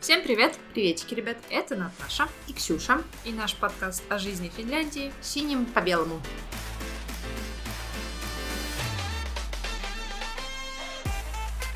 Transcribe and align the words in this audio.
Всем 0.00 0.22
привет! 0.22 0.58
Приветики, 0.72 1.12
ребят. 1.14 1.36
Это 1.50 1.76
Наташа 1.76 2.26
И 2.48 2.54
Ксюша. 2.54 3.02
и 3.26 3.32
наш 3.32 3.54
подкаст 3.54 4.02
о 4.08 4.18
жизни 4.18 4.48
Финляндии. 4.48 5.12
Синим 5.20 5.66
по 5.66 5.80
белому. 5.82 6.22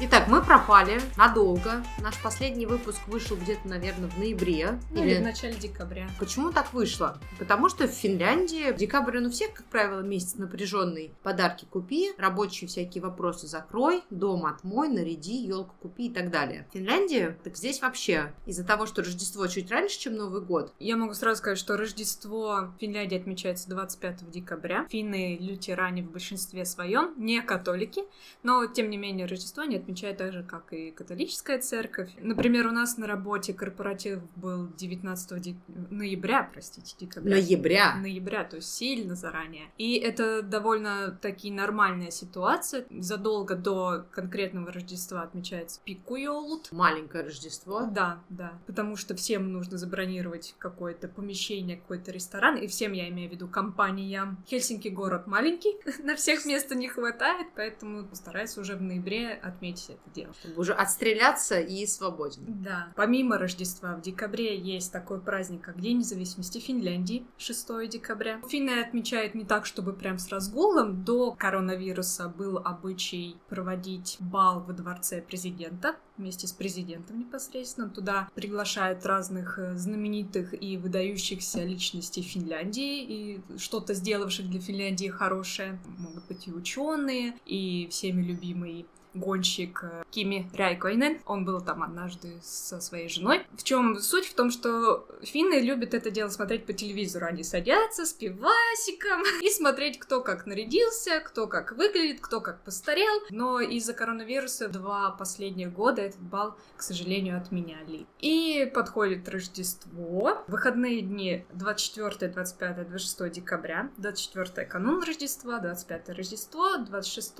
Итак, 0.07 0.29
мы 0.29 0.43
пропали 0.43 1.01
надолго. 1.17 1.83
Наш 2.03 2.23
последний 2.23 2.67
выпуск 2.67 3.01
вышел 3.07 3.39
где-то, 3.39 3.67
наверное, 3.67 4.11
в 4.11 4.19
ноябре. 4.19 4.79
Ну, 4.91 5.03
или 5.03 5.15
в 5.15 5.23
начале 5.23 5.55
декабря. 5.55 6.11
Почему 6.19 6.53
так 6.53 6.75
вышло? 6.75 7.19
Потому 7.39 7.71
что 7.71 7.89
в 7.89 7.91
Финляндии 7.91 8.77
декабрь, 8.77 9.21
ну, 9.21 9.31
всех, 9.31 9.55
как 9.55 9.65
правило, 9.65 10.01
месяц 10.01 10.35
напряженный. 10.35 11.15
Подарки 11.23 11.65
купи, 11.65 12.13
рабочие 12.19 12.69
всякие 12.69 13.01
вопросы 13.03 13.47
закрой, 13.47 14.03
дом 14.11 14.45
отмой, 14.45 14.89
наряди, 14.89 15.39
елку 15.39 15.75
купи 15.81 16.09
и 16.09 16.13
так 16.13 16.31
далее. 16.31 16.67
В 16.69 16.75
Финляндии, 16.75 17.35
так 17.43 17.57
здесь 17.57 17.81
вообще, 17.81 18.35
из-за 18.45 18.63
того, 18.63 18.85
что 18.85 19.01
Рождество 19.01 19.47
чуть 19.47 19.71
раньше, 19.71 19.99
чем 19.99 20.17
Новый 20.17 20.43
год, 20.43 20.75
Я 20.79 20.99
могу 20.99 21.15
сразу 21.15 21.39
сказать, 21.39 21.57
что 21.57 21.79
Рождество 21.79 22.75
в 22.77 22.79
Финляндии 22.79 23.17
отмечается 23.17 23.71
25 23.71 24.31
декабря. 24.31 24.87
Финны, 24.91 25.39
лютеране 25.41 26.03
в 26.03 26.11
большинстве 26.11 26.67
своем, 26.67 27.15
не 27.17 27.41
католики, 27.41 28.03
но, 28.43 28.67
тем 28.67 28.91
не 28.91 28.99
менее, 28.99 29.25
Рождество 29.25 29.63
они 29.63 29.77
отмечают 29.95 30.19
так 30.19 30.33
же, 30.33 30.43
как 30.43 30.73
и 30.73 30.91
католическая 30.91 31.61
церковь. 31.61 32.11
Например, 32.21 32.67
у 32.67 32.73
нас 32.73 32.99
на 32.99 33.07
работе 33.07 33.55
корпоратив 33.55 34.21
был 34.37 34.69
19 34.77 35.41
де- 35.41 35.57
ноября, 35.91 36.49
простите, 36.53 36.97
декабря. 36.99 37.37
ноября. 37.37 37.95
ноября, 37.97 38.45
то 38.45 38.57
есть 38.57 38.73
сильно 38.73 39.15
заранее. 39.15 39.71
И 39.79 39.97
это 39.97 40.43
довольно 40.43 41.17
таки 41.23 41.51
нормальная 41.51 42.11
ситуация. 42.11 42.85
Задолго 42.91 43.55
до 43.55 44.05
конкретного 44.11 44.73
Рождества 44.73 45.23
отмечается 45.23 45.81
пикуйолут. 45.85 46.73
Маленькое 46.73 47.25
Рождество. 47.25 47.87
Да, 47.91 48.19
да. 48.29 48.59
Потому 48.67 48.97
что 48.97 49.15
всем 49.15 49.53
нужно 49.53 49.79
забронировать 49.79 50.55
какое-то 50.59 51.07
помещение, 51.09 51.77
какой-то 51.77 52.11
ресторан. 52.11 52.57
И 52.57 52.67
всем 52.67 52.93
я 52.93 53.09
имею 53.09 53.31
в 53.31 53.33
виду 53.33 53.47
компаниям. 53.47 54.43
Хельсинки 54.49 54.89
город 54.89 55.27
маленький, 55.27 55.77
на 56.03 56.17
всех 56.17 56.45
места 56.47 56.75
не 56.75 56.89
хватает, 56.89 57.47
поэтому 57.55 58.09
стараются 58.13 58.61
уже 58.61 58.75
в 58.75 58.83
ноябре 58.83 59.33
отметить 59.33 59.84
это 59.93 60.15
дело. 60.15 60.33
Чтобы 60.41 60.61
уже 60.61 60.73
отстреляться 60.73 61.61
и 61.61 61.87
свободен. 61.87 62.43
Да. 62.47 62.89
Помимо 62.97 63.39
Рождества, 63.39 63.95
в 63.97 64.01
декабре 64.01 64.59
есть 64.59 64.93
такой 64.93 65.21
праздник, 65.21 65.63
как 65.63 65.81
День 65.81 65.99
независимости 65.99 66.59
Финляндии, 66.59 67.27
6 67.39 67.89
декабря. 67.89 68.41
Финны 68.49 68.81
отмечают 68.81 69.35
не 69.35 69.45
так, 69.45 69.67
чтобы 69.67 69.93
прям 69.93 70.19
с 70.19 70.29
разгулом. 70.29 71.05
До 71.05 71.33
коронавируса 71.33 72.29
был 72.29 72.59
обычай 72.59 73.37
проводить 73.49 74.17
бал 74.21 74.61
во 74.61 74.73
дворце 74.73 75.21
президента 75.23 75.97
вместе 76.17 76.47
с 76.47 76.53
президентом 76.53 77.19
непосредственно. 77.19 77.89
Туда 77.89 78.29
приглашают 78.35 79.05
разных 79.05 79.59
э, 79.59 79.75
знаменитых 79.77 80.55
и 80.61 80.77
выдающихся 80.77 81.65
личностей 81.65 82.23
Финляндии 82.23 83.03
и 83.03 83.41
что-то 83.59 83.95
сделавших 83.95 84.49
для 84.49 84.61
Финляндии 84.61 85.09
хорошее. 85.09 85.79
Могут 85.99 86.27
быть 86.27 86.47
и 86.47 86.53
ученые, 86.53 87.35
и 87.47 87.89
всеми 87.91 88.23
любимый 88.23 88.87
гонщик 89.15 89.85
э, 89.85 90.05
Кими 90.11 90.51
Райкойнен. 90.55 91.21
Он 91.27 91.45
был 91.45 91.61
там 91.61 91.83
однажды 91.83 92.39
со 92.43 92.81
своей 92.81 93.09
женой. 93.09 93.43
В 93.53 93.63
чем 93.63 93.99
суть? 93.99 94.27
В 94.27 94.35
том, 94.35 94.51
что 94.51 95.07
финны 95.23 95.61
любят 95.61 95.95
это 95.95 96.11
дело 96.11 96.29
смотреть 96.29 96.67
по 96.67 96.73
телевизору. 96.73 97.27
Они 97.27 97.43
садятся 97.43 98.07
с 98.07 98.13
пивасиком 98.13 99.23
и 99.43 99.51
смотреть, 99.51 99.99
кто 99.99 100.21
как 100.21 100.47
нарядился, 100.47 101.21
кто 101.21 101.47
как 101.47 101.73
выглядит, 101.73 102.21
кто 102.21 102.41
как 102.41 102.63
постарел. 102.63 103.23
Но 103.31 103.61
из-за 103.61 103.95
коронавируса 103.95 104.69
два 104.69 105.11
последних 105.11 105.73
года 105.73 106.03
этот 106.03 106.21
бал, 106.21 106.57
к 106.77 106.83
сожалению, 106.83 107.39
отменяли. 107.39 108.07
И 108.21 108.71
подходит 108.75 109.29
Рождество. 109.29 110.45
Выходные 110.49 111.03
дни 111.03 111.45
24, 111.53 112.33
25, 112.33 112.89
26 112.89 113.33
декабря. 113.33 113.91
24 113.99 114.67
канун 114.67 115.03
Рождества, 115.03 115.59
25 115.59 116.09
Рождество, 116.11 116.77
26 116.79 117.35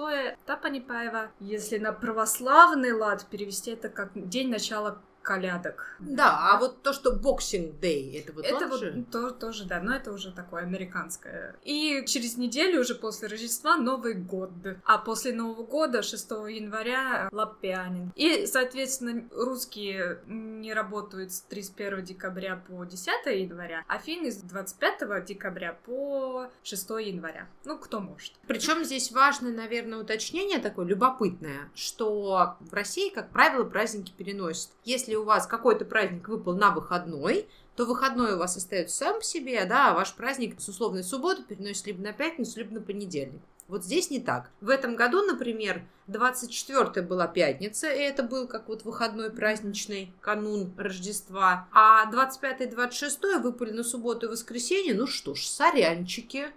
Тапанипаева. 0.47 1.31
Если 1.65 1.79
на 1.79 1.95
православный 1.95 2.93
лад 2.93 3.25
перевести 3.31 3.71
это 3.71 3.89
как 3.89 4.11
день 4.29 4.51
начала 4.51 4.99
колядок. 5.25 5.97
Да, 5.99 6.53
а 6.53 6.59
вот 6.59 6.83
то, 6.83 6.93
что 6.93 7.17
Boxing 7.17 7.81
Day, 7.81 8.21
это 8.21 8.33
вот 8.33 8.45
Это 8.45 8.69
вот 8.69 8.79
же? 8.79 9.05
то- 9.11 9.31
тоже, 9.31 9.65
да, 9.65 9.81
но 9.81 9.95
это 9.97 10.13
уже 10.13 10.31
такое 10.33 10.63
американское. 10.63 11.57
И 11.65 12.05
через 12.07 12.37
неделю, 12.37 12.81
уже 12.83 12.95
после 12.95 13.29
Рождества, 13.29 13.77
Новый 13.77 14.15
год. 14.15 14.51
А 14.85 14.99
после 14.99 15.33
Нового 15.33 15.65
года, 15.65 16.03
6 16.03 16.31
января, 16.49 17.29
Лапянин. 17.33 18.13
И, 18.15 18.47
соответственно, 18.47 19.25
русские 19.33 20.21
не 20.27 20.73
работают 20.75 21.33
с 21.33 21.41
31 21.41 22.05
декабря 22.05 22.63
по 22.69 22.85
10 22.85 23.27
января, 23.27 23.83
а 23.89 23.99
финны 23.99 24.31
с 24.31 24.37
25 24.37 25.25
декабря 25.25 25.77
по 25.87 26.49
6 26.63 26.91
января. 27.01 27.49
Ну, 27.65 27.79
кто 27.79 28.01
может. 28.01 28.35
Причем 28.47 28.85
здесь 28.85 29.11
важное, 29.11 29.53
наверное, 29.53 29.99
уточнение 29.99 30.59
такое 30.59 30.85
любопытное, 30.87 31.71
что 31.75 32.57
в 32.61 32.75
России, 32.75 33.09
как 33.09 33.31
правило, 33.31 33.65
праздники 33.65 34.13
переносят. 34.17 34.71
Если 34.85 35.14
у 35.17 35.25
вас 35.25 35.47
какой-то 35.47 35.85
праздник 35.85 36.29
выпал 36.29 36.55
на 36.55 36.71
выходной, 36.71 37.49
то 37.77 37.85
выходной 37.85 38.35
у 38.35 38.39
вас 38.39 38.57
остается 38.57 38.97
сам 38.97 39.19
по 39.19 39.25
себе, 39.25 39.65
да, 39.65 39.91
а 39.91 39.95
ваш 39.95 40.15
праздник 40.15 40.61
с 40.61 40.69
условной 40.69 41.05
субботы 41.05 41.43
переносит 41.43 41.87
либо 41.87 42.03
на 42.03 42.13
пятницу, 42.13 42.59
либо 42.59 42.75
на 42.75 42.81
понедельник. 42.81 43.41
Вот 43.67 43.83
здесь 43.85 44.11
не 44.11 44.21
так. 44.21 44.51
В 44.61 44.69
этом 44.69 44.95
году, 44.95 45.23
например, 45.23 45.83
24 46.07 47.07
была 47.07 47.27
пятница, 47.27 47.91
и 47.91 47.99
это 47.99 48.23
был 48.23 48.47
как 48.47 48.69
вот 48.69 48.85
выходной 48.85 49.31
праздничный 49.31 50.13
канун 50.21 50.73
Рождества. 50.77 51.67
А 51.73 52.05
25 52.11 52.61
и 52.61 52.67
26 52.67 53.21
выпали 53.43 53.73
на 53.73 53.83
субботу 53.83 54.27
и 54.27 54.29
воскресенье. 54.29 54.95
Ну 54.95 55.07
что 55.07 55.35
ж, 55.35 55.47
сорянчики. 55.47 56.49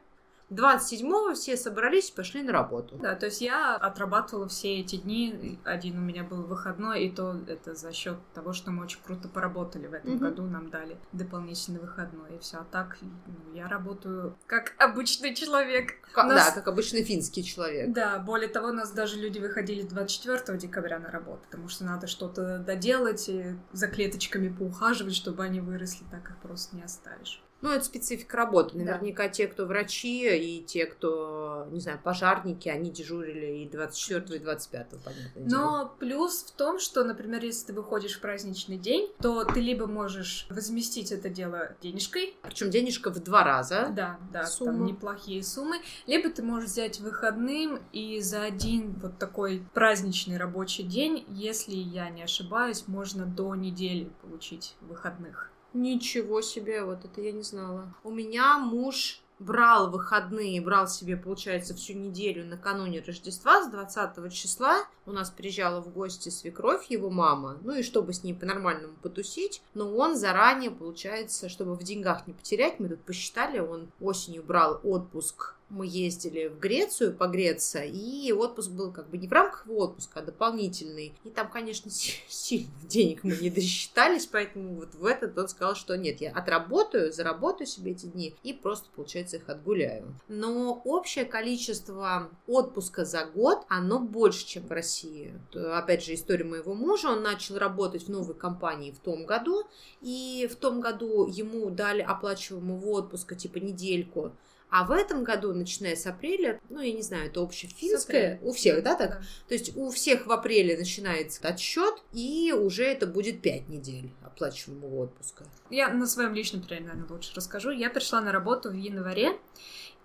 27-го 0.49 1.33
все 1.33 1.57
собрались 1.57 2.09
и 2.09 2.13
пошли 2.15 2.41
на 2.41 2.53
работу. 2.53 2.95
Да, 3.01 3.15
то 3.15 3.25
есть 3.25 3.41
я 3.41 3.75
отрабатывала 3.75 4.47
все 4.47 4.79
эти 4.79 4.95
дни. 4.95 5.59
Один 5.65 5.97
у 5.97 6.01
меня 6.01 6.23
был 6.23 6.43
выходной, 6.43 7.03
и 7.03 7.11
то 7.11 7.35
это 7.47 7.75
за 7.75 7.91
счет 7.91 8.17
того, 8.33 8.53
что 8.53 8.71
мы 8.71 8.83
очень 8.83 8.99
круто 9.05 9.27
поработали 9.27 9.87
в 9.87 9.93
этом 9.93 10.11
Мгм. 10.11 10.19
году, 10.19 10.43
нам 10.43 10.69
дали 10.69 10.97
дополнительный 11.11 11.79
выходной, 11.81 12.35
и 12.35 12.39
все. 12.39 12.57
А 12.57 12.63
так 12.71 12.97
ну, 13.01 13.53
я 13.53 13.67
работаю 13.67 14.37
как 14.47 14.73
обычный 14.77 15.35
человек. 15.35 15.95
Как- 16.13 16.25
Нас- 16.27 16.47
Да, 16.47 16.51
как 16.53 16.67
обычный 16.69 17.03
финский 17.03 17.43
человек. 17.43 17.91
Да, 17.93 18.17
более 18.19 18.47
того, 18.49 18.69
у 18.69 18.73
нас 18.73 18.91
даже 18.91 19.19
люди 19.19 19.39
выходили 19.39 19.81
24 19.81 20.57
декабря 20.57 20.99
на 20.99 21.09
работу, 21.11 21.41
потому 21.49 21.67
что 21.67 21.83
надо 21.83 22.07
что-то 22.07 22.59
доделать 22.59 23.27
и 23.27 23.55
за 23.73 23.87
клеточками 23.89 24.47
поухаживать, 24.49 25.13
чтобы 25.15 25.43
они 25.43 25.59
выросли, 25.59 26.05
так 26.09 26.29
их 26.29 26.37
просто 26.37 26.75
не 26.75 26.83
оставишь. 26.83 27.43
Ну, 27.61 27.71
это 27.71 27.83
специфика 27.83 28.37
работы. 28.37 28.77
Да. 28.77 28.83
Наверняка 28.83 29.29
те, 29.29 29.47
кто 29.47 29.65
врачи, 29.65 30.27
и 30.37 30.63
те, 30.63 30.85
кто, 30.85 31.67
не 31.71 31.79
знаю, 31.79 31.99
пожарники, 32.03 32.69
они 32.69 32.91
дежурили 32.91 33.63
и 33.63 33.69
24 33.69 34.39
и 34.39 34.43
25 34.43 34.89
понятно. 35.03 35.31
Но 35.35 35.95
плюс 35.99 36.43
в 36.43 36.51
том, 36.51 36.79
что, 36.79 37.03
например, 37.03 37.43
если 37.43 37.67
ты 37.67 37.73
выходишь 37.73 38.17
в 38.17 38.21
праздничный 38.21 38.77
день, 38.77 39.11
то 39.21 39.43
ты 39.43 39.59
либо 39.59 39.87
можешь 39.87 40.45
возместить 40.49 41.11
это 41.11 41.29
дело 41.29 41.75
денежкой, 41.81 42.35
Причем 42.43 42.69
денежка 42.69 43.09
в 43.11 43.19
два 43.19 43.43
раза. 43.43 43.91
да, 43.95 44.19
да, 44.31 44.45
Сумма. 44.45 44.71
там 44.73 44.85
неплохие 44.85 45.43
суммы, 45.43 45.77
либо 46.05 46.29
ты 46.29 46.43
можешь 46.43 46.69
взять 46.69 46.99
выходным 46.99 47.79
и 47.91 48.19
за 48.21 48.43
один 48.43 48.93
вот 49.01 49.17
такой 49.17 49.63
праздничный 49.73 50.37
рабочий 50.37 50.83
день, 50.83 51.25
если 51.29 51.75
я 51.75 52.09
не 52.09 52.23
ошибаюсь, 52.23 52.87
можно 52.87 53.25
до 53.25 53.55
недели 53.55 54.09
получить 54.21 54.75
выходных. 54.81 55.51
Ничего 55.77 56.41
себе, 56.41 56.83
вот 56.83 57.05
это 57.05 57.21
я 57.21 57.31
не 57.31 57.43
знала. 57.43 57.93
У 58.03 58.09
меня 58.09 58.57
муж 58.57 59.21
брал 59.37 59.91
выходные, 59.91 60.59
брал 60.59 60.87
себе, 60.87 61.15
получается, 61.15 61.75
всю 61.75 61.93
неделю 61.93 62.45
накануне 62.45 63.03
Рождества 63.05 63.63
с 63.63 63.69
20 63.69 64.33
числа. 64.33 64.87
У 65.05 65.11
нас 65.11 65.29
приезжала 65.29 65.79
в 65.79 65.93
гости 65.93 66.29
свекровь, 66.29 66.87
его 66.89 67.11
мама, 67.11 67.59
ну 67.61 67.75
и 67.75 67.83
чтобы 67.83 68.13
с 68.13 68.23
ней 68.23 68.33
по-нормальному 68.33 68.95
потусить. 69.03 69.61
Но 69.75 69.95
он 69.95 70.15
заранее, 70.15 70.71
получается, 70.71 71.47
чтобы 71.47 71.75
в 71.75 71.83
деньгах 71.83 72.25
не 72.25 72.33
потерять, 72.33 72.79
мы 72.79 72.89
тут 72.89 73.01
посчитали, 73.03 73.59
он 73.59 73.91
осенью 73.99 74.41
брал 74.41 74.81
отпуск 74.83 75.56
мы 75.69 75.85
ездили 75.85 76.47
в 76.47 76.59
Грецию 76.59 77.13
погреться, 77.13 77.83
и 77.83 78.31
отпуск 78.31 78.71
был 78.71 78.91
как 78.91 79.09
бы 79.09 79.17
не 79.17 79.27
в 79.27 79.31
рамках 79.31 79.65
отпуска, 79.67 80.19
а 80.19 80.23
дополнительный. 80.23 81.13
И 81.23 81.29
там, 81.29 81.49
конечно, 81.49 81.91
си- 81.91 82.21
сильно 82.27 82.71
денег 82.83 83.23
мы 83.23 83.35
не 83.35 83.49
досчитались, 83.49 84.27
поэтому 84.27 84.75
вот 84.75 84.95
в 84.95 85.05
этот 85.05 85.37
он 85.37 85.47
сказал, 85.49 85.75
что 85.75 85.95
нет, 85.97 86.21
я 86.21 86.31
отработаю, 86.31 87.11
заработаю 87.11 87.67
себе 87.67 87.91
эти 87.91 88.05
дни 88.05 88.35
и 88.43 88.53
просто, 88.53 88.87
получается, 88.95 89.37
их 89.37 89.49
отгуляю. 89.49 90.15
Но 90.27 90.81
общее 90.85 91.25
количество 91.25 92.29
отпуска 92.47 93.03
за 93.03 93.25
год, 93.25 93.65
оно 93.67 93.99
больше, 93.99 94.45
чем 94.45 94.65
в 94.65 94.71
России. 94.71 95.33
Опять 95.53 96.03
же, 96.03 96.13
история 96.13 96.45
моего 96.45 96.73
мужа, 96.73 97.09
он 97.09 97.23
начал 97.23 97.57
работать 97.57 98.03
в 98.03 98.09
новой 98.09 98.35
компании 98.35 98.91
в 98.91 98.99
том 98.99 99.25
году, 99.25 99.63
и 100.01 100.47
в 100.49 100.55
том 100.55 100.79
году 100.79 101.27
ему 101.27 101.69
дали 101.69 102.01
оплачиваемого 102.01 102.85
отпуска 102.91 103.35
типа 103.35 103.57
недельку, 103.57 104.31
А 104.69 104.83
в 104.83 104.91
этом 104.91 105.23
году, 105.23 105.53
начиная 105.53 105.95
с 105.95 106.05
апреля, 106.05 106.59
ну, 106.69 106.81
я 106.81 106.91
не 106.91 107.01
знаю, 107.01 107.27
это 107.27 107.41
общефинское, 107.41 108.39
у 108.41 108.51
всех, 108.51 108.83
да, 108.83 108.95
так? 108.95 109.11
Да. 109.11 109.21
То 109.47 109.53
есть 109.53 109.75
у 109.77 109.89
всех 109.89 110.27
в 110.27 110.31
апреле 110.31 110.77
начинается 110.77 111.47
отсчет, 111.47 111.95
и 112.11 112.51
уже 112.51 112.83
это 112.83 113.07
будет 113.07 113.41
5 113.41 113.69
недель 113.69 114.11
оплачиваемого 114.25 115.03
отпуска. 115.03 115.45
Я 115.69 115.89
на 115.89 116.05
своем 116.05 116.33
личном 116.33 116.63
примере, 116.63 116.87
наверное, 116.87 117.09
лучше 117.09 117.31
расскажу. 117.33 117.71
Я 117.71 117.89
пришла 117.89 118.19
на 118.19 118.31
работу 118.31 118.69
в 118.69 118.73
январе, 118.73 119.37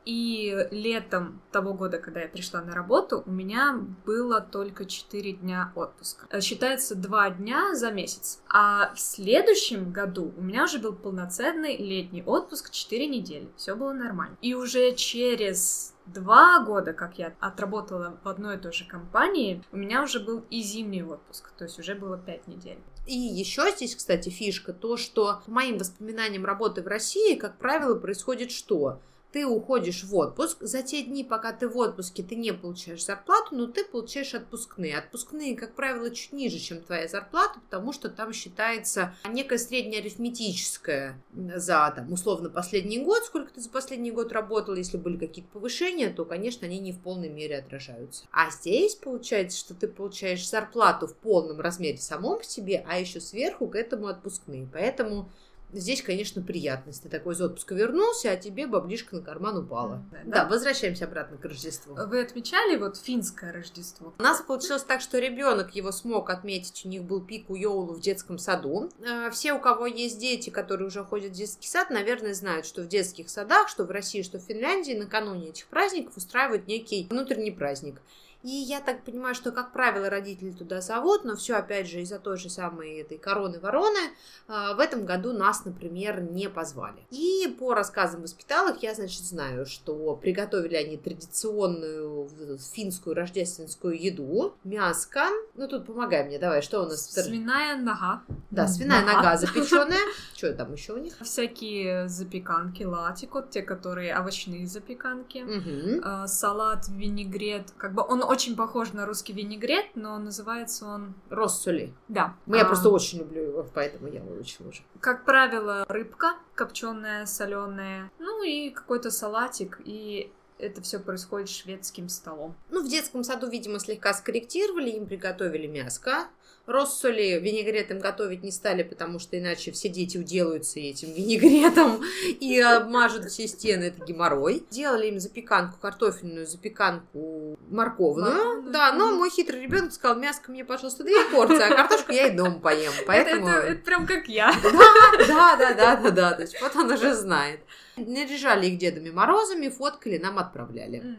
и 0.04 0.68
летом 0.70 1.40
того 1.50 1.74
года, 1.74 1.98
когда 1.98 2.20
я 2.20 2.28
пришла 2.28 2.62
на 2.62 2.74
работу, 2.74 3.22
у 3.24 3.30
меня 3.30 3.80
было 4.04 4.40
только 4.40 4.84
4 4.84 5.32
дня 5.34 5.72
отпуска. 5.74 6.26
Э, 6.30 6.40
считается 6.40 6.94
2 6.94 7.30
дня 7.30 7.74
за 7.74 7.90
месяц. 7.90 8.42
А 8.48 8.92
в 8.94 9.00
следующем 9.00 9.92
году 9.92 10.32
у 10.36 10.42
меня 10.42 10.64
уже 10.64 10.78
был 10.78 10.92
полноценный 10.92 11.76
летний 11.76 12.22
отпуск 12.22 12.70
4 12.70 13.06
недели. 13.06 13.48
Все 13.56 13.76
было 13.76 13.92
нормально. 13.92 14.36
И 14.40 14.54
уже 14.54 14.94
через 14.94 15.94
два 16.06 16.64
года, 16.64 16.92
как 16.92 17.18
я 17.18 17.34
отработала 17.40 18.18
в 18.24 18.28
одной 18.28 18.56
и 18.56 18.58
той 18.58 18.72
же 18.72 18.84
компании, 18.86 19.62
у 19.72 19.76
меня 19.76 20.02
уже 20.02 20.20
был 20.20 20.44
и 20.50 20.62
зимний 20.62 21.02
отпуск, 21.02 21.52
то 21.56 21.64
есть 21.64 21.78
уже 21.78 21.94
было 21.94 22.18
пять 22.18 22.46
недель. 22.48 22.78
И 23.06 23.16
еще 23.16 23.70
здесь, 23.70 23.96
кстати, 23.96 24.28
фишка, 24.28 24.72
то, 24.72 24.96
что 24.96 25.42
по 25.44 25.50
моим 25.50 25.78
воспоминаниям 25.78 26.44
работы 26.44 26.82
в 26.82 26.86
России, 26.86 27.36
как 27.36 27.58
правило, 27.58 27.98
происходит 27.98 28.50
что? 28.50 29.00
Ты 29.32 29.46
уходишь 29.46 30.04
в 30.04 30.14
отпуск. 30.14 30.58
За 30.60 30.82
те 30.82 31.02
дни, 31.02 31.24
пока 31.24 31.52
ты 31.52 31.68
в 31.68 31.76
отпуске, 31.76 32.22
ты 32.22 32.36
не 32.36 32.52
получаешь 32.52 33.04
зарплату, 33.04 33.54
но 33.56 33.66
ты 33.66 33.84
получаешь 33.84 34.34
отпускные. 34.34 34.98
Отпускные, 34.98 35.56
как 35.56 35.74
правило, 35.74 36.10
чуть 36.10 36.32
ниже, 36.32 36.58
чем 36.58 36.82
твоя 36.82 37.08
зарплата, 37.08 37.60
потому 37.60 37.92
что 37.92 38.10
там 38.10 38.32
считается 38.32 39.14
некое 39.28 39.58
среднеарифметическое 39.58 41.22
за, 41.32 41.92
там, 41.96 42.12
условно, 42.12 42.50
последний 42.50 42.98
год, 42.98 43.24
сколько 43.24 43.52
ты 43.52 43.60
за 43.60 43.70
последний 43.70 44.10
год 44.10 44.32
работал, 44.32 44.74
если 44.74 44.98
были 44.98 45.16
какие-то 45.16 45.50
повышения, 45.50 46.10
то, 46.10 46.24
конечно, 46.24 46.66
они 46.66 46.78
не 46.78 46.92
в 46.92 47.00
полной 47.00 47.30
мере 47.30 47.58
отражаются. 47.58 48.24
А 48.30 48.50
здесь 48.50 48.94
получается, 48.94 49.58
что 49.58 49.74
ты 49.74 49.88
получаешь 49.88 50.48
зарплату 50.48 51.06
в 51.06 51.16
полном 51.16 51.60
размере 51.60 51.98
самом 51.98 52.42
себе, 52.42 52.84
а 52.86 52.98
еще 52.98 53.20
сверху 53.20 53.66
к 53.66 53.76
этому 53.76 54.08
отпускные. 54.08 54.68
Поэтому 54.72 55.30
Здесь, 55.72 56.02
конечно, 56.02 56.42
приятность. 56.42 57.02
Ты 57.02 57.08
такой 57.08 57.34
из 57.34 57.40
отпуска 57.40 57.74
вернулся, 57.74 58.30
а 58.30 58.36
тебе 58.36 58.66
баблишка 58.66 59.16
на 59.16 59.22
карман 59.22 59.56
упала. 59.56 60.02
Да, 60.10 60.18
да. 60.24 60.44
да 60.44 60.48
возвращаемся 60.48 61.06
обратно 61.06 61.38
к 61.38 61.44
Рождеству. 61.44 61.94
Вы 61.94 62.20
отмечали 62.20 62.76
вот 62.76 62.98
финское 62.98 63.52
Рождество? 63.52 64.12
У 64.18 64.22
нас 64.22 64.42
получилось 64.42 64.82
так, 64.82 65.00
что 65.00 65.18
ребенок 65.18 65.74
его 65.74 65.90
смог 65.90 66.28
отметить. 66.30 66.84
У 66.84 66.88
них 66.88 67.04
был 67.04 67.22
пик 67.22 67.48
у 67.48 67.54
Йоулу 67.54 67.94
в 67.94 68.00
детском 68.00 68.38
саду. 68.38 68.90
Э, 69.00 69.30
все, 69.30 69.54
у 69.54 69.60
кого 69.60 69.86
есть 69.86 70.18
дети, 70.18 70.50
которые 70.50 70.88
уже 70.88 71.04
ходят 71.04 71.32
в 71.32 71.36
детский 71.36 71.68
сад, 71.68 71.88
наверное, 71.90 72.34
знают, 72.34 72.66
что 72.66 72.82
в 72.82 72.88
детских 72.88 73.30
садах, 73.30 73.68
что 73.68 73.84
в 73.84 73.90
России, 73.90 74.22
что 74.22 74.38
в 74.38 74.42
Финляндии, 74.42 74.92
накануне 74.92 75.48
этих 75.48 75.66
праздников 75.66 76.16
устраивают 76.16 76.66
некий 76.66 77.06
внутренний 77.10 77.50
праздник. 77.50 78.02
И 78.42 78.50
я 78.50 78.80
так 78.80 79.04
понимаю, 79.04 79.34
что, 79.34 79.52
как 79.52 79.72
правило, 79.72 80.10
родители 80.10 80.50
туда 80.50 80.80
зовут, 80.80 81.24
но 81.24 81.36
все, 81.36 81.54
опять 81.54 81.88
же, 81.88 82.00
из-за 82.00 82.18
той 82.18 82.36
же 82.36 82.50
самой 82.50 83.00
этой 83.00 83.18
короны-вороны 83.18 84.10
а, 84.48 84.74
в 84.74 84.80
этом 84.80 85.04
году 85.04 85.32
нас, 85.32 85.64
например, 85.64 86.20
не 86.20 86.48
позвали. 86.48 87.06
И 87.10 87.54
по 87.58 87.74
рассказам 87.74 88.22
воспиталок 88.22 88.82
я, 88.82 88.94
значит, 88.94 89.22
знаю, 89.22 89.66
что 89.66 90.16
приготовили 90.16 90.74
они 90.74 90.96
традиционную 90.96 92.28
финскую 92.74 93.14
рождественскую 93.14 94.00
еду, 94.00 94.54
мяско. 94.64 95.26
Ну, 95.54 95.68
тут 95.68 95.86
помогай 95.86 96.24
мне, 96.24 96.38
давай, 96.38 96.62
что 96.62 96.82
у 96.82 96.86
нас? 96.86 97.10
Свиная 97.10 97.76
нога. 97.76 98.22
Да, 98.50 98.66
свиная 98.66 99.04
нога, 99.04 99.18
нога 99.18 99.36
запеченная. 99.38 99.98
Что 100.34 100.52
там 100.52 100.72
еще 100.72 100.94
у 100.94 100.98
них? 100.98 101.14
Всякие 101.20 102.08
запеканки, 102.08 102.82
латико, 102.82 103.42
те, 103.48 103.62
которые 103.62 104.18
овощные 104.18 104.66
запеканки, 104.66 105.38
угу. 105.38 106.26
салат, 106.26 106.88
винегрет. 106.88 107.72
Как 107.76 107.94
бы 107.94 108.02
он 108.06 108.22
очень 108.32 108.56
похож 108.56 108.92
на 108.92 109.04
русский 109.04 109.34
винегрет, 109.34 109.86
но 109.94 110.18
называется 110.18 110.86
он... 110.86 111.14
Россоли. 111.28 111.92
Да. 112.08 112.34
Ну, 112.46 112.56
я 112.56 112.62
а... 112.62 112.64
просто 112.64 112.88
очень 112.88 113.18
люблю 113.18 113.42
его, 113.42 113.66
поэтому 113.74 114.08
я 114.08 114.20
его 114.20 114.34
очень 114.40 114.64
люблю. 114.64 114.78
Как 115.00 115.24
правило, 115.24 115.84
рыбка 115.88 116.36
копченая, 116.54 117.26
соленая, 117.26 118.10
ну 118.18 118.42
и 118.42 118.70
какой-то 118.70 119.10
салатик, 119.10 119.80
и 119.84 120.32
это 120.58 120.80
все 120.80 120.98
происходит 120.98 121.50
шведским 121.50 122.08
столом. 122.08 122.54
Ну, 122.70 122.82
в 122.82 122.88
детском 122.88 123.22
саду, 123.24 123.48
видимо, 123.48 123.78
слегка 123.78 124.14
скорректировали, 124.14 124.90
им 124.90 125.06
приготовили 125.06 125.66
мяско, 125.66 126.28
Россоли 126.66 127.40
винегретом 127.40 127.98
готовить 127.98 128.44
не 128.44 128.52
стали, 128.52 128.84
потому 128.84 129.18
что 129.18 129.36
иначе 129.38 129.72
все 129.72 129.88
дети 129.88 130.16
уделаются 130.16 130.78
этим 130.78 131.12
винегретом 131.12 132.02
и 132.22 132.60
обмажут 132.60 133.24
все 133.30 133.48
стены. 133.48 133.84
Это 133.84 134.04
геморрой. 134.04 134.64
Делали 134.70 135.08
им 135.08 135.18
запеканку, 135.18 135.78
картофельную 135.80 136.46
запеканку 136.46 137.58
морковную. 137.68 138.70
Да, 138.70 138.92
но 138.92 139.12
мой 139.16 139.30
хитрый 139.30 139.60
ребенок 139.60 139.92
сказал, 139.92 140.16
мяско 140.16 140.52
мне, 140.52 140.64
пожалуйста, 140.64 141.02
две 141.02 141.24
порции, 141.30 141.62
а 141.62 141.74
картошку 141.74 142.12
я 142.12 142.28
и 142.28 142.36
дома 142.36 142.60
поем. 142.60 142.92
Поэтому... 143.06 143.48
Это, 143.48 143.58
это, 143.58 143.66
это 143.72 143.84
прям 143.84 144.06
как 144.06 144.28
я. 144.28 144.54
Да, 144.62 145.56
да, 145.56 145.74
да, 145.74 145.96
да, 145.96 146.10
да. 146.10 146.32
То 146.32 146.42
есть 146.42 146.60
вот 146.60 146.76
он 146.76 146.92
уже 146.92 147.14
знает. 147.14 147.60
Наряжали 147.96 148.66
их 148.66 148.78
Дедами 148.78 149.10
Морозами, 149.10 149.68
фоткали, 149.68 150.18
нам 150.18 150.38
отправляли. 150.38 151.16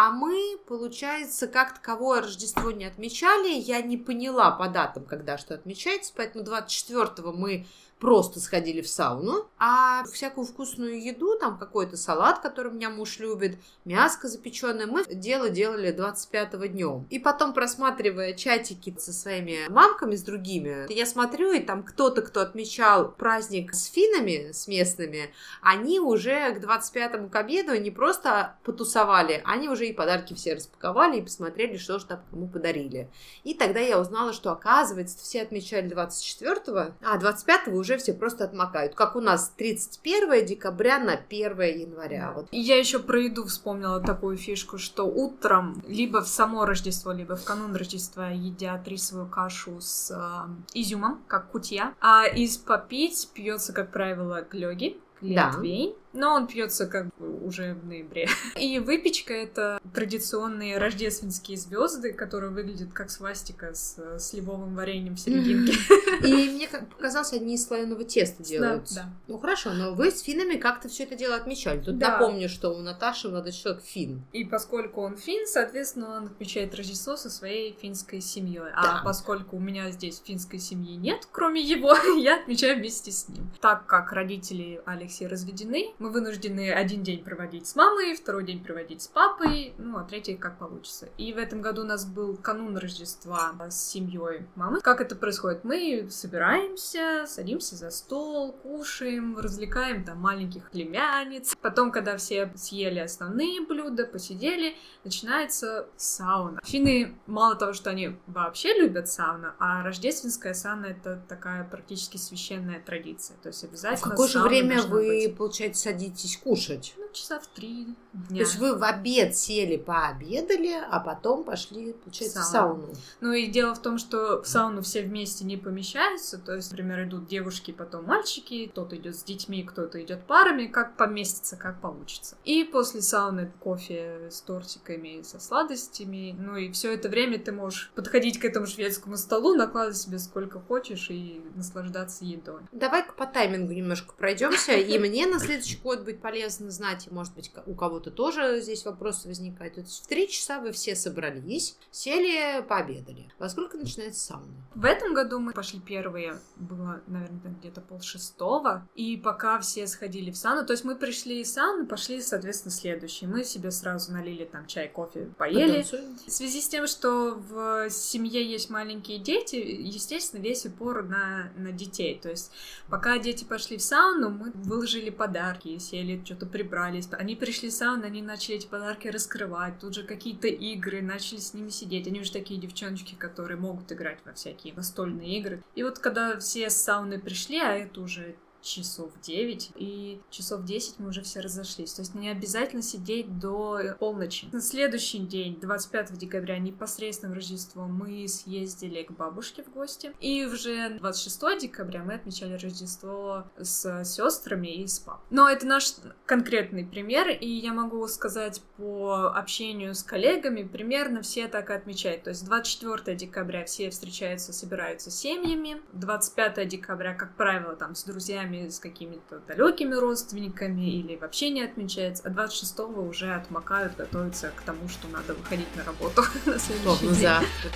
А 0.00 0.12
мы, 0.12 0.56
получается, 0.68 1.48
как 1.48 1.74
таковое 1.74 2.20
Рождество 2.20 2.70
не 2.70 2.84
отмечали. 2.84 3.48
Я 3.48 3.82
не 3.82 3.96
поняла 3.96 4.52
по 4.52 4.68
датам, 4.68 5.04
когда 5.04 5.38
что 5.38 5.54
отмечается, 5.54 6.12
поэтому 6.16 6.44
24-го 6.44 7.32
мы 7.32 7.66
просто 7.98 8.40
сходили 8.40 8.80
в 8.80 8.88
сауну, 8.88 9.48
а 9.58 10.04
всякую 10.12 10.46
вкусную 10.46 11.02
еду, 11.02 11.38
там 11.38 11.58
какой-то 11.58 11.96
салат, 11.96 12.40
который 12.40 12.70
у 12.70 12.74
меня 12.74 12.90
муж 12.90 13.18
любит, 13.18 13.58
мяско 13.84 14.28
запеченное, 14.28 14.86
мы 14.86 15.04
дело 15.04 15.48
делали 15.48 15.94
25-го 15.94 16.66
днем. 16.66 17.06
И 17.10 17.18
потом, 17.18 17.52
просматривая 17.52 18.34
чатики 18.34 18.94
со 18.98 19.12
своими 19.12 19.68
мамками, 19.68 20.14
с 20.14 20.22
другими, 20.22 20.92
я 20.92 21.06
смотрю, 21.06 21.52
и 21.52 21.60
там 21.60 21.82
кто-то, 21.82 22.22
кто 22.22 22.40
отмечал 22.40 23.10
праздник 23.12 23.74
с 23.74 23.86
финами, 23.86 24.52
с 24.52 24.68
местными, 24.68 25.32
они 25.60 26.00
уже 26.00 26.52
к 26.54 26.58
25-му 26.62 27.28
к 27.28 27.36
обеду 27.36 27.78
не 27.80 27.90
просто 27.90 28.56
потусовали, 28.64 29.42
они 29.44 29.68
уже 29.68 29.86
и 29.86 29.92
подарки 29.92 30.34
все 30.34 30.54
распаковали 30.54 31.18
и 31.18 31.22
посмотрели, 31.22 31.76
что 31.76 31.98
же 31.98 32.06
там 32.06 32.20
кому 32.30 32.48
подарили. 32.48 33.08
И 33.44 33.54
тогда 33.54 33.80
я 33.80 33.98
узнала, 33.98 34.32
что 34.32 34.52
оказывается, 34.52 35.18
все 35.18 35.42
отмечали 35.42 35.90
24-го, 35.90 36.94
а 37.02 37.18
25-го 37.18 37.76
уже 37.76 37.87
уже 37.88 37.98
все 37.98 38.12
просто 38.12 38.44
отмокают. 38.44 38.94
Как 38.94 39.16
у 39.16 39.20
нас 39.20 39.52
31 39.56 40.44
декабря 40.44 40.98
на 40.98 41.14
1 41.14 41.60
января. 41.60 42.32
Вот. 42.34 42.48
Я 42.50 42.78
еще 42.78 42.98
про 42.98 43.20
еду 43.20 43.46
вспомнила 43.46 44.00
такую 44.00 44.36
фишку, 44.36 44.78
что 44.78 45.04
утром 45.04 45.82
либо 45.86 46.20
в 46.20 46.28
само 46.28 46.66
Рождество, 46.66 47.12
либо 47.12 47.36
в 47.36 47.44
канун 47.44 47.74
Рождества 47.74 48.28
едят 48.28 48.86
рисовую 48.86 49.26
кашу 49.26 49.80
с 49.80 50.10
э, 50.10 50.78
изюмом, 50.78 51.22
как 51.26 51.50
кутья. 51.50 51.94
А 52.00 52.26
из 52.26 52.58
попить 52.58 53.30
пьется, 53.32 53.72
как 53.72 53.90
правило, 53.90 54.46
глёги, 54.50 54.98
глинтвейн. 55.22 55.92
Да 55.92 56.07
но 56.12 56.34
он 56.34 56.46
пьется 56.46 56.86
как 56.86 57.06
бы 57.16 57.44
уже 57.44 57.74
в 57.74 57.86
ноябре. 57.86 58.28
И 58.56 58.78
выпечка 58.78 59.32
это 59.32 59.80
традиционные 59.94 60.78
рождественские 60.78 61.56
звезды, 61.56 62.12
которые 62.12 62.50
выглядят 62.50 62.92
как 62.92 63.10
свастика 63.10 63.74
с 63.74 64.18
сливовым 64.18 64.74
вареньем 64.74 65.16
в 65.16 65.20
серединке. 65.20 65.74
И 66.26 66.50
мне 66.50 66.68
показалось, 66.68 67.32
одни 67.32 67.54
из 67.54 67.66
слоеного 67.66 68.04
теста 68.04 68.42
делают. 68.42 68.88
Да, 68.90 69.02
да. 69.02 69.10
Ну 69.26 69.38
хорошо, 69.38 69.72
но 69.72 69.94
вы 69.94 70.10
с 70.10 70.20
финами 70.22 70.56
как-то 70.56 70.88
все 70.88 71.04
это 71.04 71.16
дело 71.16 71.36
отмечали. 71.36 71.80
Тут 71.80 71.98
да. 71.98 72.12
напомню, 72.12 72.48
что 72.48 72.70
у 72.70 72.78
Наташи 72.78 73.28
молодой 73.28 73.52
человек 73.52 73.82
фин. 73.82 74.22
И 74.32 74.44
поскольку 74.44 75.02
он 75.02 75.16
фин, 75.16 75.46
соответственно, 75.46 76.16
он 76.16 76.24
отмечает 76.26 76.74
Рождество 76.74 77.16
со 77.16 77.30
своей 77.30 77.76
финской 77.80 78.20
семьей. 78.20 78.70
А 78.74 78.82
да. 78.82 79.02
поскольку 79.04 79.56
у 79.56 79.60
меня 79.60 79.90
здесь 79.90 80.22
финской 80.24 80.58
семьи 80.58 80.96
нет, 80.96 81.28
кроме 81.30 81.60
его, 81.60 81.94
я 82.18 82.40
отмечаю 82.40 82.78
вместе 82.78 83.10
с 83.10 83.28
ним. 83.28 83.50
Так 83.60 83.86
как 83.86 84.12
родители 84.12 84.80
Алексея 84.84 85.28
разведены, 85.28 85.92
мы 85.98 86.07
вынуждены 86.08 86.72
один 86.72 87.02
день 87.02 87.22
проводить 87.22 87.66
с 87.66 87.76
мамой, 87.76 88.14
второй 88.14 88.44
день 88.44 88.62
проводить 88.62 89.02
с 89.02 89.08
папой, 89.08 89.74
ну, 89.78 89.98
а 89.98 90.04
третий 90.04 90.36
как 90.36 90.58
получится. 90.58 91.08
И 91.16 91.32
в 91.32 91.38
этом 91.38 91.60
году 91.62 91.82
у 91.82 91.84
нас 91.84 92.04
был 92.06 92.36
канун 92.36 92.76
Рождества 92.76 93.52
с 93.68 93.80
семьей 93.90 94.46
мамы. 94.54 94.80
Как 94.80 95.00
это 95.00 95.16
происходит? 95.16 95.64
Мы 95.64 96.08
собираемся, 96.10 97.24
садимся 97.26 97.76
за 97.76 97.90
стол, 97.90 98.52
кушаем, 98.52 99.38
развлекаем 99.38 100.04
там 100.04 100.18
маленьких 100.18 100.70
племянниц. 100.70 101.56
Потом, 101.60 101.92
когда 101.92 102.16
все 102.16 102.52
съели 102.56 102.98
основные 102.98 103.60
блюда, 103.66 104.06
посидели, 104.06 104.74
начинается 105.04 105.88
сауна. 105.96 106.60
Финны, 106.64 107.14
мало 107.26 107.54
того, 107.56 107.72
что 107.72 107.90
они 107.90 108.16
вообще 108.26 108.74
любят 108.74 109.08
сауну, 109.08 109.48
а 109.58 109.82
рождественская 109.82 110.54
сауна— 110.54 110.86
это 110.86 111.22
такая 111.28 111.64
практически 111.64 112.16
священная 112.16 112.80
традиция. 112.80 113.36
То 113.42 113.48
есть 113.48 113.64
обязательно 113.64 114.08
В 114.08 114.10
какое 114.10 114.28
же 114.28 114.40
время 114.40 114.82
вы, 114.82 115.26
быть. 115.26 115.36
получается, 115.36 115.87
садитесь 115.88 116.36
кушать? 116.36 116.94
Ну, 116.98 117.08
часа 117.12 117.40
в 117.40 117.46
три 117.46 117.86
дня. 118.12 118.28
То 118.28 118.34
есть 118.34 118.56
вы 118.56 118.76
в 118.76 118.84
обед 118.84 119.36
сели, 119.36 119.76
пообедали, 119.76 120.74
а 120.90 121.00
потом 121.00 121.44
пошли, 121.44 121.92
получается, 121.92 122.40
в 122.40 122.44
сауну. 122.44 122.88
Ну 123.20 123.32
и 123.32 123.46
дело 123.46 123.74
в 123.74 123.80
том, 123.80 123.98
что 123.98 124.42
в 124.42 124.46
сауну 124.46 124.82
все 124.82 125.02
вместе 125.02 125.44
не 125.44 125.56
помещаются. 125.56 126.38
То 126.38 126.54
есть, 126.54 126.70
например, 126.70 127.04
идут 127.04 127.26
девушки, 127.26 127.70
потом 127.70 128.04
мальчики, 128.04 128.66
кто-то 128.66 128.96
идет 128.96 129.16
с 129.16 129.24
детьми, 129.24 129.62
кто-то 129.62 130.02
идет 130.02 130.26
парами, 130.26 130.66
как 130.66 130.96
поместится, 130.96 131.56
как 131.56 131.80
получится. 131.80 132.36
И 132.44 132.64
после 132.64 133.00
сауны 133.00 133.50
кофе 133.60 134.28
с 134.30 134.40
тортиками, 134.42 135.22
со 135.22 135.40
сладостями. 135.40 136.36
Ну 136.38 136.56
и 136.56 136.70
все 136.72 136.92
это 136.92 137.08
время 137.08 137.38
ты 137.38 137.52
можешь 137.52 137.90
подходить 137.94 138.38
к 138.38 138.44
этому 138.44 138.66
шведскому 138.66 139.16
столу, 139.16 139.54
накладывать 139.54 139.96
себе 139.96 140.18
сколько 140.18 140.60
хочешь 140.60 141.08
и 141.10 141.42
наслаждаться 141.54 142.24
едой. 142.24 142.60
Давай-ка 142.72 143.12
по 143.12 143.26
таймингу 143.26 143.72
немножко 143.72 144.12
пройдемся. 144.14 144.72
И 144.72 144.98
мне 144.98 145.26
на 145.26 145.38
следующий 145.38 145.77
будет 145.82 146.20
полезно 146.20 146.70
знать, 146.70 147.06
и 147.06 147.10
может 147.10 147.34
быть 147.34 147.50
у 147.66 147.74
кого-то 147.74 148.10
тоже 148.10 148.60
здесь 148.60 148.84
вопросы 148.84 149.28
возникают. 149.28 149.74
То 149.74 149.80
есть 149.80 150.04
в 150.04 150.06
три 150.06 150.28
часа 150.28 150.60
вы 150.60 150.72
все 150.72 150.94
собрались, 150.94 151.76
сели, 151.90 152.62
пообедали. 152.62 153.32
Во 153.38 153.48
сколько 153.48 153.76
начинается 153.76 154.20
сауна? 154.20 154.54
В 154.74 154.84
этом 154.84 155.14
году 155.14 155.38
мы 155.38 155.52
пошли 155.52 155.80
первые, 155.80 156.38
было, 156.56 157.00
наверное, 157.06 157.54
где-то 157.60 157.80
пол 157.80 158.00
шестого, 158.00 158.88
и 158.94 159.16
пока 159.16 159.58
все 159.60 159.86
сходили 159.86 160.30
в 160.30 160.36
сауну, 160.36 160.66
то 160.66 160.72
есть 160.72 160.84
мы 160.84 160.96
пришли 160.96 161.40
из 161.40 161.52
сауны, 161.52 161.86
пошли, 161.86 162.20
соответственно, 162.20 162.72
следующие. 162.72 163.28
Мы 163.28 163.44
себе 163.44 163.70
сразу 163.70 164.12
налили 164.12 164.44
там 164.44 164.66
чай, 164.66 164.88
кофе, 164.88 165.30
поели. 165.36 165.82
В 165.82 166.30
связи 166.30 166.60
с 166.60 166.68
тем, 166.68 166.86
что 166.86 167.34
в 167.34 167.90
семье 167.90 168.44
есть 168.44 168.70
маленькие 168.70 169.18
дети, 169.18 169.56
естественно, 169.56 170.40
весь 170.40 170.66
упор 170.66 171.04
на, 171.04 171.52
на 171.56 171.72
детей. 171.72 172.18
То 172.20 172.30
есть 172.30 172.50
пока 172.88 173.18
дети 173.18 173.44
пошли 173.44 173.76
в 173.76 173.82
сауну, 173.82 174.30
мы 174.30 174.52
выложили 174.54 175.10
подарки, 175.10 175.67
сели, 175.76 176.22
что-то 176.24 176.46
прибрались. 176.46 177.08
Они 177.12 177.36
пришли 177.36 177.68
в 177.68 177.72
сауну, 177.72 178.06
они 178.06 178.22
начали 178.22 178.56
эти 178.56 178.66
подарки 178.66 179.08
раскрывать, 179.08 179.78
тут 179.78 179.94
же 179.94 180.04
какие-то 180.04 180.48
игры, 180.48 181.02
начали 181.02 181.38
с 181.38 181.52
ними 181.52 181.68
сидеть. 181.68 182.06
Они 182.06 182.20
уже 182.20 182.32
такие 182.32 182.58
девчоночки, 182.58 183.14
которые 183.14 183.58
могут 183.58 183.92
играть 183.92 184.18
во 184.24 184.32
всякие 184.32 184.72
настольные 184.74 185.38
игры. 185.38 185.62
И 185.74 185.82
вот 185.82 185.98
когда 185.98 186.38
все 186.38 186.70
с 186.70 186.76
сауны 186.76 187.18
пришли, 187.18 187.58
а 187.58 187.74
это 187.74 188.00
уже 188.00 188.36
часов 188.62 189.10
9, 189.22 189.72
и 189.76 190.20
часов 190.30 190.64
10 190.64 190.98
мы 190.98 191.08
уже 191.08 191.22
все 191.22 191.40
разошлись. 191.40 191.92
То 191.92 192.02
есть 192.02 192.14
не 192.14 192.28
обязательно 192.28 192.82
сидеть 192.82 193.38
до 193.38 193.96
полночи. 193.98 194.48
На 194.52 194.60
следующий 194.60 195.18
день, 195.18 195.58
25 195.60 196.18
декабря, 196.18 196.58
непосредственно 196.58 197.32
в 197.32 197.34
Рождество, 197.34 197.86
мы 197.86 198.26
съездили 198.28 199.02
к 199.02 199.12
бабушке 199.12 199.62
в 199.62 199.72
гости. 199.72 200.12
И 200.20 200.44
уже 200.44 200.98
26 200.98 201.60
декабря 201.60 202.02
мы 202.02 202.14
отмечали 202.14 202.54
Рождество 202.54 203.44
с 203.58 204.04
сестрами 204.04 204.68
и 204.68 204.86
с 204.86 204.98
папой. 204.98 205.24
Но 205.30 205.48
это 205.48 205.66
наш 205.66 205.94
конкретный 206.26 206.84
пример, 206.84 207.28
и 207.28 207.48
я 207.48 207.72
могу 207.72 208.06
сказать 208.08 208.62
по 208.76 209.32
общению 209.34 209.94
с 209.94 210.02
коллегами, 210.02 210.62
примерно 210.62 211.22
все 211.22 211.48
так 211.48 211.70
и 211.70 211.74
отмечают. 211.74 212.24
То 212.24 212.30
есть 212.30 212.44
24 212.44 213.16
декабря 213.16 213.64
все 213.64 213.90
встречаются, 213.90 214.52
собираются 214.52 215.10
семьями. 215.10 215.80
25 215.92 216.68
декабря, 216.68 217.14
как 217.14 217.36
правило, 217.36 217.76
там 217.76 217.94
с 217.94 218.04
друзьями 218.04 218.47
с 218.56 218.78
какими-то 218.78 219.40
далекими 219.46 219.94
родственниками 219.94 220.90
или 220.90 221.16
вообще 221.16 221.50
не 221.50 221.62
отмечается, 221.62 222.22
а 222.26 222.30
26-го 222.30 223.02
уже 223.02 223.32
отмокают, 223.34 223.96
готовятся 223.96 224.50
к 224.56 224.62
тому, 224.62 224.88
что 224.88 225.06
надо 225.08 225.34
выходить 225.34 225.74
на 225.76 225.84
работу 225.84 226.22
на 226.46 226.58
следующий 226.58 227.06
день. 227.06 227.14
завтра. 227.14 227.70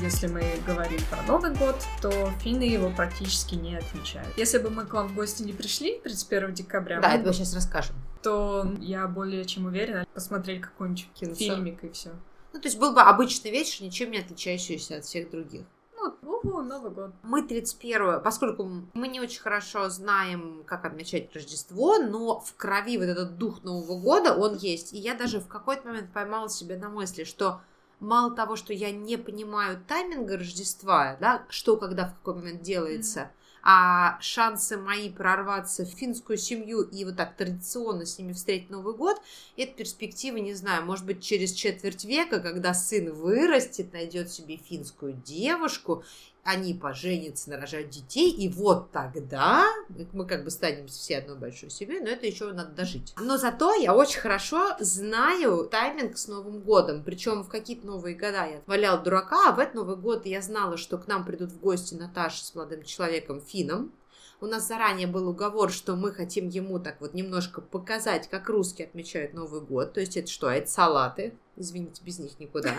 Если 0.00 0.28
мы 0.28 0.42
говорим 0.64 1.00
про 1.10 1.22
Новый 1.24 1.52
год, 1.56 1.74
то 2.00 2.30
финны 2.40 2.62
его 2.62 2.88
практически 2.90 3.56
не 3.56 3.74
отмечают. 3.76 4.36
Если 4.38 4.58
бы 4.58 4.70
мы 4.70 4.84
к 4.86 4.94
вам 4.94 5.08
в 5.08 5.14
гости 5.16 5.42
не 5.42 5.52
пришли 5.52 5.98
31 6.04 6.54
декабря, 6.54 7.00
Да, 7.00 7.08
мы 7.10 7.14
это 7.16 7.26
мы 7.26 7.32
сейчас 7.34 7.52
расскажем. 7.52 7.96
то 8.22 8.72
я 8.80 9.08
более 9.08 9.44
чем 9.44 9.66
уверена, 9.66 10.06
посмотрели 10.14 10.60
какой-нибудь 10.60 11.08
Кинцо. 11.14 11.34
фильмик 11.34 11.82
и 11.82 11.90
все. 11.90 12.10
Ну, 12.52 12.60
то 12.60 12.68
есть 12.68 12.78
был 12.78 12.92
бы 12.94 13.00
обычный 13.02 13.50
вечер, 13.50 13.82
ничем 13.84 14.12
не 14.12 14.18
отличающийся 14.18 14.98
от 14.98 15.04
всех 15.04 15.30
других. 15.32 15.62
Ну, 16.00 16.14
уху, 16.22 16.62
Новый 16.62 16.90
год. 16.90 17.10
Мы 17.22 17.42
31 17.42 18.20
поскольку 18.22 18.70
мы 18.94 19.08
не 19.08 19.20
очень 19.20 19.40
хорошо 19.40 19.88
знаем, 19.88 20.62
как 20.66 20.84
отмечать 20.84 21.34
Рождество, 21.34 21.98
но 21.98 22.40
в 22.40 22.54
крови 22.54 22.98
вот 22.98 23.06
этот 23.06 23.38
дух 23.38 23.64
Нового 23.64 23.98
года, 24.00 24.34
он 24.34 24.56
есть. 24.56 24.92
И 24.92 24.98
я 24.98 25.14
даже 25.14 25.40
в 25.40 25.48
какой-то 25.48 25.88
момент 25.88 26.12
поймала 26.12 26.48
себя 26.48 26.76
на 26.76 26.88
мысли, 26.88 27.24
что 27.24 27.60
мало 28.00 28.34
того, 28.34 28.54
что 28.56 28.72
я 28.72 28.92
не 28.92 29.16
понимаю 29.16 29.82
тайминга 29.88 30.36
Рождества, 30.36 31.16
да, 31.20 31.44
что 31.48 31.76
когда 31.76 32.06
в 32.06 32.14
какой 32.14 32.34
момент 32.34 32.62
делается, 32.62 33.30
а 33.62 34.18
шансы 34.20 34.76
мои 34.76 35.10
прорваться 35.10 35.84
в 35.84 35.88
финскую 35.88 36.38
семью 36.38 36.82
и 36.82 37.04
вот 37.04 37.16
так 37.16 37.36
традиционно 37.36 38.06
с 38.06 38.18
ними 38.18 38.32
встретить 38.32 38.70
Новый 38.70 38.94
год, 38.94 39.20
это 39.56 39.72
перспектива, 39.72 40.36
не 40.36 40.54
знаю, 40.54 40.84
может 40.84 41.04
быть, 41.04 41.22
через 41.22 41.52
четверть 41.52 42.04
века, 42.04 42.40
когда 42.40 42.74
сын 42.74 43.12
вырастет, 43.12 43.92
найдет 43.92 44.30
себе 44.30 44.56
финскую 44.56 45.12
девушку, 45.12 46.04
они 46.48 46.72
поженятся, 46.72 47.50
нарожают 47.50 47.90
детей, 47.90 48.30
и 48.30 48.48
вот 48.48 48.90
тогда 48.90 49.66
мы 50.12 50.26
как 50.26 50.44
бы 50.44 50.50
станем 50.50 50.86
все 50.86 51.18
одной 51.18 51.36
большой 51.36 51.68
семьей, 51.68 52.00
но 52.00 52.08
это 52.08 52.26
еще 52.26 52.50
надо 52.52 52.70
дожить. 52.72 53.14
Но 53.20 53.36
зато 53.36 53.74
я 53.74 53.94
очень 53.94 54.20
хорошо 54.20 54.74
знаю 54.80 55.68
тайминг 55.70 56.16
с 56.16 56.26
Новым 56.26 56.60
годом, 56.60 57.04
причем 57.04 57.42
в 57.42 57.48
какие-то 57.48 57.86
новые 57.86 58.16
года 58.16 58.46
я 58.46 58.62
валял 58.66 59.02
дурака, 59.02 59.50
а 59.50 59.52
в 59.52 59.58
этот 59.58 59.74
Новый 59.74 59.96
год 59.96 60.24
я 60.24 60.40
знала, 60.40 60.78
что 60.78 60.96
к 60.96 61.06
нам 61.06 61.26
придут 61.26 61.52
в 61.52 61.60
гости 61.60 61.94
Наташа 61.94 62.42
с 62.42 62.54
молодым 62.54 62.82
человеком 62.82 63.42
Фином, 63.42 63.92
у 64.40 64.46
нас 64.46 64.68
заранее 64.68 65.08
был 65.08 65.28
уговор, 65.28 65.70
что 65.70 65.96
мы 65.96 66.12
хотим 66.12 66.48
ему 66.48 66.78
так 66.78 67.00
вот 67.00 67.12
немножко 67.12 67.60
показать, 67.60 68.28
как 68.30 68.48
русские 68.48 68.86
отмечают 68.86 69.34
Новый 69.34 69.60
год. 69.60 69.94
То 69.94 70.00
есть 70.00 70.16
это 70.16 70.30
что? 70.30 70.48
Это 70.48 70.70
салаты. 70.70 71.34
Извините, 71.56 72.02
без 72.04 72.20
них 72.20 72.38
никуда. 72.38 72.72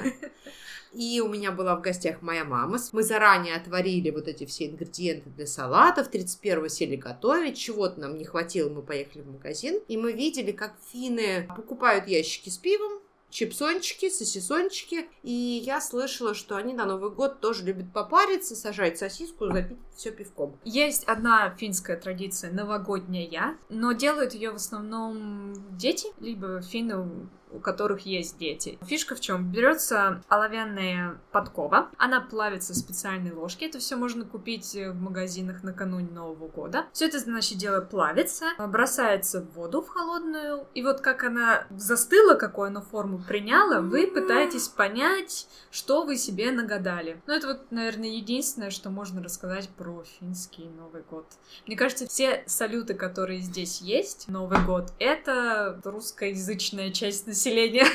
И 0.91 1.21
у 1.21 1.27
меня 1.27 1.51
была 1.51 1.75
в 1.75 1.81
гостях 1.81 2.21
моя 2.21 2.43
мама. 2.43 2.79
Мы 2.91 3.03
заранее 3.03 3.55
отварили 3.55 4.09
вот 4.09 4.27
эти 4.27 4.45
все 4.45 4.67
ингредиенты 4.67 5.29
для 5.29 5.45
салатов. 5.45 6.09
31-го 6.11 6.67
сели 6.67 6.95
готовить. 6.95 7.57
Чего-то 7.57 7.99
нам 7.99 8.17
не 8.17 8.25
хватило, 8.25 8.69
мы 8.69 8.81
поехали 8.81 9.21
в 9.21 9.31
магазин. 9.31 9.79
И 9.87 9.97
мы 9.97 10.13
видели, 10.13 10.51
как 10.51 10.75
финны 10.91 11.47
покупают 11.55 12.07
ящики 12.07 12.49
с 12.49 12.57
пивом, 12.57 12.99
чипсончики, 13.29 14.09
сосисончики. 14.09 15.07
И 15.23 15.31
я 15.31 15.81
слышала, 15.81 16.33
что 16.33 16.55
они 16.55 16.73
на 16.73 16.85
Новый 16.85 17.11
год 17.11 17.39
тоже 17.39 17.63
любят 17.63 17.91
попариться, 17.93 18.55
сажать 18.55 18.97
сосиску, 18.97 19.47
запить 19.51 19.77
все 19.95 20.11
пивком. 20.11 20.57
Есть 20.63 21.03
одна 21.05 21.55
финская 21.55 21.97
традиция 21.97 22.51
новогодняя, 22.51 23.57
но 23.69 23.91
делают 23.91 24.33
ее 24.33 24.51
в 24.51 24.55
основном 24.55 25.53
дети, 25.77 26.07
либо 26.19 26.61
финны, 26.61 27.29
у 27.51 27.59
которых 27.59 28.05
есть 28.05 28.37
дети. 28.37 28.77
Фишка 28.85 29.15
в 29.15 29.19
чем? 29.19 29.51
Берется 29.51 30.21
оловянная 30.27 31.19
подкова, 31.31 31.89
она 31.97 32.21
плавится 32.21 32.73
в 32.73 32.77
специальной 32.77 33.31
ложке. 33.31 33.67
Это 33.67 33.79
все 33.79 33.95
можно 33.95 34.25
купить 34.25 34.73
в 34.73 34.93
магазинах 34.93 35.63
накануне 35.63 36.09
Нового 36.11 36.47
года. 36.47 36.85
Все 36.93 37.07
это, 37.07 37.19
значит, 37.19 37.57
дело 37.57 37.81
плавится, 37.81 38.45
бросается 38.57 39.41
в 39.41 39.53
воду 39.53 39.81
в 39.81 39.89
холодную, 39.89 40.67
и 40.73 40.83
вот 40.83 41.01
как 41.01 41.23
она 41.23 41.65
застыла, 41.69 42.35
какую 42.35 42.67
она 42.67 42.81
форму 42.81 43.19
приняла, 43.27 43.81
вы 43.81 44.07
пытаетесь 44.07 44.67
понять, 44.67 45.47
что 45.71 46.03
вы 46.05 46.17
себе 46.17 46.51
нагадали. 46.51 47.21
Ну, 47.27 47.33
это 47.33 47.47
вот, 47.47 47.71
наверное, 47.71 48.09
единственное, 48.09 48.69
что 48.69 48.89
можно 48.89 49.23
рассказать 49.23 49.69
про 49.69 50.03
финский 50.19 50.65
Новый 50.77 51.03
год. 51.09 51.25
Мне 51.65 51.75
кажется, 51.75 52.07
все 52.07 52.43
салюты, 52.45 52.93
которые 52.93 53.39
здесь 53.39 53.81
есть, 53.81 54.27
Новый 54.27 54.63
год, 54.65 54.93
это 54.99 55.79
русскоязычная 55.83 56.91
часть 56.91 57.25
населения 57.25 57.38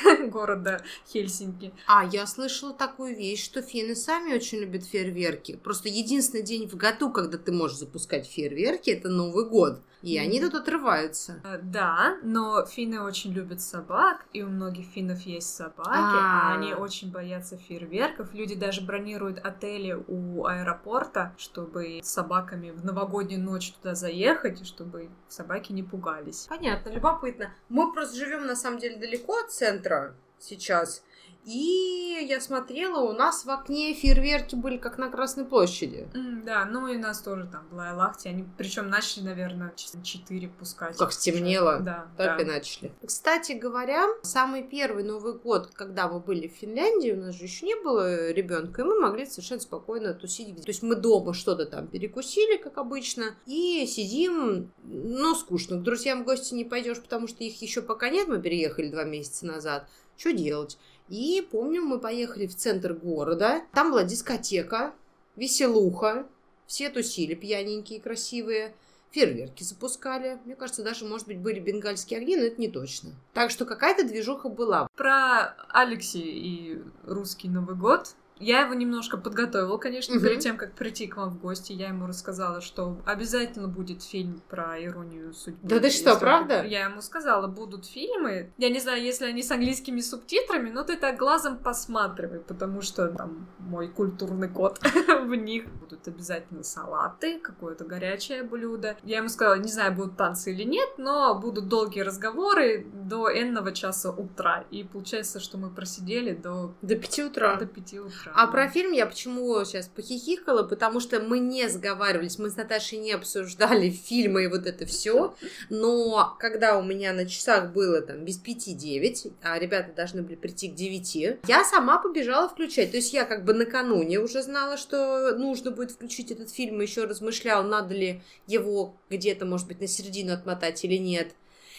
города 0.30 0.82
Хельсинки. 1.12 1.72
А, 1.86 2.04
я 2.04 2.26
слышала 2.26 2.72
такую 2.72 3.16
вещь, 3.16 3.44
что 3.44 3.62
финны 3.62 3.94
сами 3.94 4.34
очень 4.34 4.58
любят 4.58 4.84
фейерверки. 4.84 5.56
Просто 5.56 5.88
единственный 5.88 6.42
день 6.42 6.68
в 6.68 6.76
году, 6.76 7.10
когда 7.10 7.38
ты 7.38 7.52
можешь 7.52 7.78
запускать 7.78 8.26
фейерверки, 8.26 8.90
это 8.90 9.08
Новый 9.08 9.48
год. 9.48 9.80
И 10.04 10.18
они 10.18 10.38
тут 10.40 10.54
отрываются. 10.54 11.40
Э, 11.44 11.58
Да, 11.62 12.18
но 12.22 12.66
финны 12.66 13.00
очень 13.00 13.32
любят 13.32 13.60
собак, 13.62 14.26
и 14.34 14.42
у 14.42 14.48
многих 14.48 14.86
финнов 14.86 15.22
есть 15.22 15.54
собаки, 15.54 15.88
А. 15.90 16.50
а 16.50 16.54
они 16.56 16.74
очень 16.74 17.10
боятся 17.10 17.56
фейерверков. 17.56 18.34
Люди 18.34 18.54
даже 18.54 18.82
бронируют 18.82 19.38
отели 19.38 19.92
у 20.06 20.44
аэропорта, 20.44 21.34
чтобы 21.38 22.00
с 22.02 22.10
собаками 22.10 22.70
в 22.70 22.84
новогоднюю 22.84 23.42
ночь 23.42 23.72
туда 23.72 23.94
заехать, 23.94 24.66
чтобы 24.66 25.08
собаки 25.28 25.72
не 25.72 25.82
пугались. 25.82 26.46
Понятно, 26.50 26.90
любопытно. 26.90 27.54
Мы 27.70 27.90
просто 27.92 28.16
живем 28.16 28.46
на 28.46 28.56
самом 28.56 28.78
деле 28.78 28.96
далеко 28.96 29.38
от 29.38 29.50
центра 29.50 30.14
сейчас. 30.38 31.02
И 31.44 32.26
я 32.28 32.40
смотрела, 32.40 33.00
у 33.00 33.12
нас 33.12 33.44
в 33.44 33.50
окне 33.50 33.92
фейерверки 33.92 34.54
были 34.54 34.78
как 34.78 34.96
на 34.98 35.10
Красной 35.10 35.44
площади. 35.44 36.08
М, 36.14 36.42
Да, 36.44 36.64
ну 36.64 36.88
и 36.88 36.96
у 36.96 37.00
нас 37.00 37.20
тоже 37.20 37.46
там 37.50 37.66
была 37.70 37.92
Лахти. 37.94 38.28
Они 38.28 38.44
причем 38.56 38.88
начали, 38.88 39.24
наверное, 39.24 39.72
часа 39.76 40.00
4 40.02 40.48
пускать. 40.48 40.96
Как 40.96 41.12
стемнело. 41.12 41.80
Да, 41.80 42.06
Так 42.16 42.38
да. 42.38 42.42
и 42.42 42.46
начали. 42.46 42.92
Кстати 43.04 43.52
говоря, 43.52 44.06
самый 44.22 44.62
первый 44.62 45.04
Новый 45.04 45.34
год, 45.34 45.70
когда 45.74 46.08
мы 46.08 46.20
были 46.20 46.48
в 46.48 46.52
Финляндии, 46.52 47.12
у 47.12 47.16
нас 47.20 47.34
же 47.34 47.44
еще 47.44 47.66
не 47.66 47.74
было 47.76 48.30
ребенка, 48.30 48.82
и 48.82 48.84
мы 48.84 48.98
могли 49.00 49.26
совершенно 49.26 49.60
спокойно 49.60 50.14
тусить. 50.14 50.54
То 50.56 50.68
есть 50.68 50.82
мы 50.82 50.94
дома 50.96 51.34
что-то 51.34 51.66
там 51.66 51.88
перекусили, 51.88 52.56
как 52.56 52.78
обычно, 52.78 53.34
и 53.46 53.86
сидим, 53.86 54.70
ну, 54.82 55.34
скучно. 55.34 55.78
К 55.78 55.82
друзьям 55.82 56.22
в 56.22 56.24
гости 56.26 56.54
не 56.54 56.64
пойдешь, 56.64 57.00
потому 57.00 57.26
что 57.28 57.42
их 57.44 57.60
еще 57.60 57.82
пока 57.82 58.08
нет, 58.08 58.28
мы 58.28 58.40
переехали 58.40 58.88
два 58.88 59.04
месяца 59.04 59.46
назад. 59.46 59.88
Что 60.16 60.32
делать? 60.32 60.78
И 61.08 61.46
помню, 61.50 61.82
мы 61.82 61.98
поехали 61.98 62.46
в 62.46 62.54
центр 62.54 62.94
города, 62.94 63.62
там 63.72 63.90
была 63.90 64.04
дискотека, 64.04 64.94
веселуха, 65.36 66.26
все 66.66 66.88
тусили 66.88 67.34
пьяненькие, 67.34 68.00
красивые 68.00 68.74
фейерверки 69.10 69.62
запускали. 69.62 70.38
Мне 70.44 70.56
кажется, 70.56 70.82
даже, 70.82 71.04
может 71.04 71.26
быть, 71.26 71.38
были 71.38 71.60
бенгальские 71.60 72.18
огни, 72.18 72.36
но 72.36 72.44
это 72.44 72.60
не 72.60 72.68
точно. 72.68 73.10
Так 73.32 73.50
что 73.50 73.64
какая-то 73.64 74.04
движуха 74.04 74.48
была. 74.48 74.88
Про 74.96 75.54
Алекси 75.68 76.18
и 76.18 76.82
русский 77.04 77.48
Новый 77.48 77.76
год. 77.76 78.14
Я 78.40 78.62
его 78.62 78.74
немножко 78.74 79.16
подготовила, 79.16 79.76
конечно, 79.78 80.16
Мгм. 80.16 80.24
перед 80.24 80.40
тем, 80.40 80.56
как 80.56 80.72
прийти 80.74 81.06
к 81.06 81.16
вам 81.16 81.30
в 81.30 81.40
гости. 81.40 81.72
Я 81.72 81.88
ему 81.88 82.06
рассказала, 82.06 82.60
что 82.60 82.98
обязательно 83.06 83.68
будет 83.68 84.02
фильм 84.02 84.42
про 84.48 84.82
иронию 84.82 85.32
судьбы. 85.32 85.60
Да 85.68 85.78
ты 85.78 85.90
что, 85.90 86.16
правда? 86.16 86.64
Я 86.64 86.86
ему 86.86 87.00
сказала, 87.00 87.46
будут 87.46 87.86
фильмы. 87.86 88.52
Я 88.58 88.70
не 88.70 88.80
знаю, 88.80 89.02
если 89.02 89.26
они 89.26 89.42
с 89.42 89.50
английскими 89.50 90.00
субтитрами, 90.00 90.70
но 90.70 90.82
ты 90.82 90.96
так 90.96 91.16
глазом 91.16 91.58
посматривай, 91.58 92.40
потому 92.40 92.80
что 92.82 93.08
там 93.08 93.46
мой 93.60 93.88
культурный 93.88 94.48
код 94.48 94.80
в 95.24 95.34
них. 95.34 95.66
Будут 95.80 96.08
обязательно 96.08 96.62
салаты, 96.64 97.38
какое-то 97.38 97.84
горячее 97.84 98.42
блюдо. 98.42 98.96
Я 99.04 99.18
ему 99.18 99.28
сказала, 99.28 99.54
не 99.58 99.70
знаю, 99.70 99.92
будут 99.94 100.16
танцы 100.16 100.52
или 100.52 100.64
нет, 100.64 100.88
но 100.98 101.38
будут 101.38 101.68
долгие 101.68 102.00
разговоры 102.00 102.86
до 102.92 103.28
энного 103.30 103.72
часа 103.72 104.10
утра. 104.10 104.64
И 104.70 104.82
получается, 104.82 105.38
что 105.40 105.56
мы 105.58 105.70
просидели 105.70 106.32
до, 106.34 106.74
До 106.82 106.96
пяти 106.96 107.22
утра. 107.22 107.54
до 107.56 107.66
пяти 107.66 108.00
утра. 108.00 108.23
А 108.34 108.46
про 108.46 108.68
фильм 108.68 108.92
я 108.92 109.06
почему 109.06 109.64
сейчас 109.64 109.88
похихикала, 109.88 110.62
потому 110.62 111.00
что 111.00 111.20
мы 111.20 111.38
не 111.38 111.68
сговаривались, 111.68 112.38
мы 112.38 112.50
с 112.50 112.56
Наташей 112.56 112.98
не 112.98 113.12
обсуждали 113.12 113.90
фильмы 114.08 114.44
и 114.44 114.46
вот 114.48 114.66
это 114.66 114.86
все. 114.86 115.34
Но 115.70 116.36
когда 116.38 116.78
у 116.78 116.82
меня 116.82 117.12
на 117.12 117.26
часах 117.26 117.72
было 117.72 118.00
там 118.00 118.24
без 118.24 118.38
пяти 118.38 118.74
девять, 118.74 119.26
а 119.42 119.58
ребята 119.58 119.92
должны 119.92 120.22
были 120.22 120.36
прийти 120.36 120.68
к 120.68 120.74
девяти, 120.74 121.36
я 121.46 121.64
сама 121.64 121.98
побежала 121.98 122.48
включать. 122.48 122.90
То 122.90 122.96
есть 122.96 123.12
я 123.12 123.24
как 123.24 123.44
бы 123.44 123.54
накануне 123.54 124.18
уже 124.20 124.42
знала, 124.42 124.76
что 124.76 125.36
нужно 125.36 125.70
будет 125.70 125.90
включить 125.90 126.30
этот 126.30 126.50
фильм, 126.50 126.80
еще 126.80 127.04
размышляла, 127.04 127.62
надо 127.62 127.94
ли 127.94 128.22
его 128.46 128.96
где-то, 129.10 129.46
может 129.46 129.66
быть, 129.66 129.80
на 129.80 129.86
середину 129.86 130.32
отмотать 130.32 130.84
или 130.84 130.96
нет. 130.96 131.34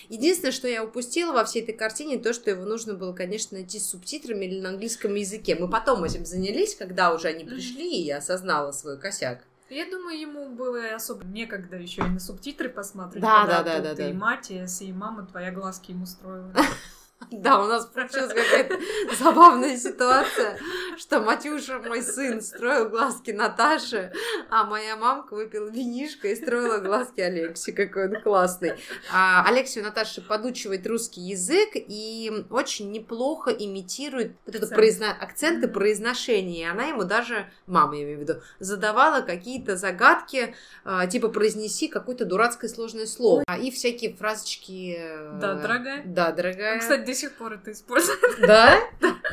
Единственное, 0.09 0.51
что 0.51 0.67
я 0.67 0.83
упустила 0.83 1.31
во 1.31 1.45
всей 1.45 1.63
этой 1.63 1.73
картине, 1.73 2.17
то, 2.17 2.33
что 2.33 2.49
его 2.49 2.65
нужно 2.65 2.93
было, 2.93 3.13
конечно, 3.13 3.57
найти 3.57 3.79
с 3.79 3.89
субтитрами 3.89 4.45
или 4.45 4.61
на 4.61 4.69
английском 4.69 5.15
языке. 5.15 5.55
Мы 5.55 5.69
потом 5.69 6.03
этим 6.03 6.25
занялись, 6.25 6.75
когда 6.75 7.13
уже 7.13 7.29
они 7.29 7.43
пришли, 7.43 7.89
и 7.89 8.03
я 8.03 8.17
осознала 8.17 8.71
свой 8.71 8.99
косяк. 8.99 9.43
Я 9.69 9.89
думаю, 9.89 10.19
ему 10.19 10.49
было 10.49 10.93
особо 10.93 11.25
некогда 11.25 11.77
еще 11.77 12.01
и 12.01 12.09
на 12.09 12.19
субтитры 12.19 12.69
посмотреть. 12.69 13.23
Да, 13.23 13.41
когда 13.41 13.63
да, 13.63 13.79
да, 13.79 13.95
да, 13.95 14.09
и 14.09 14.13
да. 14.13 14.19
мать, 14.19 14.51
и 14.51 14.93
мама 14.93 15.25
твоя 15.25 15.51
глазки 15.51 15.91
ему 15.91 16.05
строила. 16.05 16.53
Да, 17.31 17.63
у 17.63 17.67
нас 17.67 17.85
получилась 17.87 18.33
какая-то 18.33 18.77
забавная 19.19 19.75
ситуация, 19.77 20.57
что 20.97 21.21
Матюша, 21.21 21.79
мой 21.79 22.01
сын, 22.01 22.41
строил 22.41 22.89
глазки 22.89 23.31
Наташе, 23.31 24.11
а 24.49 24.63
моя 24.65 24.95
мамка 24.95 25.33
выпила 25.33 25.67
винишко 25.69 26.27
и 26.27 26.35
строила 26.35 26.77
глазки 26.79 27.21
Алексе. 27.21 27.71
Какой 27.73 28.09
он 28.09 28.21
классный. 28.21 28.73
А 29.11 29.43
Алексею 29.47 29.85
Наташа 29.85 30.21
подучивает 30.21 30.85
русский 30.87 31.21
язык 31.21 31.69
и 31.75 32.45
очень 32.49 32.91
неплохо 32.91 33.49
имитирует 33.51 34.33
вот 34.45 34.55
это 34.55 34.67
произно- 34.75 35.11
акценты 35.19 35.67
произношения. 35.67 36.67
И 36.67 36.69
она 36.69 36.83
ему 36.85 37.03
даже, 37.05 37.49
мама 37.65 37.95
я 37.95 38.03
имею 38.03 38.19
в 38.19 38.21
виду, 38.21 38.41
задавала 38.59 39.21
какие-то 39.21 39.77
загадки, 39.77 40.55
а, 40.83 41.07
типа 41.07 41.29
произнеси 41.29 41.87
какое-то 41.87 42.25
дурацкое 42.25 42.69
сложное 42.69 43.07
слово. 43.07 43.43
И 43.59 43.71
всякие 43.71 44.13
фразочки. 44.15 44.95
э, 44.97 45.37
Да, 45.39 45.55
дорогая. 45.55 46.03
Да, 46.05 46.31
дорогая. 46.31 46.75
Ну, 46.75 46.79
Кстати, 46.81 47.05
до 47.15 47.21
сих 47.21 47.31
пор 47.35 47.53
это 47.53 47.71
используют. 47.71 48.19
Да? 48.39 48.77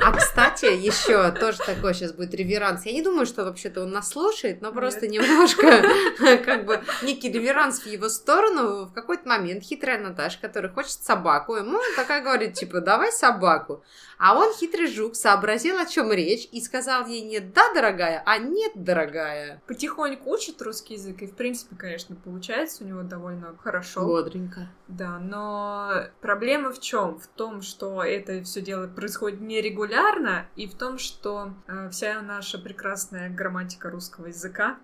А 0.01 0.13
кстати, 0.13 0.67
еще 0.67 1.33
тоже 1.33 1.59
такой 1.59 1.95
сейчас 1.95 2.13
будет 2.13 2.33
реверанс. 2.33 2.87
Я 2.87 2.93
не 2.93 3.03
думаю, 3.03 3.27
что 3.27 3.45
вообще-то 3.45 3.83
он 3.83 3.91
нас 3.91 4.11
слушает, 4.11 4.63
но 4.63 4.73
просто 4.73 5.09
немножко 5.09 5.83
как 6.45 6.65
бы 6.65 6.81
некий 7.03 7.31
реверанс 7.31 7.81
в 7.81 7.87
его 7.87 8.09
сторону. 8.09 8.87
В 8.87 8.93
какой-то 8.93 9.29
момент 9.29 9.65
хитрая 9.65 9.99
Наташа, 9.99 10.39
которая 10.41 10.73
хочет 10.73 11.03
собаку, 11.03 11.57
ему 11.57 11.81
такая 11.97 12.23
говорит, 12.23 12.55
типа, 12.55 12.81
давай 12.81 13.11
собаку. 13.11 13.83
А 14.25 14.39
он, 14.39 14.55
хитрый 14.55 14.87
жук, 14.87 15.17
сообразил, 15.17 15.79
о 15.79 15.85
чем 15.85 16.13
речь, 16.13 16.49
и 16.53 16.61
сказал 16.61 17.09
ей 17.09 17.23
не 17.23 17.41
да, 17.41 17.75
дорогая, 17.75 18.23
а 18.25 18.39
нет, 18.39 18.71
дорогая. 18.77 19.61
Потихоньку 19.67 20.31
учит 20.31 20.63
русский 20.63 20.95
язык, 20.95 21.23
и, 21.23 21.27
в 21.27 21.35
принципе, 21.35 21.75
конечно, 21.75 22.15
получается 22.15 22.85
у 22.85 22.87
него 22.87 23.03
довольно 23.03 23.57
хорошо. 23.65 24.07
Бодренько. 24.07 24.69
Да, 24.87 25.19
но 25.19 26.05
проблема 26.21 26.71
в 26.71 26.79
чем? 26.79 27.19
В 27.19 27.27
том, 27.27 27.63
что 27.63 28.01
это 28.01 28.45
все 28.45 28.61
дело 28.61 28.87
происходит 28.87 29.41
нерегулярно, 29.41 30.47
и 30.55 30.69
в 30.69 30.75
том, 30.75 30.99
что 30.99 31.55
э, 31.67 31.89
вся 31.91 32.23
наша 32.23 32.61
прекрасная 32.61 33.29
грамматика 33.29 33.91
русского 33.91 34.27
языка, 34.27 34.79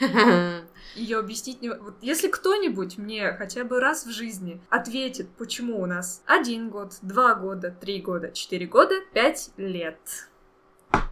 ее 0.94 1.18
объяснить 1.18 1.62
не... 1.62 1.70
Вот 1.70 1.96
если 2.00 2.28
кто-нибудь 2.28 2.98
мне 2.98 3.32
хотя 3.32 3.64
бы 3.64 3.80
раз 3.80 4.06
в 4.06 4.10
жизни 4.10 4.60
ответит, 4.68 5.28
почему 5.36 5.80
у 5.80 5.86
нас 5.86 6.22
один 6.26 6.70
год, 6.70 6.94
два 7.02 7.34
года, 7.34 7.70
три 7.70 8.00
года, 8.00 8.30
четыре 8.32 8.66
года, 8.66 8.94
пять 9.12 9.50
лет. 9.56 9.98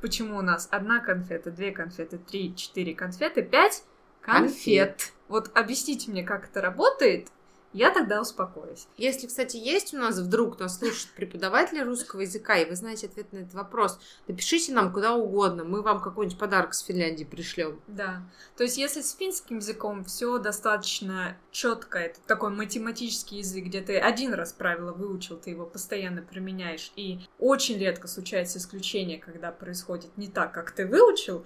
Почему 0.00 0.38
у 0.38 0.42
нас 0.42 0.68
одна 0.70 1.00
конфета, 1.00 1.50
две 1.50 1.72
конфеты, 1.72 2.18
три, 2.18 2.54
четыре 2.54 2.94
конфеты, 2.94 3.42
пять 3.42 3.84
конфет. 4.20 5.12
Вот 5.28 5.50
объясните 5.56 6.10
мне, 6.10 6.22
как 6.22 6.48
это 6.48 6.60
работает, 6.60 7.28
я 7.76 7.90
тогда 7.90 8.20
успокоюсь. 8.22 8.88
Если, 8.96 9.26
кстати, 9.26 9.56
есть 9.56 9.92
у 9.92 9.98
нас 9.98 10.18
вдруг 10.18 10.58
нас 10.58 10.78
слушают 10.78 11.10
преподаватели 11.14 11.80
русского 11.80 12.22
языка, 12.22 12.56
и 12.56 12.68
вы 12.68 12.74
знаете 12.74 13.06
ответ 13.06 13.32
на 13.32 13.38
этот 13.38 13.54
вопрос, 13.54 14.00
напишите 14.26 14.72
нам 14.72 14.92
куда 14.92 15.14
угодно, 15.14 15.64
мы 15.64 15.82
вам 15.82 16.00
какой-нибудь 16.00 16.38
подарок 16.38 16.72
с 16.72 16.80
Финляндии 16.80 17.24
пришлем. 17.24 17.80
Да. 17.86 18.22
То 18.56 18.64
есть, 18.64 18.78
если 18.78 19.02
с 19.02 19.14
финским 19.14 19.58
языком 19.58 20.04
все 20.04 20.38
достаточно 20.38 21.36
четко, 21.50 21.98
это 21.98 22.18
такой 22.26 22.50
математический 22.50 23.38
язык, 23.38 23.66
где 23.66 23.82
ты 23.82 23.98
один 23.98 24.32
раз 24.32 24.52
правило 24.52 24.92
выучил, 24.92 25.36
ты 25.36 25.50
его 25.50 25.66
постоянно 25.66 26.22
применяешь, 26.22 26.92
и 26.96 27.20
очень 27.38 27.78
редко 27.78 28.08
случается 28.08 28.58
исключение, 28.58 29.18
когда 29.18 29.52
происходит 29.52 30.16
не 30.16 30.28
так, 30.28 30.52
как 30.52 30.70
ты 30.70 30.86
выучил, 30.86 31.44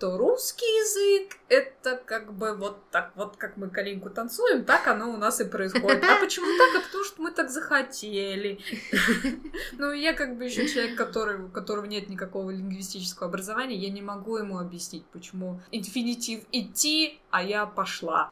то 0.00 0.16
русский 0.16 0.64
язык— 0.64 1.36
это 1.50 2.00
как 2.06 2.32
бы 2.32 2.56
вот 2.56 2.78
так, 2.90 3.12
вот 3.16 3.36
как 3.36 3.58
мы 3.58 3.68
калинку 3.68 4.08
танцуем, 4.08 4.64
так 4.64 4.88
оно 4.88 5.10
у 5.12 5.18
нас 5.18 5.42
и 5.42 5.44
происходит. 5.44 6.02
А 6.02 6.18
почему 6.18 6.46
так? 6.56 6.82
А 6.82 6.86
потому 6.86 7.04
что 7.04 7.22
мы 7.22 7.30
так 7.30 7.50
захотели. 7.50 8.58
Ну, 9.72 9.92
я 9.92 10.14
как 10.14 10.38
бы 10.38 10.46
еще 10.46 10.66
человек, 10.66 10.96
который, 10.96 11.44
у 11.44 11.48
которого 11.48 11.84
нет 11.84 12.08
никакого 12.08 12.50
лингвистического 12.50 13.28
образования, 13.28 13.76
я 13.76 13.90
не 13.90 14.00
могу 14.00 14.38
ему 14.38 14.58
объяснить, 14.58 15.04
почему 15.12 15.60
инфинитив 15.70 16.44
идти, 16.50 17.20
а 17.30 17.42
я 17.42 17.66
пошла. 17.66 18.30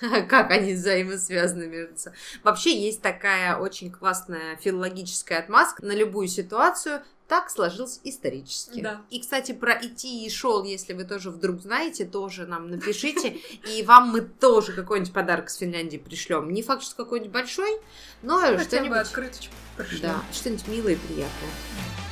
Как 0.00 0.50
они 0.50 0.72
взаимосвязаны 0.72 1.66
между 1.66 1.98
собой. 1.98 2.18
Вообще 2.42 2.74
есть 2.74 3.02
такая 3.02 3.58
очень 3.58 3.90
классная 3.90 4.56
филологическая 4.56 5.40
отмазка 5.40 5.84
на 5.84 5.92
любую 5.92 6.28
ситуацию, 6.28 7.02
так 7.32 7.48
сложилось 7.48 7.98
исторически. 8.04 8.82
Да. 8.82 9.00
И, 9.08 9.18
кстати, 9.18 9.52
про 9.52 9.72
идти 9.72 10.26
и 10.26 10.28
шел, 10.28 10.64
если 10.64 10.92
вы 10.92 11.04
тоже 11.04 11.30
вдруг 11.30 11.62
знаете, 11.62 12.04
тоже 12.04 12.44
нам 12.44 12.68
напишите. 12.68 13.38
И 13.74 13.82
вам 13.84 14.10
мы 14.10 14.20
тоже 14.20 14.74
какой-нибудь 14.74 15.14
подарок 15.14 15.48
с 15.48 15.56
Финляндии 15.56 15.96
пришлем. 15.96 16.52
Не 16.52 16.62
факт, 16.62 16.82
что 16.82 16.94
какой-нибудь 16.94 17.32
большой, 17.32 17.80
но 18.20 18.38
что-нибудь... 18.58 18.98
открыточку. 18.98 19.54
Да, 20.02 20.22
что-нибудь 20.30 20.68
милое 20.68 20.92
и 20.92 20.96
приятное. 20.96 22.11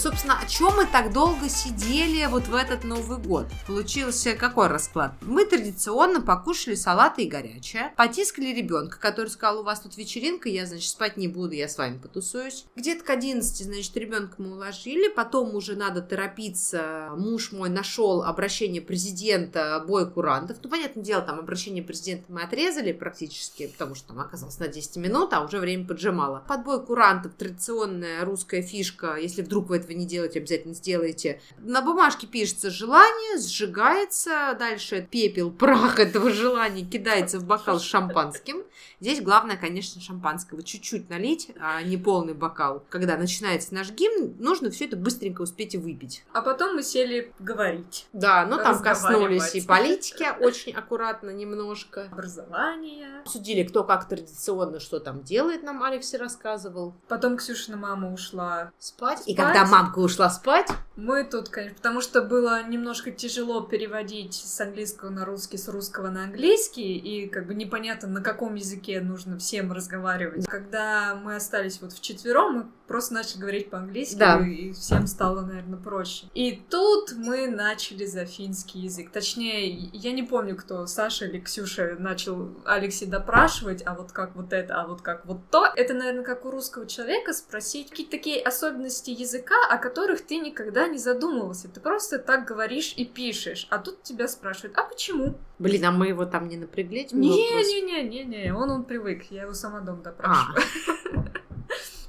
Собственно, 0.00 0.38
о 0.40 0.46
чем 0.46 0.76
мы 0.76 0.86
так 0.86 1.12
долго 1.12 1.50
сидели 1.50 2.24
вот 2.24 2.44
в 2.44 2.54
этот 2.54 2.84
Новый 2.84 3.18
год? 3.18 3.44
Получился 3.66 4.32
какой 4.32 4.68
расклад? 4.68 5.12
Мы 5.20 5.44
традиционно 5.44 6.22
покушали 6.22 6.74
салаты 6.74 7.24
и 7.24 7.28
горячее, 7.28 7.92
потискали 7.98 8.46
ребенка, 8.46 8.98
который 8.98 9.28
сказал, 9.28 9.60
у 9.60 9.62
вас 9.62 9.80
тут 9.80 9.98
вечеринка, 9.98 10.48
я, 10.48 10.64
значит, 10.64 10.88
спать 10.88 11.18
не 11.18 11.28
буду, 11.28 11.52
я 11.52 11.68
с 11.68 11.76
вами 11.76 11.98
потусуюсь. 11.98 12.64
Где-то 12.76 13.04
к 13.04 13.10
11, 13.10 13.66
значит, 13.66 13.94
ребенка 13.94 14.36
мы 14.38 14.52
уложили, 14.52 15.08
потом 15.08 15.54
уже 15.54 15.76
надо 15.76 16.00
торопиться. 16.00 17.10
Муж 17.18 17.52
мой 17.52 17.68
нашел 17.68 18.22
обращение 18.22 18.80
президента 18.80 19.84
бой 19.86 20.10
курантов. 20.10 20.56
Ну, 20.62 20.70
понятное 20.70 21.04
дело, 21.04 21.20
там 21.20 21.38
обращение 21.38 21.82
президента 21.82 22.24
мы 22.32 22.40
отрезали 22.40 22.92
практически, 22.92 23.66
потому 23.66 23.94
что 23.94 24.08
там 24.08 24.20
оказалось 24.20 24.58
на 24.60 24.68
10 24.68 24.96
минут, 24.96 25.34
а 25.34 25.44
уже 25.44 25.58
время 25.58 25.86
поджимало. 25.86 26.42
Подбой 26.48 26.82
курантов 26.86 27.34
традиционная 27.34 28.24
русская 28.24 28.62
фишка. 28.62 29.16
Если 29.16 29.42
вдруг 29.42 29.68
вы 29.68 29.89
этого 29.90 29.98
не 29.98 30.06
делаете, 30.06 30.38
обязательно 30.38 30.74
сделайте. 30.74 31.40
На 31.58 31.82
бумажке 31.82 32.26
пишется 32.26 32.70
желание, 32.70 33.38
сжигается, 33.38 34.56
дальше 34.58 35.06
пепел, 35.10 35.50
прах 35.50 35.98
этого 35.98 36.30
желания 36.30 36.84
кидается 36.84 37.38
в 37.38 37.44
бокал 37.44 37.80
с 37.80 37.82
шампанским. 37.82 38.62
Здесь 39.00 39.20
главное, 39.20 39.56
конечно, 39.56 40.00
шампанского 40.00 40.62
чуть-чуть 40.62 41.10
налить, 41.10 41.50
а 41.60 41.82
не 41.82 41.96
полный 41.96 42.34
бокал. 42.34 42.84
Когда 42.88 43.16
начинается 43.16 43.74
наш 43.74 43.90
гимн, 43.90 44.36
нужно 44.38 44.70
все 44.70 44.86
это 44.86 44.96
быстренько 44.96 45.42
успеть 45.42 45.74
и 45.74 45.78
выпить. 45.78 46.24
А 46.32 46.42
потом 46.42 46.76
мы 46.76 46.82
сели 46.82 47.32
говорить. 47.38 48.06
Да, 48.12 48.46
но 48.46 48.56
там 48.58 48.80
коснулись 48.82 49.54
и 49.54 49.60
политики 49.60 50.26
очень 50.40 50.72
аккуратно 50.72 51.30
немножко. 51.30 52.08
Образование. 52.12 53.22
Судили, 53.26 53.64
кто 53.64 53.84
как 53.84 54.08
традиционно 54.08 54.80
что 54.80 55.00
там 55.00 55.22
делает, 55.22 55.62
нам 55.62 55.82
Алекс 55.82 56.12
рассказывал. 56.14 56.94
Потом 57.08 57.36
Ксюшина 57.36 57.76
мама 57.76 58.12
ушла 58.12 58.72
спать. 58.78 59.22
И 59.26 59.34
когда 59.34 59.64
мамка 59.80 59.98
ушла 60.00 60.28
спать... 60.30 60.68
Мы 60.96 61.24
тут, 61.24 61.48
конечно, 61.48 61.76
потому 61.76 62.02
что 62.02 62.20
было 62.20 62.62
немножко 62.62 63.10
тяжело 63.10 63.62
переводить 63.62 64.34
с 64.34 64.60
английского 64.60 65.08
на 65.08 65.24
русский, 65.24 65.56
с 65.56 65.66
русского 65.66 66.10
на 66.10 66.24
английский, 66.24 66.98
и 66.98 67.26
как 67.26 67.46
бы 67.46 67.54
непонятно, 67.54 68.06
на 68.06 68.20
каком 68.20 68.56
языке 68.56 69.00
нужно 69.00 69.38
всем 69.38 69.72
разговаривать. 69.72 70.46
Когда 70.46 71.14
мы 71.14 71.36
остались 71.36 71.80
вот 71.80 71.94
вчетвером, 71.94 72.52
мы 72.52 72.66
просто 72.90 73.14
начали 73.14 73.38
говорить 73.38 73.70
по-английски, 73.70 74.16
да. 74.16 74.44
и 74.44 74.72
всем 74.72 75.06
стало, 75.06 75.42
наверное, 75.42 75.78
проще. 75.78 76.26
И 76.34 76.60
тут 76.68 77.12
мы 77.16 77.46
начали 77.46 78.04
за 78.04 78.24
финский 78.24 78.80
язык. 78.80 79.10
Точнее, 79.12 79.68
я 79.92 80.10
не 80.10 80.24
помню, 80.24 80.56
кто, 80.56 80.88
Саша 80.88 81.26
или 81.26 81.38
Ксюша, 81.38 81.94
начал 82.00 82.50
Алекси 82.64 83.04
допрашивать, 83.04 83.84
а 83.86 83.94
вот 83.94 84.10
как 84.10 84.34
вот 84.34 84.52
это, 84.52 84.74
а 84.74 84.88
вот 84.88 85.02
как 85.02 85.24
вот 85.24 85.38
то. 85.52 85.66
Это, 85.76 85.94
наверное, 85.94 86.24
как 86.24 86.44
у 86.44 86.50
русского 86.50 86.84
человека 86.88 87.32
спросить 87.32 87.90
какие-то 87.90 88.10
такие 88.10 88.42
особенности 88.42 89.10
языка, 89.10 89.54
о 89.70 89.78
которых 89.78 90.26
ты 90.26 90.38
никогда 90.38 90.88
не 90.88 90.98
задумывался. 90.98 91.68
Ты 91.68 91.78
просто 91.78 92.18
так 92.18 92.44
говоришь 92.44 92.94
и 92.96 93.04
пишешь. 93.04 93.68
А 93.70 93.78
тут 93.78 94.02
тебя 94.02 94.26
спрашивают, 94.26 94.76
а 94.76 94.82
почему? 94.82 95.38
Блин, 95.60 95.84
а 95.84 95.92
мы 95.92 96.08
его 96.08 96.24
там 96.24 96.48
не 96.48 96.56
напрягли? 96.56 97.06
Не-не-не-не-не, 97.12 98.52
он, 98.52 98.68
он 98.68 98.82
привык. 98.82 99.30
Я 99.30 99.42
его 99.42 99.54
сама 99.54 99.78
дома 99.78 100.02
допрашиваю. 100.02 100.58
А. 100.88 100.99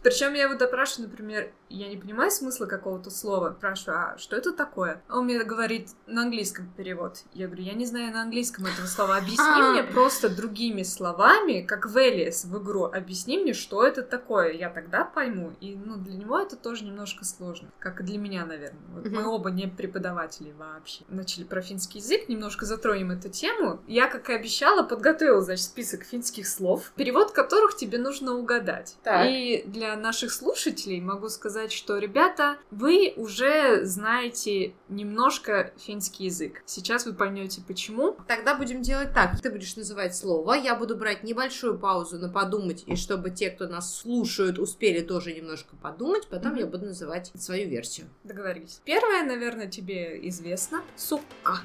Причем 0.03 0.33
я 0.33 0.43
его 0.43 0.55
допрашиваю, 0.55 1.09
например, 1.09 1.51
я 1.69 1.87
не 1.87 1.97
понимаю 1.97 2.31
смысла 2.31 2.65
какого-то 2.65 3.09
слова. 3.09 3.55
Спрашиваю, 3.57 3.99
а 3.99 4.17
что 4.17 4.35
это 4.35 4.51
такое? 4.51 5.01
Он 5.09 5.25
мне 5.25 5.41
говорит 5.43 5.89
на 6.07 6.23
английском 6.23 6.71
перевод. 6.75 7.19
Я 7.33 7.47
говорю, 7.47 7.63
я 7.63 7.73
не 7.73 7.85
знаю 7.85 8.13
на 8.13 8.23
английском 8.23 8.65
этого 8.65 8.87
слова. 8.87 9.17
Объясни 9.17 9.61
мне 9.71 9.83
просто 9.83 10.29
другими 10.29 10.83
словами, 10.83 11.61
как 11.61 11.85
в 11.85 11.97
Элиас 11.97 12.45
в 12.45 12.61
игру. 12.61 12.85
Объясни 12.85 13.37
мне, 13.37 13.53
что 13.53 13.85
это 13.85 14.01
такое. 14.01 14.51
Я 14.53 14.69
тогда 14.69 15.05
пойму. 15.05 15.53
И 15.61 15.75
ну, 15.75 15.97
для 15.97 16.15
него 16.15 16.39
это 16.39 16.55
тоже 16.55 16.83
немножко 16.83 17.23
сложно. 17.23 17.69
Как 17.79 18.01
и 18.01 18.03
для 18.03 18.17
меня, 18.17 18.45
наверное. 18.45 18.81
Вот 18.89 19.09
мы 19.09 19.25
оба 19.25 19.51
не 19.51 19.67
преподаватели 19.67 20.51
вообще. 20.57 21.03
Начали 21.07 21.43
про 21.43 21.61
финский 21.61 21.99
язык, 21.99 22.27
немножко 22.27 22.65
затронем 22.65 23.11
эту 23.11 23.29
тему. 23.29 23.81
Я, 23.87 24.07
как 24.07 24.29
и 24.29 24.33
обещала, 24.33 24.83
подготовила, 24.83 25.41
значит, 25.41 25.65
список 25.65 26.03
финских 26.03 26.47
слов, 26.47 26.91
перевод 26.95 27.31
которых 27.31 27.77
тебе 27.77 27.97
нужно 27.97 28.33
угадать. 28.33 28.97
Так. 29.03 29.27
И 29.29 29.63
для 29.67 29.90
наших 29.95 30.31
слушателей 30.31 31.01
могу 31.01 31.29
сказать, 31.29 31.71
что, 31.71 31.97
ребята, 31.97 32.57
вы 32.71 33.13
уже 33.15 33.85
знаете 33.85 34.73
немножко 34.89 35.73
финский 35.77 36.25
язык. 36.25 36.63
Сейчас 36.65 37.05
вы 37.05 37.13
поймете, 37.13 37.61
почему. 37.67 38.15
Тогда 38.27 38.55
будем 38.55 38.81
делать 38.81 39.13
так. 39.13 39.39
Ты 39.41 39.49
будешь 39.49 39.75
называть 39.75 40.15
слово, 40.15 40.53
я 40.53 40.75
буду 40.75 40.95
брать 40.95 41.23
небольшую 41.23 41.77
паузу 41.77 42.17
на 42.17 42.29
подумать, 42.29 42.83
и 42.85 42.95
чтобы 42.95 43.29
те, 43.31 43.49
кто 43.49 43.67
нас 43.67 43.95
слушают, 43.95 44.59
успели 44.59 45.01
тоже 45.01 45.33
немножко 45.33 45.75
подумать, 45.75 46.27
потом 46.27 46.53
mm-hmm. 46.53 46.59
я 46.59 46.65
буду 46.65 46.85
называть 46.85 47.31
свою 47.35 47.67
версию. 47.69 48.07
Договорились. 48.23 48.81
Первое, 48.85 49.23
наверное, 49.23 49.67
тебе 49.67 50.27
известно. 50.29 50.81
Сука. 50.95 51.59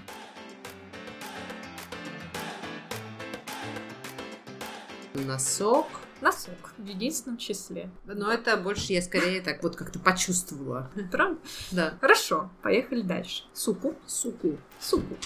Носок. 5.14 5.86
Носок 6.26 6.72
в 6.76 6.84
единственном 6.84 7.38
числе. 7.38 7.88
Но 8.04 8.32
это 8.32 8.56
больше 8.56 8.92
я 8.92 9.00
скорее 9.00 9.40
так 9.40 9.62
вот 9.62 9.76
как-то 9.76 10.00
почувствовала. 10.00 10.90
Правда? 11.12 11.38
Да. 11.70 11.94
Хорошо, 12.00 12.50
поехали 12.62 13.02
дальше. 13.02 13.44
Суку. 13.52 13.94
Суку. 14.06 14.58
Суку. 14.80 15.16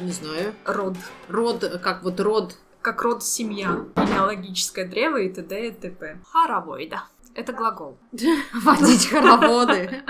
Не 0.00 0.10
знаю. 0.10 0.56
Род. 0.64 0.96
Род, 1.28 1.80
как 1.80 2.02
вот 2.02 2.18
род. 2.18 2.56
Как 2.82 3.02
род 3.02 3.22
семья. 3.22 3.84
Генеалогическое 3.94 4.88
древо 4.88 5.18
и 5.18 5.32
т.д. 5.32 5.68
и 5.68 5.70
т.п. 5.70 6.18
Харавойда. 6.32 7.04
Это 7.36 7.52
глагол. 7.52 7.96
Водить 8.64 9.06
хороводы. 9.06 10.02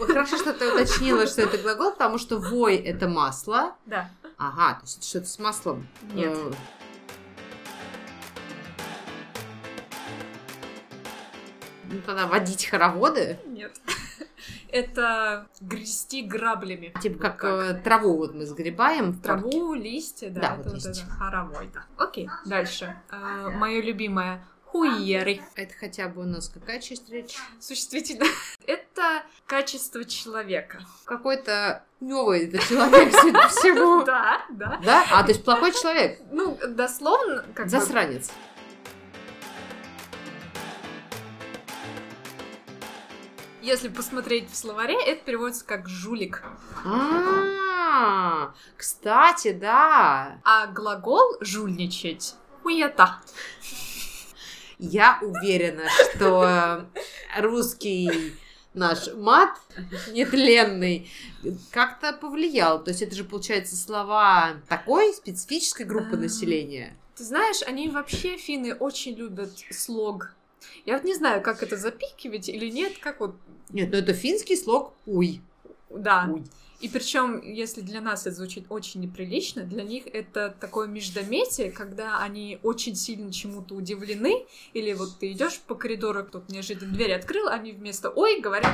Хорошо, 0.00 0.36
что 0.36 0.52
ты 0.52 0.68
уточнила, 0.72 1.28
что 1.28 1.42
это 1.42 1.58
глагол, 1.58 1.92
потому 1.92 2.18
что 2.18 2.38
вой— 2.38 2.74
это 2.76 3.06
масло. 3.06 3.76
Да. 3.86 4.10
Ага, 4.40 4.76
то 4.76 4.84
есть 4.84 4.96
это 4.96 5.06
что-то 5.06 5.26
с 5.26 5.38
маслом. 5.38 5.86
Нет. 6.14 6.34
Э, 6.34 6.52
ну, 11.90 12.00
тогда 12.06 12.26
водить 12.26 12.64
хороводы? 12.64 13.38
Нет. 13.44 13.78
Это 14.72 15.46
грести 15.60 16.22
граблями. 16.22 16.94
Типа 17.02 17.18
как, 17.18 17.36
как. 17.36 17.50
Э, 17.50 17.74
траву 17.74 18.16
вот 18.16 18.34
мы 18.34 18.46
сгребаем. 18.46 19.12
Траву, 19.12 19.74
листья, 19.74 20.30
да. 20.30 20.40
да 20.40 20.54
это 20.54 20.70
вот, 20.70 20.84
вот 20.84 20.86
это 20.86 21.06
хоровой, 21.10 21.70
да. 21.74 21.84
Окей, 21.98 22.30
дальше. 22.46 22.96
Э, 23.10 23.50
мое 23.50 23.82
любимое 23.82 24.42
Хуеры. 24.70 25.40
Это 25.56 25.74
хотя 25.74 26.06
бы 26.06 26.22
у 26.22 26.24
нас 26.24 26.48
какая 26.48 26.78
часть 26.78 27.10
речи? 27.10 27.36
Существительно. 27.58 28.24
Это 28.66 29.24
качество 29.46 30.04
человека. 30.04 30.80
Какой-то 31.04 31.82
новый 31.98 32.46
это 32.46 32.58
человек, 32.60 33.12
судя 33.20 33.42
по 33.42 33.48
всему. 33.48 34.04
Да, 34.04 34.42
да. 34.50 34.80
Да? 34.84 35.04
А, 35.10 35.22
то 35.24 35.30
есть 35.30 35.44
плохой 35.44 35.72
человек? 35.72 36.20
Ну, 36.30 36.56
дословно, 36.68 37.44
как 37.52 37.68
Засранец. 37.68 38.30
Если 43.60 43.88
посмотреть 43.88 44.50
в 44.50 44.56
словаре, 44.56 44.96
это 45.04 45.24
переводится 45.24 45.64
как 45.66 45.88
жулик. 45.88 46.44
А, 46.84 48.54
кстати, 48.76 49.52
да. 49.52 50.40
А 50.44 50.68
глагол 50.68 51.38
жульничать 51.40 52.36
хуета. 52.62 53.18
Я 54.80 55.18
уверена, 55.20 55.84
что 56.14 56.86
русский 57.38 58.32
наш 58.72 59.12
мат 59.14 59.58
нетленный 60.10 61.10
как-то 61.70 62.14
повлиял. 62.14 62.82
То 62.82 62.90
есть 62.90 63.02
это 63.02 63.14
же, 63.14 63.24
получается, 63.24 63.76
слова 63.76 64.54
такой 64.68 65.12
специфической 65.12 65.84
группы 65.84 66.16
населения. 66.16 66.96
Ты 67.14 67.24
знаешь, 67.24 67.62
они 67.66 67.90
вообще, 67.90 68.38
финны, 68.38 68.74
очень 68.74 69.14
любят 69.14 69.52
слог. 69.70 70.34
Я 70.86 70.94
вот 70.94 71.04
не 71.04 71.14
знаю, 71.14 71.42
как 71.42 71.62
это 71.62 71.76
запикивать 71.76 72.48
или 72.48 72.70
нет, 72.70 72.96
как 72.98 73.20
вот... 73.20 73.36
Нет, 73.68 73.90
ну 73.92 73.98
это 73.98 74.14
финский 74.14 74.56
слог 74.56 74.94
«уй». 75.04 75.42
Да. 75.90 76.26
Уй. 76.32 76.44
И 76.80 76.88
причем, 76.88 77.42
если 77.42 77.82
для 77.82 78.00
нас 78.00 78.26
это 78.26 78.36
звучит 78.36 78.64
очень 78.70 79.00
неприлично, 79.00 79.64
для 79.64 79.82
них 79.82 80.04
это 80.06 80.54
такое 80.58 80.88
междометие, 80.88 81.70
когда 81.70 82.18
они 82.18 82.58
очень 82.62 82.96
сильно 82.96 83.30
чему-то 83.32 83.74
удивлены, 83.74 84.46
или 84.72 84.94
вот 84.94 85.18
ты 85.18 85.32
идешь 85.32 85.60
по 85.60 85.74
коридору, 85.74 86.24
кто-то 86.24 86.50
неожиданно 86.50 86.92
дверь 86.94 87.12
открыл, 87.12 87.48
они 87.48 87.72
вместо 87.72 88.08
«ой» 88.08 88.40
говорят 88.40 88.72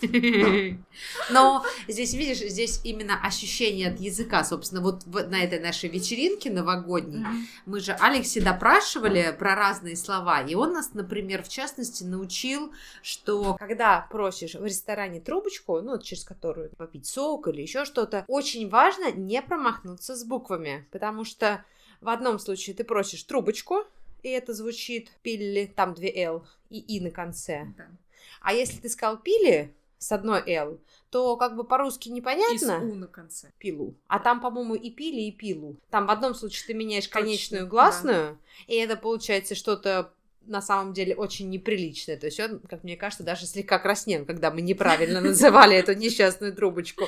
«уй». 0.00 0.78
Но 1.30 1.64
здесь, 1.86 2.14
видишь, 2.14 2.38
здесь 2.38 2.80
именно 2.84 3.20
ощущение 3.22 3.90
от 3.90 4.00
языка, 4.00 4.42
собственно, 4.44 4.80
вот 4.80 5.06
на 5.06 5.42
этой 5.42 5.60
нашей 5.60 5.90
вечеринке 5.90 6.50
новогодней 6.50 7.26
мы 7.66 7.80
же 7.80 7.92
Алексе 7.92 8.40
допрашивали 8.40 9.36
про 9.38 9.54
разные 9.54 9.96
слова, 9.96 10.40
и 10.40 10.54
он 10.54 10.72
нас, 10.72 10.94
например, 10.94 11.42
в 11.42 11.48
частности, 11.48 12.04
научил, 12.04 12.72
что 13.02 13.56
когда 13.58 14.06
просишь 14.10 14.54
в 14.54 14.64
ресторане 14.64 15.20
трубочку, 15.20 15.80
ну, 15.82 16.00
через 16.00 16.24
которую 16.24 16.70
попить 16.70 17.06
сок 17.18 17.48
или 17.48 17.62
еще 17.62 17.84
что-то. 17.84 18.24
Очень 18.28 18.68
важно 18.68 19.10
не 19.10 19.42
промахнуться 19.42 20.14
с 20.14 20.24
буквами, 20.24 20.86
потому 20.92 21.24
что 21.24 21.64
в 22.00 22.08
одном 22.10 22.38
случае 22.38 22.76
ты 22.76 22.84
просишь 22.84 23.24
трубочку, 23.24 23.84
и 24.22 24.28
это 24.28 24.54
звучит 24.54 25.10
пилли, 25.22 25.72
там 25.74 25.94
две 25.94 26.12
«л» 26.24 26.46
и 26.70 26.78
«и» 26.78 27.00
на 27.00 27.10
конце. 27.10 27.66
Да. 27.76 27.88
А 28.40 28.52
если 28.52 28.80
ты 28.80 28.88
сказал 28.88 29.18
пили 29.18 29.74
с 29.98 30.12
одной 30.12 30.42
«л», 30.46 30.78
то 31.10 31.36
как 31.36 31.56
бы 31.56 31.64
по-русски 31.64 32.08
И 32.08 32.12
с 32.12 32.14
непонятно. 32.14 32.78
«у» 32.78 32.94
на 32.94 33.08
конце. 33.08 33.50
Пилу. 33.58 33.96
А 34.06 34.20
там, 34.20 34.40
по-моему, 34.40 34.76
и 34.76 34.90
пили, 34.90 35.22
и 35.22 35.32
пилу. 35.32 35.76
Там 35.90 36.06
в 36.06 36.10
одном 36.10 36.34
случае 36.34 36.68
ты 36.68 36.74
меняешь 36.74 37.08
Точно, 37.08 37.20
конечную 37.20 37.64
да. 37.64 37.70
гласную, 37.70 38.38
и 38.68 38.76
это 38.76 38.96
получается 38.96 39.56
что-то 39.56 40.12
на 40.48 40.62
самом 40.62 40.92
деле 40.92 41.14
очень 41.14 41.48
неприличное. 41.50 42.16
То 42.16 42.26
есть 42.26 42.40
он, 42.40 42.60
как 42.60 42.84
мне 42.84 42.96
кажется, 42.96 43.24
даже 43.24 43.46
слегка 43.46 43.78
краснел, 43.78 44.24
когда 44.24 44.50
мы 44.50 44.60
неправильно 44.60 45.20
называли 45.22 45.76
эту 45.76 45.94
несчастную 45.94 46.54
трубочку. 46.54 47.06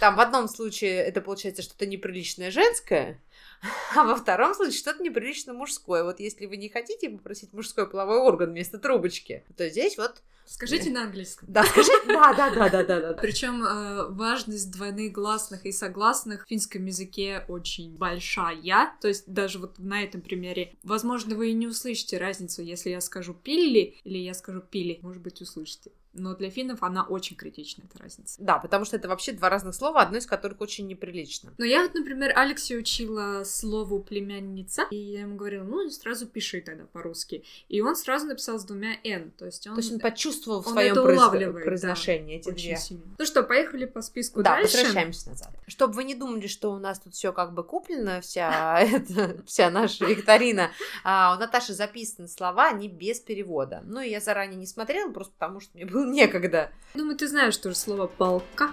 Там 0.00 0.16
в 0.16 0.20
одном 0.20 0.48
случае 0.48 0.96
это 0.96 1.20
получается 1.20 1.62
что-то 1.62 1.86
неприличное 1.86 2.50
женское, 2.50 3.20
а 3.96 4.04
во 4.04 4.16
втором 4.16 4.54
случае 4.54 4.78
что-то 4.78 5.02
неприлично 5.02 5.52
мужское. 5.52 6.04
Вот 6.04 6.20
если 6.20 6.46
вы 6.46 6.56
не 6.56 6.68
хотите 6.68 7.10
попросить 7.10 7.52
мужской 7.52 7.88
половой 7.88 8.18
орган 8.18 8.50
вместо 8.50 8.78
трубочки, 8.78 9.44
то 9.56 9.68
здесь 9.68 9.96
вот... 9.98 10.22
Скажите 10.46 10.90
на 10.90 11.04
английском. 11.04 11.46
Да, 11.48 11.62
скажи... 11.62 11.90
Да, 12.08 12.34
да, 12.34 12.50
да, 12.50 12.68
да, 12.68 12.82
да, 12.82 13.00
да. 13.00 13.12
Причем 13.12 13.62
э, 13.64 14.08
важность 14.08 14.72
двойных 14.72 15.12
гласных 15.12 15.64
и 15.64 15.70
согласных 15.70 16.44
в 16.44 16.48
финском 16.48 16.86
языке 16.86 17.44
очень 17.46 17.96
большая. 17.96 18.92
То 19.00 19.06
есть 19.06 19.32
даже 19.32 19.60
вот 19.60 19.78
на 19.78 20.02
этом 20.02 20.22
примере, 20.22 20.74
возможно, 20.82 21.36
вы 21.36 21.50
и 21.50 21.54
не 21.54 21.68
услышите 21.68 22.18
разницу, 22.18 22.62
если 22.62 22.90
я 22.90 23.00
скажу 23.00 23.32
пилли 23.32 23.94
или 24.02 24.18
я 24.18 24.34
скажу 24.34 24.60
пили. 24.60 24.98
Может 25.02 25.22
быть, 25.22 25.40
услышите. 25.40 25.92
Но 26.12 26.34
для 26.34 26.50
финнов 26.50 26.82
она 26.82 27.04
очень 27.04 27.36
критична, 27.36 27.84
эта 27.88 28.02
разница. 28.02 28.36
Да, 28.42 28.58
потому 28.58 28.84
что 28.84 28.96
это 28.96 29.08
вообще 29.08 29.32
два 29.32 29.48
разных 29.48 29.74
слова, 29.74 30.02
одно 30.02 30.18
из 30.18 30.26
которых 30.26 30.60
очень 30.60 30.86
неприлично. 30.88 31.52
Но 31.56 31.64
я 31.64 31.82
вот, 31.82 31.94
например, 31.94 32.32
Алексе 32.36 32.76
учила 32.76 33.44
слову 33.44 34.00
племянница, 34.00 34.86
и 34.90 34.96
я 34.96 35.20
ему 35.20 35.36
говорила, 35.36 35.64
ну, 35.64 35.88
сразу 35.90 36.26
пиши 36.26 36.60
тогда 36.60 36.84
по-русски. 36.86 37.44
И 37.68 37.80
он 37.80 37.94
сразу 37.94 38.26
написал 38.26 38.58
с 38.58 38.64
двумя 38.64 38.96
«н», 39.04 39.30
то 39.30 39.46
есть 39.46 39.66
он, 39.68 39.74
То 39.74 39.80
есть 39.80 39.92
он 39.92 40.00
почувствовал 40.00 40.62
в 40.62 40.68
своем 40.68 40.96
произ- 40.96 41.52
произношении 41.62 42.36
эти 42.36 42.48
очень 42.48 42.68
две. 42.70 42.76
сильно. 42.76 43.02
Ну 43.18 43.24
что, 43.24 43.42
поехали 43.44 43.84
по 43.84 44.02
списку 44.02 44.42
Да, 44.42 44.56
дальше. 44.56 44.76
возвращаемся 44.78 45.30
назад. 45.30 45.50
Чтобы 45.68 45.94
вы 45.94 46.04
не 46.04 46.14
думали, 46.16 46.46
что 46.48 46.72
у 46.72 46.78
нас 46.78 46.98
тут 46.98 47.14
все 47.14 47.32
как 47.32 47.54
бы 47.54 47.62
куплено, 47.62 48.20
вся, 48.20 48.80
вся 49.46 49.70
наша 49.70 50.04
викторина, 50.06 50.70
а, 51.04 51.36
у 51.36 51.40
Наташи 51.40 51.72
записаны 51.72 52.26
слова, 52.28 52.68
они 52.68 52.88
без 52.88 53.20
перевода. 53.20 53.82
Ну, 53.84 54.00
я 54.00 54.20
заранее 54.20 54.56
не 54.56 54.66
смотрела, 54.66 55.10
просто 55.12 55.32
потому 55.38 55.60
что 55.60 55.70
мне 55.76 55.86
было 55.86 55.99
некогда. 56.12 56.70
Думаю, 56.94 57.16
ты 57.16 57.28
знаешь 57.28 57.56
тоже 57.56 57.76
слово 57.76 58.06
«палка». 58.06 58.70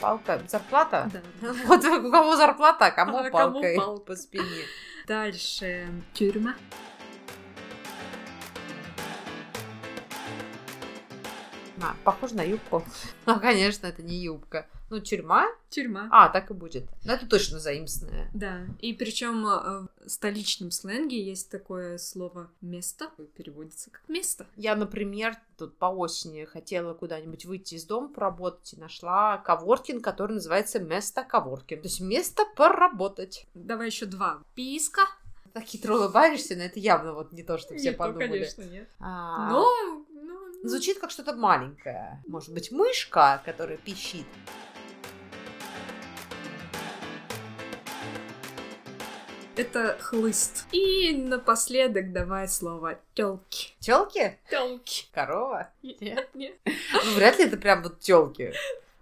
Палка, 0.00 0.40
зарплата? 0.48 1.10
Да. 1.12 1.52
Вот 1.66 1.84
у 1.84 2.10
кого 2.10 2.36
зарплата, 2.36 2.86
а 2.86 2.90
кому 2.90 3.18
А 3.18 3.30
кому 3.30 3.52
палкой 3.52 3.76
палка. 3.76 4.04
по 4.04 4.16
спине. 4.16 4.64
Дальше 5.06 5.88
тюрьма. 6.12 6.54
А, 11.82 11.94
похоже 12.04 12.34
на 12.34 12.42
юбку. 12.42 12.84
Ну, 13.26 13.40
конечно, 13.40 13.86
это 13.86 14.02
не 14.02 14.16
юбка. 14.16 14.66
Ну, 14.88 15.00
тюрьма? 15.00 15.48
Тюрьма. 15.68 16.08
А, 16.12 16.28
так 16.28 16.50
и 16.50 16.54
будет. 16.54 16.84
Ну, 17.04 17.12
это 17.12 17.26
точно 17.26 17.58
заимственное. 17.58 18.30
Да. 18.32 18.60
И 18.80 18.92
причем 18.92 19.42
в 19.44 19.88
столичном 20.06 20.70
сленге 20.70 21.20
есть 21.22 21.50
такое 21.50 21.98
слово 21.98 22.50
место. 22.60 23.10
Переводится 23.36 23.90
как 23.90 24.08
место. 24.08 24.46
Я, 24.56 24.76
например, 24.76 25.36
тут 25.58 25.76
по 25.76 25.86
осени 25.86 26.44
хотела 26.44 26.94
куда-нибудь 26.94 27.46
выйти 27.46 27.74
из 27.74 27.84
дома 27.84 28.08
поработать 28.08 28.74
и 28.74 28.80
нашла 28.80 29.38
коворкинг, 29.38 30.04
который 30.04 30.34
называется 30.34 30.78
место 30.78 31.24
коворкинг. 31.24 31.82
То 31.82 31.88
есть 31.88 32.00
место 32.00 32.44
поработать. 32.54 33.46
Давай 33.54 33.86
еще 33.86 34.06
два. 34.06 34.42
Писка. 34.54 35.02
Так 35.52 35.64
хитро 35.64 35.94
улыбаешься, 35.96 36.54
но 36.54 36.64
это 36.64 36.78
явно 36.78 37.14
вот 37.14 37.32
не 37.32 37.42
то, 37.42 37.56
что 37.58 37.74
все 37.74 37.90
Не 37.90 37.92
то, 37.92 37.98
подумали. 37.98 38.26
конечно, 38.28 38.62
нет. 38.62 38.88
А, 39.00 39.48
Но, 39.50 39.64
ну, 39.86 40.06
ну, 40.62 40.68
Звучит 40.68 40.98
как 40.98 41.10
что-то 41.10 41.34
маленькое. 41.34 42.22
Может 42.26 42.52
быть, 42.52 42.70
мышка, 42.70 43.40
которая 43.44 43.78
пищит. 43.78 44.26
Это 49.58 49.96
хлыст. 50.00 50.66
И 50.72 51.12
напоследок 51.16 52.12
давай 52.12 52.48
слово 52.48 52.98
тёлки. 53.14 53.74
Телки? 53.80 54.38
Тёлки. 54.50 55.06
Корова? 55.12 55.70
Нет, 55.82 56.28
нет. 56.34 56.54
Ну, 56.64 57.14
вряд 57.14 57.38
ли 57.38 57.46
это 57.46 57.56
прям 57.56 57.82
вот 57.82 58.00
телки. 58.00 58.52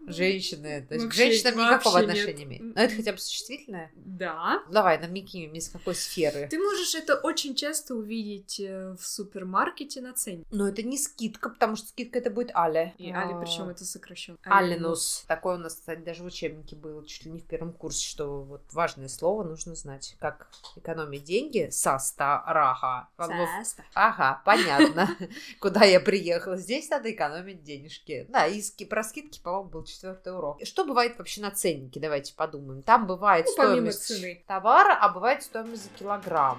Женщины. 0.07 0.85
То 0.89 0.95
есть 0.95 1.07
к 1.07 1.09
Вообще- 1.09 1.31
женщинам 1.31 1.55
никакого 1.67 1.99
отношения 2.01 2.33
нет. 2.35 2.43
имеет. 2.47 2.75
Но 2.77 2.83
это 2.83 2.95
хотя 2.97 3.13
бы 3.13 3.19
существительное? 3.19 3.91
Да. 3.95 4.63
Давай, 4.71 4.99
намекни 4.99 5.47
мне, 5.47 5.59
из 5.59 5.69
какой 5.69 5.95
сферы. 5.95 6.49
Ты 6.51 6.59
можешь 6.59 6.95
это 6.95 7.17
очень 7.17 7.55
часто 7.55 7.95
увидеть 7.95 8.61
э, 8.61 8.95
в 8.99 9.07
супермаркете 9.07 10.01
на 10.01 10.13
цене. 10.13 10.45
Но 10.51 10.69
это 10.69 10.83
не 10.83 10.99
скидка, 10.99 11.51
потому 11.51 11.77
что 11.77 11.89
скидка 11.89 12.19
это 12.19 12.31
будет 12.31 12.51
але. 12.55 12.93
И 12.99 13.11
али, 13.11 13.35
причем 13.41 13.69
это 13.69 13.85
сокращенно. 13.85 14.39
Алинус. 14.45 15.25
Такое 15.27 15.57
у 15.57 15.59
нас, 15.59 15.75
кстати, 15.75 16.01
даже 16.01 16.23
в 16.23 16.27
учебнике 16.27 16.77
было, 16.77 17.07
чуть 17.07 17.25
ли 17.25 17.31
не 17.31 17.41
в 17.41 17.45
первом 17.45 17.73
курсе, 17.73 18.07
что 18.07 18.43
вот 18.43 18.63
важное 18.73 19.09
слово 19.09 19.45
нужно 19.45 19.75
знать. 19.75 20.17
Как 20.21 20.49
экономить 20.77 21.25
деньги. 21.25 21.69
Састараха. 21.71 23.09
Саста. 23.19 23.85
Ага, 23.95 24.43
понятно. 24.45 25.09
Куда 25.61 25.85
я 25.85 26.01
приехала. 26.01 26.57
Здесь 26.57 26.89
надо 26.91 27.11
экономить 27.11 27.63
денежки. 27.63 28.27
Да, 28.29 28.47
и 28.47 28.63
про 28.85 29.03
скидки, 29.03 29.41
по-моему, 29.41 29.69
был 29.71 29.85
четвертый 29.95 30.37
урок. 30.37 30.59
Что 30.65 30.85
бывает 30.85 31.17
вообще 31.19 31.41
на 31.41 31.51
ценнике? 31.51 32.01
Давайте 32.01 32.35
подумаем. 32.35 32.83
Там 32.83 33.07
бывает 33.07 33.47
Ну, 33.47 33.53
стоимость 33.53 34.07
цены. 34.07 34.45
товара, 34.47 34.97
а 35.01 35.09
бывает 35.09 35.43
стоимость 35.43 35.85
за 35.85 35.91
килограмм. 35.99 36.59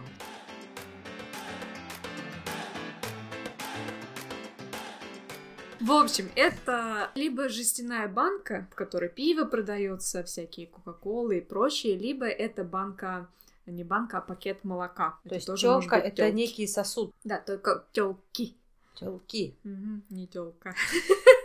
В 5.82 5.92
общем, 5.92 6.30
это 6.36 7.12
либо 7.16 7.50
жестяная 7.50 8.08
банка, 8.08 8.68
в 8.72 8.76
которой 8.76 9.10
пиво 9.10 9.46
продается, 9.46 10.24
всякие 10.24 10.68
кока-колы 10.68 11.38
и 11.40 11.42
прочее, 11.42 11.96
либо 11.98 12.26
это 12.26 12.64
банка 12.64 13.28
не 13.68 13.84
банка, 13.84 14.20
а 14.20 14.22
пакет 14.22 14.64
молока. 14.64 15.18
То 15.28 15.36
есть 15.36 15.48
тоже 15.48 15.68
может 15.68 15.84
телка 15.90 15.96
быть 15.98 16.06
это 16.06 16.16
тёлки. 16.18 16.36
некий 16.36 16.68
сосуд. 16.68 17.14
Да, 17.24 17.40
только 17.40 17.84
телки. 17.92 18.56
Телки. 18.96 19.56
не 19.64 20.28
телка. 20.28 20.74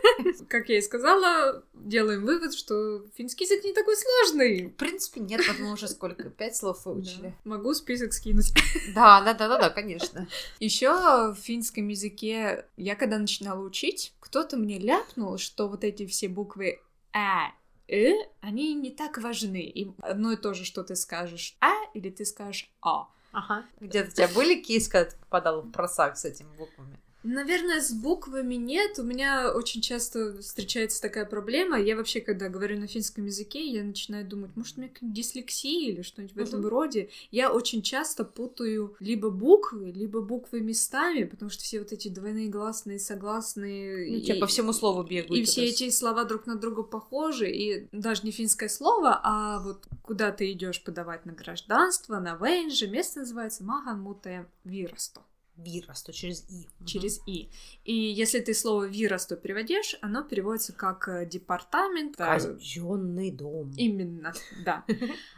Как 0.49 0.69
я 0.69 0.77
и 0.77 0.81
сказала, 0.81 1.63
делаем 1.73 2.25
вывод, 2.25 2.53
что 2.53 3.05
финский 3.15 3.45
язык 3.45 3.63
не 3.63 3.73
такой 3.73 3.95
сложный. 3.95 4.67
В 4.67 4.75
принципе, 4.75 5.19
нет, 5.21 5.41
вот 5.47 5.59
мы 5.59 5.73
уже 5.73 5.87
сколько, 5.87 6.29
пять 6.29 6.55
слов 6.55 6.85
выучили. 6.85 7.21
Да. 7.21 7.33
Могу 7.43 7.73
список 7.73 8.13
скинуть. 8.13 8.53
Да, 8.95 9.21
да, 9.21 9.33
да, 9.33 9.47
да, 9.47 9.59
да, 9.59 9.69
конечно. 9.69 10.27
Еще 10.59 10.89
в 11.31 11.35
финском 11.35 11.87
языке 11.87 12.65
я 12.77 12.95
когда 12.95 13.17
начинала 13.17 13.61
учить, 13.61 14.13
кто-то 14.19 14.57
мне 14.57 14.79
ляпнул, 14.79 15.37
что 15.37 15.67
вот 15.67 15.83
эти 15.83 16.05
все 16.05 16.27
буквы 16.27 16.79
а, 17.13 17.51
э, 17.87 18.13
они 18.41 18.73
не 18.73 18.91
так 18.91 19.17
важны. 19.17 19.61
И 19.61 19.91
одно 20.01 20.31
и 20.33 20.37
то 20.37 20.53
же, 20.53 20.65
что 20.65 20.83
ты 20.83 20.95
скажешь 20.95 21.55
а 21.61 21.71
или 21.93 22.09
ты 22.09 22.25
скажешь 22.25 22.69
а. 22.81 23.07
Ага. 23.31 23.65
Где-то 23.79 24.09
у 24.09 24.13
тебя 24.13 24.27
были 24.29 24.61
кейс, 24.61 24.87
когда 24.87 25.11
ты 25.11 25.17
попадала 25.17 25.61
в 25.61 25.71
просак 25.71 26.17
с 26.17 26.25
этими 26.25 26.49
буквами? 26.57 26.99
Наверное, 27.23 27.81
с 27.81 27.91
буквами 27.91 28.55
нет. 28.55 28.97
У 28.97 29.03
меня 29.03 29.53
очень 29.53 29.81
часто 29.81 30.39
встречается 30.41 31.01
такая 31.01 31.25
проблема. 31.25 31.79
Я 31.79 31.95
вообще, 31.95 32.19
когда 32.19 32.49
говорю 32.49 32.79
на 32.79 32.87
финском 32.87 33.25
языке, 33.25 33.65
я 33.67 33.83
начинаю 33.83 34.25
думать, 34.25 34.51
может, 34.55 34.77
у 34.77 34.81
меня 34.81 34.91
дислексия 35.01 35.91
или 35.91 36.01
что-нибудь 36.01 36.35
в 36.35 36.39
этом 36.39 36.65
роде. 36.65 37.09
Я 37.29 37.51
очень 37.51 37.81
часто 37.81 38.23
путаю 38.23 38.95
либо 38.99 39.29
буквы, 39.29 39.91
либо 39.91 40.21
буквы 40.21 40.61
местами, 40.61 41.23
потому 41.25 41.51
что 41.51 41.63
все 41.63 41.79
вот 41.79 41.91
эти 41.91 42.07
двойные 42.07 42.49
гласные, 42.49 42.97
согласные... 42.99 44.09
Ну, 44.09 44.17
и- 44.17 44.21
тебя 44.21 44.39
по 44.39 44.47
всему 44.47 44.73
слову 44.73 45.03
бегают. 45.03 45.31
И 45.31 45.43
все 45.43 45.65
эти 45.65 45.89
слова 45.91 46.23
друг 46.23 46.47
на 46.47 46.55
друга 46.55 46.83
похожи, 46.83 47.49
и 47.51 47.87
даже 47.91 48.23
не 48.23 48.31
финское 48.31 48.69
слово, 48.69 49.19
а 49.23 49.59
вот 49.59 49.85
куда 50.01 50.31
ты 50.31 50.51
идешь 50.51 50.83
подавать 50.83 51.25
на 51.25 51.33
гражданство, 51.33 52.19
на 52.19 52.35
венже, 52.35 52.87
место 52.87 53.19
называется 53.19 53.63
Маганмутая 53.63 54.49
Виросто 54.63 55.21
Вирос, 55.63 56.03
через 56.11 56.45
И. 56.49 56.67
через 56.85 57.19
«и». 57.25 57.49
И 57.83 57.93
если 57.93 58.39
ты 58.39 58.53
слово 58.53 58.85
«виросто» 58.85 59.35
переводишь, 59.35 59.95
оно 60.01 60.23
переводится 60.23 60.73
как 60.73 61.07
э, 61.07 61.25
департамент. 61.25 62.19
э, 62.19 62.25
Казенный 62.25 63.31
дом. 63.31 63.71
Именно, 63.77 64.33
да. 64.65 64.83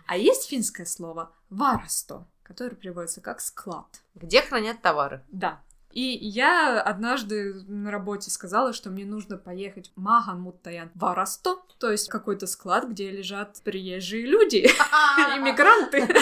А 0.08 0.18
есть 0.18 0.48
финское 0.48 0.86
слово 0.86 1.32
«варосто», 1.50 2.28
которое 2.44 2.76
переводится 2.76 3.22
как 3.22 3.42
«склад». 3.42 4.02
Где 4.16 4.42
хранят 4.42 4.82
товары? 4.82 5.24
Да. 5.30 5.62
И 5.94 6.02
я 6.02 6.82
однажды 6.82 7.54
на 7.68 7.92
работе 7.92 8.32
сказала, 8.32 8.74
что 8.74 8.90
мне 8.90 9.06
нужно 9.06 9.38
поехать 9.38 9.92
в 9.96 10.02
Маганмуттаян 10.02 10.90
Варасто, 10.96 11.58
то 11.78 11.92
есть 11.92 12.10
какой-то 12.10 12.48
склад, 12.48 12.90
где 12.90 13.12
лежат 13.12 13.62
приезжие 13.64 14.26
люди, 14.26 14.66
иммигранты. 15.38 16.08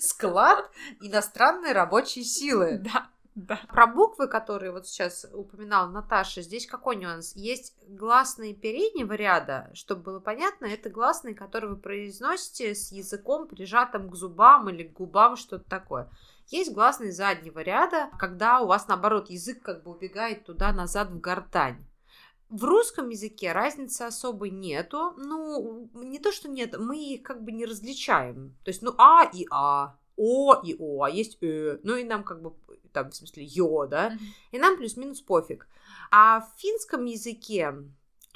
Склад 0.00 0.70
иностранной 1.02 1.72
рабочей 1.72 2.24
силы. 2.24 2.80
Да. 2.82 3.08
Да. 3.34 3.60
Про 3.68 3.86
буквы, 3.86 4.28
которые 4.28 4.72
вот 4.72 4.86
сейчас 4.86 5.26
упоминала 5.30 5.90
Наташа, 5.90 6.40
здесь 6.40 6.66
какой 6.66 6.96
нюанс? 6.96 7.36
Есть 7.36 7.74
гласные 7.86 8.54
переднего 8.54 9.12
ряда, 9.12 9.70
чтобы 9.74 10.04
было 10.04 10.20
понятно, 10.20 10.64
это 10.64 10.88
гласные, 10.88 11.34
которые 11.34 11.72
вы 11.72 11.76
произносите 11.76 12.74
с 12.74 12.90
языком 12.92 13.46
прижатым 13.46 14.08
к 14.08 14.14
зубам 14.14 14.70
или 14.70 14.84
к 14.84 14.94
губам, 14.94 15.36
что-то 15.36 15.68
такое. 15.68 16.08
Есть 16.48 16.72
гласные 16.72 17.12
заднего 17.12 17.58
ряда, 17.60 18.10
когда 18.18 18.60
у 18.60 18.66
вас, 18.66 18.86
наоборот, 18.86 19.30
язык 19.30 19.62
как 19.62 19.82
бы 19.82 19.90
убегает 19.90 20.44
туда-назад 20.44 21.10
в 21.10 21.20
гортань. 21.20 21.84
В 22.48 22.64
русском 22.64 23.08
языке 23.08 23.50
разницы 23.50 24.02
особой 24.02 24.50
нету. 24.50 25.12
Ну, 25.16 25.90
не 25.94 26.20
то, 26.20 26.30
что 26.30 26.48
нет, 26.48 26.78
мы 26.78 26.96
их 26.96 27.24
как 27.24 27.42
бы 27.42 27.50
не 27.50 27.66
различаем. 27.66 28.56
То 28.62 28.70
есть, 28.70 28.82
ну, 28.82 28.94
А 28.98 29.28
и 29.32 29.46
А, 29.50 29.96
О 30.16 30.60
и 30.62 30.76
О, 30.78 31.02
а 31.02 31.10
есть 31.10 31.38
Э. 31.40 31.78
Ну, 31.82 31.96
и 31.96 32.04
нам 32.04 32.22
как 32.22 32.40
бы, 32.40 32.54
там, 32.92 33.10
в 33.10 33.16
смысле, 33.16 33.44
Ё, 33.44 33.86
да? 33.86 34.16
И 34.52 34.58
нам 34.58 34.76
плюс-минус 34.76 35.20
пофиг. 35.22 35.66
А 36.12 36.40
в 36.40 36.60
финском 36.60 37.04
языке 37.04 37.74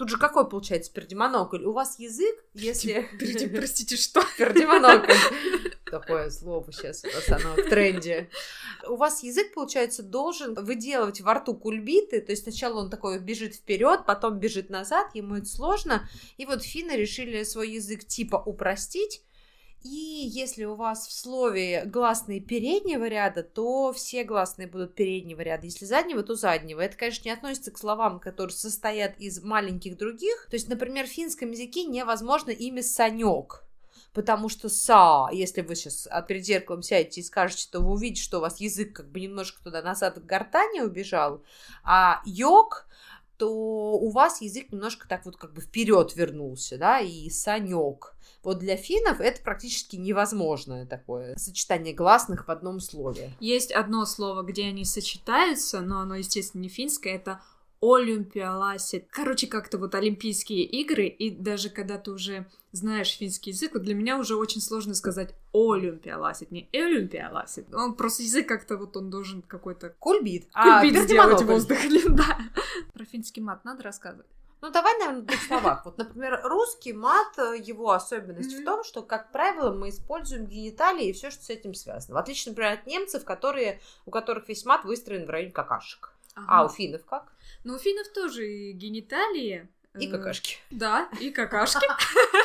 Тут 0.01 0.09
же 0.09 0.17
какой 0.17 0.49
получается 0.49 0.91
пердемонокль? 0.95 1.63
У 1.63 1.73
вас 1.73 1.99
язык, 1.99 2.43
если... 2.55 3.07
Простите, 3.55 3.97
что? 3.97 4.23
Пердемонокль. 4.39 5.13
Такое 5.91 6.31
слово 6.31 6.73
сейчас 6.73 7.05
у 7.05 7.09
нас 7.09 7.29
оно 7.29 7.55
в 7.55 7.69
тренде. 7.69 8.31
У 8.89 8.97
вас 8.97 9.23
язык, 9.23 9.53
получается, 9.55 10.03
должен 10.03 10.55
выделывать 10.55 11.21
во 11.21 11.35
рту 11.35 11.55
кульбиты, 11.55 12.21
то 12.21 12.33
есть 12.33 12.45
сначала 12.45 12.81
он 12.81 12.91
такой 12.91 13.19
бежит 13.19 13.55
вперед, 13.55 14.01
потом 14.07 14.39
бежит 14.39 14.71
назад, 14.71 15.15
ему 15.15 15.37
это 15.37 15.47
сложно. 15.47 16.09
И 16.37 16.47
вот 16.47 16.63
финны 16.63 16.93
решили 16.93 17.43
свой 17.43 17.71
язык 17.73 18.05
типа 18.05 18.37
упростить, 18.37 19.23
и 19.83 19.89
если 19.89 20.65
у 20.65 20.75
вас 20.75 21.07
в 21.07 21.13
слове 21.13 21.85
гласные 21.87 22.41
переднего 22.41 23.09
ряда, 23.09 23.43
то 23.43 23.95
все 23.95 24.25
гласные 24.25 24.69
будут 24.69 24.95
переднего 24.95 25.41
ряда. 25.41 25.65
Если 25.65 25.87
заднего, 25.87 26.23
то 26.23 26.35
заднего. 26.35 26.83
Это, 26.83 26.99
конечно, 26.99 27.25
не 27.25 27.33
относится 27.33 27.71
к 27.71 27.79
словам, 27.79 28.21
которые 28.21 28.55
состоят 28.55 29.19
из 29.19 29.43
маленьких 29.43 29.97
других. 29.97 30.49
То 30.51 30.57
есть, 30.57 30.69
например, 30.69 31.07
в 31.07 31.11
финском 31.11 31.51
языке 31.53 31.85
невозможно 31.85 32.51
имя 32.51 32.83
Санек. 32.83 33.65
Потому 34.13 34.49
что 34.49 34.69
са, 34.69 35.29
если 35.33 35.61
вы 35.61 35.77
сейчас 35.77 36.09
перед 36.27 36.45
зеркалом 36.45 36.83
сядете 36.83 37.21
и 37.21 37.25
скажете, 37.25 37.69
то 37.71 37.81
вы 37.81 37.93
увидите, 37.93 38.23
что 38.23 38.39
у 38.39 38.41
вас 38.41 38.61
язык 38.61 38.95
как 38.95 39.11
бы 39.11 39.21
немножко 39.21 39.63
туда 39.63 39.83
назад 39.83 40.19
к 40.19 40.25
гортани 40.25 40.81
убежал, 40.81 41.43
а 41.85 42.21
йог, 42.25 42.87
то 43.37 43.49
у 43.95 44.11
вас 44.11 44.43
язык 44.43 44.71
немножко 44.71 45.09
так 45.09 45.25
вот 45.25 45.37
как 45.37 45.55
бы 45.55 45.63
вперед 45.63 46.15
вернулся, 46.15 46.77
да, 46.77 47.01
и 47.01 47.31
санек. 47.31 48.15
Вот 48.43 48.59
для 48.59 48.77
финнов 48.77 49.21
это 49.21 49.43
практически 49.43 49.97
невозможное 49.97 50.87
такое 50.87 51.37
сочетание 51.37 51.95
гласных 51.95 52.49
в 52.49 52.51
одном 52.51 52.81
слове. 52.81 53.33
Есть 53.41 53.71
одно 53.73 54.05
слово, 54.07 54.43
где 54.43 54.65
они 54.65 54.85
сочетаются, 54.85 55.81
но 55.81 56.01
оно, 56.01 56.17
естественно, 56.17 56.63
не 56.63 56.69
финское, 56.69 57.15
это 57.15 57.41
Олимпиаласит. 57.81 59.07
Короче, 59.11 59.47
как-то 59.47 59.79
вот 59.79 59.95
Олимпийские 59.95 60.65
игры, 60.65 61.07
и 61.07 61.31
даже 61.31 61.71
когда 61.71 61.97
ты 61.97 62.11
уже 62.11 62.47
знаешь 62.73 63.17
финский 63.17 63.51
язык, 63.51 63.73
вот 63.75 63.83
для 63.83 63.95
меня 63.95 64.19
уже 64.19 64.37
очень 64.37 64.61
сложно 64.61 64.95
сказать 64.95 65.35
Олимпиаласит, 65.53 66.51
не 66.51 66.69
Олимпиаласит. 66.73 67.75
Он 67.75 67.95
просто 67.95 68.23
язык 68.23 68.47
как-то 68.47 68.77
вот 68.77 68.97
он 68.97 69.11
должен 69.11 69.43
какой-то... 69.43 69.91
Кульбит. 69.99 70.49
Кульбит 70.53 70.97
а, 70.97 71.03
сделать 71.03 71.43
воздух. 71.43 71.79
да. 72.11 72.39
Про 72.93 73.05
финский 73.05 73.41
мат 73.41 73.65
надо 73.65 73.83
рассказывать. 73.83 74.27
Ну, 74.63 74.71
давай, 74.71 74.99
наверное, 74.99 75.23
в 75.23 75.25
двух 75.25 75.41
словах. 75.41 75.87
Вот, 75.87 75.97
например, 75.97 76.39
русский 76.45 76.93
мат, 76.93 77.39
э, 77.39 77.57
его 77.59 77.93
особенность 77.93 78.53
mm-hmm. 78.55 78.61
в 78.61 78.65
том, 78.67 78.85
что, 78.85 79.03
как 79.03 79.33
правило, 79.33 79.73
мы 79.73 79.89
используем 79.89 80.45
гениталии 80.45 81.09
и 81.09 81.13
все, 81.15 81.31
что 81.31 81.43
с 81.43 81.49
этим 81.49 81.73
связано. 81.73 82.15
В 82.15 82.19
отличие, 82.19 82.53
например, 82.53 82.75
от 82.75 82.87
немцев, 82.87 83.25
которые, 83.25 83.81
у 84.05 84.11
которых 84.11 84.49
весь 84.49 84.67
мат 84.67 84.85
выстроен 84.85 85.25
в 85.25 85.31
районе 85.31 85.51
какашек. 85.51 86.13
Ага. 86.35 86.47
А 86.49 86.65
у 86.65 86.69
финнов 86.69 87.05
как? 87.05 87.33
Ну, 87.65 87.75
у 87.75 87.79
финнов 87.79 88.09
тоже 88.13 88.73
гениталии. 88.73 89.69
И 89.99 90.07
э, 90.07 90.11
какашки. 90.11 90.59
Да, 90.71 91.09
и 91.21 91.31
какашки. 91.31 91.87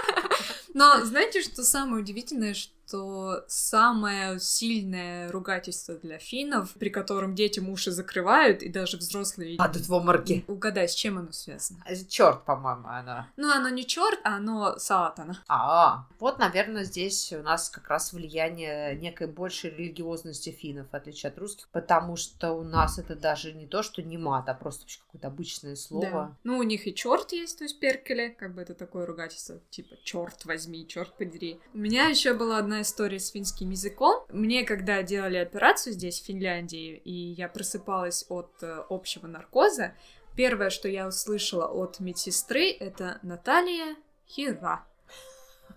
Но 0.73 1.03
знаете, 1.05 1.41
что 1.41 1.63
самое 1.63 2.01
удивительное, 2.03 2.53
что 2.53 2.74
что 2.85 3.43
самое 3.47 4.39
сильное 4.39 5.31
ругательство 5.31 5.95
для 5.95 6.19
финнов, 6.19 6.73
при 6.73 6.89
котором 6.89 7.35
дети 7.35 7.59
уши 7.59 7.91
закрывают, 7.91 8.61
и 8.61 8.69
даже 8.69 8.97
взрослые... 8.97 9.57
Падают 9.57 9.87
в 9.87 9.93
обмороки. 9.93 10.45
Угадай, 10.47 10.87
с 10.87 10.93
чем 10.93 11.17
оно 11.17 11.31
связано? 11.31 11.83
Черт, 12.07 12.45
по-моему, 12.45 12.87
оно. 12.87 13.25
Ну, 13.37 13.51
оно 13.51 13.69
не 13.69 13.85
черт, 13.85 14.19
а 14.23 14.37
оно 14.37 14.77
сатана. 14.77 15.41
А, 15.47 16.05
вот, 16.19 16.39
наверное, 16.39 16.83
здесь 16.83 17.33
у 17.33 17.41
нас 17.41 17.69
как 17.69 17.87
раз 17.89 18.13
влияние 18.13 18.95
некой 18.95 19.27
большей 19.27 19.71
религиозности 19.71 20.51
финнов, 20.51 20.87
в 20.91 20.95
отличие 20.95 21.31
от 21.31 21.39
русских, 21.39 21.67
потому 21.71 22.15
что 22.15 22.51
у 22.51 22.63
нас 22.63 22.99
это 22.99 23.15
даже 23.15 23.53
не 23.53 23.65
то, 23.65 23.83
что 23.83 24.01
не 24.01 24.17
мат, 24.17 24.47
а 24.49 24.53
просто 24.53 24.83
вообще 24.83 24.99
какое-то 25.07 25.27
обычное 25.27 25.75
слово. 25.75 26.09
Да. 26.11 26.37
Ну, 26.43 26.57
у 26.59 26.63
них 26.63 26.87
и 26.87 26.93
черт 26.93 27.31
есть, 27.31 27.57
то 27.57 27.63
есть 27.63 27.79
перкеле, 27.79 28.29
как 28.29 28.53
бы 28.53 28.61
это 28.61 28.73
такое 28.75 29.05
ругательство, 29.05 29.59
типа 29.69 29.95
черт 30.03 30.45
возьми, 30.45 30.87
черт 30.87 31.15
подери. 31.17 31.59
У 31.73 31.77
меня 31.77 32.07
еще 32.07 32.33
была 32.33 32.59
одна 32.59 32.74
одна 32.75 32.81
история 32.81 33.19
с 33.19 33.29
финским 33.29 33.69
языком. 33.69 34.25
Мне, 34.29 34.65
когда 34.65 35.01
делали 35.01 35.37
операцию 35.37 35.93
здесь, 35.93 36.19
в 36.19 36.25
Финляндии, 36.25 37.01
и 37.05 37.11
я 37.11 37.47
просыпалась 37.47 38.25
от 38.27 38.51
э, 38.61 38.83
общего 38.89 39.27
наркоза, 39.27 39.93
первое, 40.35 40.69
что 40.69 40.89
я 40.89 41.07
услышала 41.07 41.67
от 41.67 42.01
медсестры, 42.01 42.71
это 42.71 43.19
Наталья 43.23 43.95
Хира. 44.27 44.85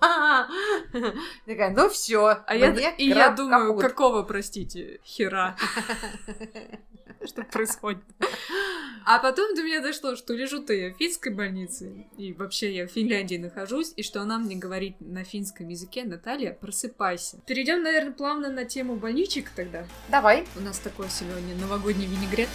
Такая, 1.47 1.71
ну 1.71 1.89
все. 1.89 2.43
А 2.47 2.55
я, 2.55 2.91
и 2.91 3.09
я 3.09 3.31
думаю, 3.31 3.77
какого, 3.79 4.23
простите, 4.23 5.01
хера? 5.05 5.57
Что 7.27 7.43
происходит? 7.43 8.03
А 9.05 9.19
потом 9.19 9.55
до 9.55 9.63
меня 9.63 9.81
дошло, 9.81 10.15
что 10.15 10.35
лежу-то 10.35 10.73
я 10.73 10.93
в 10.93 10.99
финской 10.99 11.33
больнице, 11.33 12.07
и 12.17 12.33
вообще 12.33 12.75
я 12.75 12.87
в 12.87 12.91
Финляндии 12.91 13.37
нахожусь, 13.37 13.93
и 13.97 14.03
что 14.03 14.21
она 14.21 14.39
мне 14.39 14.55
говорит 14.55 14.97
на 15.01 15.25
финском 15.25 15.69
языке, 15.69 16.05
Наталья, 16.05 16.53
просыпайся. 16.53 17.41
Перейдем, 17.47 17.83
наверное, 17.83 18.13
плавно 18.13 18.51
на 18.51 18.65
тему 18.67 18.97
больничек 18.97 19.51
тогда. 19.51 19.87
Давай. 20.09 20.47
У 20.57 20.61
нас 20.61 20.79
такой 20.79 21.09
сегодня 21.09 21.57
новогодний 21.57 22.07
винегрет. 22.07 22.51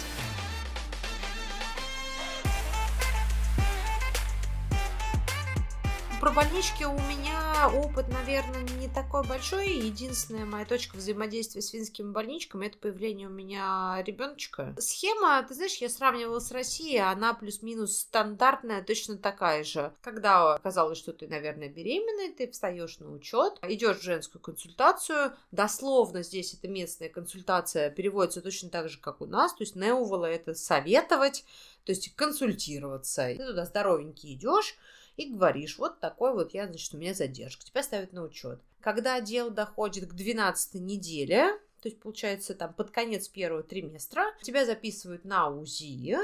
Про 6.24 6.30
больнички 6.30 6.84
у 6.84 6.98
меня 7.00 7.68
опыт, 7.68 8.08
наверное, 8.08 8.62
не 8.80 8.88
такой 8.88 9.28
большой. 9.28 9.68
Единственная 9.72 10.46
моя 10.46 10.64
точка 10.64 10.96
взаимодействия 10.96 11.60
с 11.60 11.68
финскими 11.68 12.12
больничками 12.12 12.64
это 12.64 12.78
появление 12.78 13.28
у 13.28 13.30
меня 13.30 14.02
ребеночка. 14.06 14.74
Схема, 14.78 15.44
ты 15.46 15.52
знаешь, 15.52 15.76
я 15.82 15.90
сравнивала 15.90 16.38
с 16.38 16.50
Россией, 16.50 17.00
она 17.00 17.34
плюс-минус 17.34 17.98
стандартная, 17.98 18.82
точно 18.82 19.18
такая 19.18 19.64
же. 19.64 19.92
Когда 20.00 20.54
оказалось, 20.54 20.96
что 20.96 21.12
ты, 21.12 21.28
наверное, 21.28 21.68
беременная, 21.68 22.32
ты 22.32 22.50
встаешь 22.50 22.98
на 23.00 23.12
учет, 23.12 23.58
идешь 23.60 23.98
в 23.98 24.02
женскую 24.02 24.40
консультацию. 24.40 25.34
Дословно 25.52 26.22
здесь 26.22 26.54
это 26.54 26.68
местная 26.68 27.10
консультация 27.10 27.90
переводится 27.90 28.40
точно 28.40 28.70
так 28.70 28.88
же, 28.88 28.98
как 28.98 29.20
у 29.20 29.26
нас. 29.26 29.52
То 29.52 29.62
есть 29.62 29.76
неувала 29.76 30.24
это 30.24 30.54
советовать, 30.54 31.44
то 31.84 31.92
есть 31.92 32.14
консультироваться. 32.16 33.26
Ты 33.36 33.46
туда 33.46 33.66
здоровенький 33.66 34.32
идешь, 34.32 34.78
и 35.16 35.30
говоришь, 35.30 35.78
вот 35.78 36.00
такой 36.00 36.34
вот 36.34 36.54
я, 36.54 36.66
значит, 36.66 36.94
у 36.94 36.98
меня 36.98 37.14
задержка, 37.14 37.64
тебя 37.64 37.82
ставят 37.82 38.12
на 38.12 38.22
учет. 38.22 38.60
Когда 38.80 39.20
дело 39.20 39.50
доходит 39.50 40.08
к 40.08 40.14
12 40.14 40.74
неделе, 40.74 41.58
то 41.80 41.88
есть, 41.88 42.00
получается, 42.00 42.54
там 42.54 42.72
под 42.72 42.90
конец 42.90 43.28
первого 43.28 43.62
триместра, 43.62 44.24
тебя 44.42 44.64
записывают 44.64 45.24
на 45.24 45.48
УЗИ, 45.48 46.16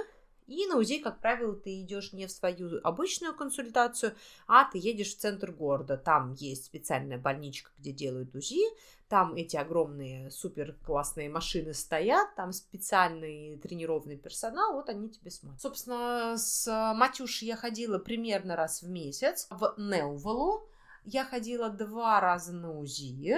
и 0.51 0.67
на 0.67 0.77
УЗИ, 0.77 0.99
как 0.99 1.21
правило, 1.21 1.55
ты 1.55 1.81
идешь 1.81 2.13
не 2.13 2.27
в 2.27 2.33
свою 2.33 2.81
обычную 2.83 3.35
консультацию, 3.35 4.15
а 4.47 4.65
ты 4.65 4.79
едешь 4.79 5.15
в 5.15 5.19
центр 5.19 5.53
города. 5.53 5.97
Там 5.97 6.35
есть 6.35 6.65
специальная 6.65 7.19
больничка, 7.19 7.71
где 7.79 7.93
делают 7.93 8.35
УЗИ, 8.35 8.65
там 9.09 9.35
эти 9.35 9.57
огромные 9.57 10.31
супер 10.31 10.77
классные 10.87 11.29
машины 11.29 11.75
стоят, 11.75 12.35
там 12.37 12.53
специальный 12.53 13.59
тренированный 13.59 14.17
персонал, 14.17 14.75
вот 14.75 14.89
они 14.89 15.09
тебе 15.09 15.33
смотрят. 15.33 15.61
Собственно, 15.61 16.37
с 16.37 16.95
Матюшей 16.95 17.49
я 17.49 17.57
ходила 17.57 17.99
примерно 17.99 18.55
раз 18.55 18.83
в 18.83 18.89
месяц 18.89 19.49
в 19.51 19.75
Неувалу. 19.79 20.69
Я 21.05 21.25
ходила 21.25 21.71
два 21.71 22.21
раза 22.21 22.53
на 22.53 22.79
УЗИ, 22.79 23.37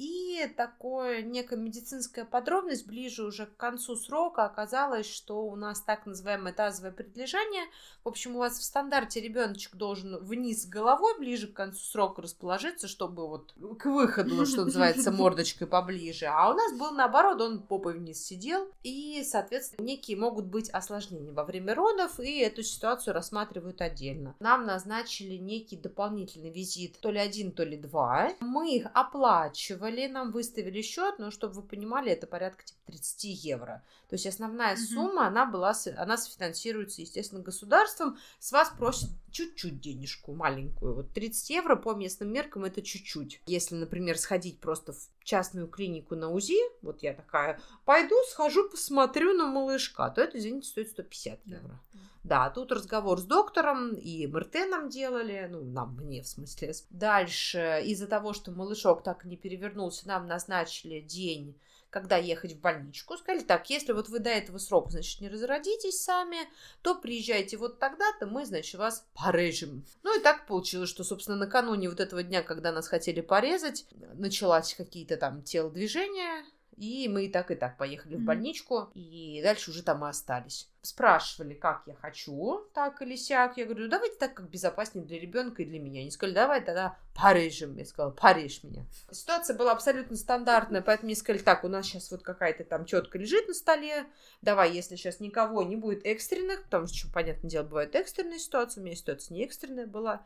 и 0.00 0.50
такое 0.56 1.20
некая 1.20 1.56
медицинская 1.56 2.24
подробность 2.24 2.86
ближе 2.86 3.22
уже 3.22 3.44
к 3.44 3.56
концу 3.58 3.96
срока 3.96 4.46
оказалось, 4.46 5.04
что 5.04 5.44
у 5.44 5.56
нас 5.56 5.82
так 5.82 6.06
называемое 6.06 6.54
тазовое 6.54 6.90
предлежание. 6.90 7.64
В 8.02 8.08
общем, 8.08 8.34
у 8.34 8.38
вас 8.38 8.58
в 8.58 8.62
стандарте 8.62 9.20
ребеночек 9.20 9.74
должен 9.74 10.16
вниз 10.24 10.64
головой 10.64 11.18
ближе 11.18 11.48
к 11.48 11.52
концу 11.52 11.80
срока 11.80 12.22
расположиться, 12.22 12.88
чтобы 12.88 13.28
вот 13.28 13.52
к 13.78 13.84
выходу, 13.84 14.46
что 14.46 14.64
называется, 14.64 15.10
мордочкой 15.12 15.66
поближе. 15.66 16.24
А 16.24 16.48
у 16.48 16.54
нас 16.54 16.72
был 16.78 16.92
наоборот, 16.92 17.38
он 17.42 17.60
попой 17.60 17.92
вниз 17.92 18.24
сидел. 18.24 18.70
И, 18.82 19.22
соответственно, 19.22 19.84
некие 19.84 20.16
могут 20.16 20.46
быть 20.46 20.70
осложнения 20.70 21.32
во 21.32 21.44
время 21.44 21.74
родов, 21.74 22.18
и 22.18 22.38
эту 22.38 22.62
ситуацию 22.62 23.12
рассматривают 23.12 23.82
отдельно. 23.82 24.34
Нам 24.40 24.64
назначили 24.64 25.34
некий 25.34 25.76
дополнительный 25.76 26.50
визит, 26.50 26.98
то 27.00 27.10
ли 27.10 27.18
один, 27.18 27.52
то 27.52 27.64
ли 27.64 27.76
два. 27.76 28.30
Мы 28.40 28.76
их 28.76 28.86
оплачивали 28.94 29.89
оперировали, 29.90 30.12
нам 30.12 30.32
выставили 30.32 30.82
счет, 30.82 31.18
но 31.18 31.30
чтобы 31.30 31.54
вы 31.54 31.62
понимали, 31.62 32.10
это 32.12 32.26
порядка 32.26 32.64
типа 32.64 32.78
30 32.86 33.24
евро. 33.44 33.82
То 34.08 34.14
есть 34.14 34.26
основная 34.26 34.74
mm-hmm. 34.74 34.94
сумма, 34.94 35.26
она 35.26 35.46
была, 35.46 35.74
она 35.96 36.16
софинансируется, 36.16 37.02
естественно, 37.02 37.42
государством. 37.42 38.18
С 38.38 38.52
вас 38.52 38.70
просят 38.70 39.10
чуть-чуть 39.30 39.80
денежку 39.80 40.34
маленькую. 40.34 40.94
Вот 40.94 41.12
30 41.12 41.50
евро 41.50 41.76
по 41.76 41.94
местным 41.94 42.32
меркам 42.32 42.64
это 42.64 42.82
чуть-чуть. 42.82 43.40
Если, 43.46 43.74
например, 43.74 44.18
сходить 44.18 44.60
просто 44.60 44.92
в 44.92 45.08
частную 45.24 45.68
клинику 45.68 46.16
на 46.16 46.30
УЗИ, 46.30 46.58
вот 46.82 47.02
я 47.02 47.14
такая, 47.14 47.60
пойду, 47.84 48.14
схожу, 48.28 48.68
посмотрю 48.68 49.32
на 49.32 49.46
малышка, 49.46 50.10
то 50.10 50.20
это, 50.20 50.38
извините, 50.38 50.68
стоит 50.68 50.90
150 50.90 51.40
евро. 51.46 51.80
Да. 51.92 52.00
Да, 52.22 52.50
тут 52.50 52.70
разговор 52.70 53.18
с 53.18 53.24
доктором, 53.24 53.94
и 53.94 54.26
МРТ 54.26 54.68
нам 54.68 54.90
делали, 54.90 55.48
ну, 55.50 55.64
нам, 55.64 55.96
мне 55.96 56.22
в 56.22 56.28
смысле. 56.28 56.74
Дальше, 56.90 57.82
из-за 57.86 58.06
того, 58.06 58.34
что 58.34 58.52
малышок 58.52 59.02
так 59.02 59.24
и 59.24 59.28
не 59.28 59.36
перевернулся, 59.36 60.06
нам 60.06 60.26
назначили 60.26 61.00
день 61.00 61.58
когда 61.90 62.16
ехать 62.16 62.52
в 62.52 62.60
больничку. 62.60 63.16
Сказали 63.16 63.42
так, 63.42 63.68
если 63.68 63.92
вот 63.92 64.08
вы 64.08 64.20
до 64.20 64.30
этого 64.30 64.58
срока, 64.58 64.90
значит, 64.90 65.20
не 65.20 65.28
разродитесь 65.28 66.02
сами, 66.02 66.38
то 66.82 66.94
приезжайте 66.94 67.56
вот 67.56 67.78
тогда-то, 67.78 68.26
мы, 68.26 68.46
значит, 68.46 68.78
вас 68.78 69.06
порежем. 69.14 69.84
Ну 70.02 70.18
и 70.18 70.22
так 70.22 70.46
получилось, 70.46 70.88
что, 70.88 71.04
собственно, 71.04 71.36
накануне 71.36 71.88
вот 71.88 72.00
этого 72.00 72.22
дня, 72.22 72.42
когда 72.42 72.72
нас 72.72 72.88
хотели 72.88 73.20
порезать, 73.20 73.86
началась 74.14 74.74
какие-то 74.74 75.16
там 75.16 75.42
телодвижения, 75.42 76.44
и 76.80 77.08
мы 77.08 77.26
и 77.26 77.28
так, 77.28 77.50
и 77.50 77.54
так 77.54 77.76
поехали 77.76 78.16
mm-hmm. 78.16 78.20
в 78.20 78.24
больничку, 78.24 78.88
и 78.94 79.40
дальше 79.42 79.70
уже 79.70 79.82
там 79.82 80.02
и 80.02 80.08
остались. 80.08 80.66
Спрашивали, 80.80 81.52
как 81.52 81.82
я 81.84 81.94
хочу, 81.94 82.66
так 82.72 83.02
или 83.02 83.16
сяк. 83.16 83.58
Я 83.58 83.66
говорю, 83.66 83.90
давайте 83.90 84.16
так, 84.16 84.32
как 84.32 84.48
безопаснее 84.48 85.04
для 85.04 85.20
ребенка 85.20 85.62
и 85.62 85.66
для 85.66 85.78
меня. 85.78 86.00
Они 86.00 86.10
сказали, 86.10 86.34
давай 86.34 86.64
тогда 86.64 86.96
порежем. 87.14 87.76
Я 87.76 87.84
сказала, 87.84 88.12
порежь 88.12 88.62
меня. 88.62 88.86
Ситуация 89.10 89.54
была 89.54 89.72
абсолютно 89.72 90.16
стандартная, 90.16 90.80
поэтому 90.80 91.08
мне 91.08 91.16
сказали, 91.16 91.42
так, 91.42 91.64
у 91.64 91.68
нас 91.68 91.84
сейчас 91.84 92.10
вот 92.10 92.22
какая-то 92.22 92.64
там 92.64 92.86
четко 92.86 93.18
лежит 93.18 93.46
на 93.46 93.52
столе, 93.52 94.06
давай, 94.40 94.72
если 94.72 94.96
сейчас 94.96 95.20
никого 95.20 95.62
не 95.62 95.76
будет 95.76 96.06
экстренных, 96.06 96.64
потому 96.64 96.86
что, 96.86 97.12
понятное 97.12 97.50
дело, 97.50 97.64
бывают 97.64 97.94
экстренные 97.94 98.38
ситуации, 98.38 98.80
у 98.80 98.84
меня 98.84 98.96
ситуация 98.96 99.34
не 99.34 99.44
экстренная 99.44 99.86
была, 99.86 100.24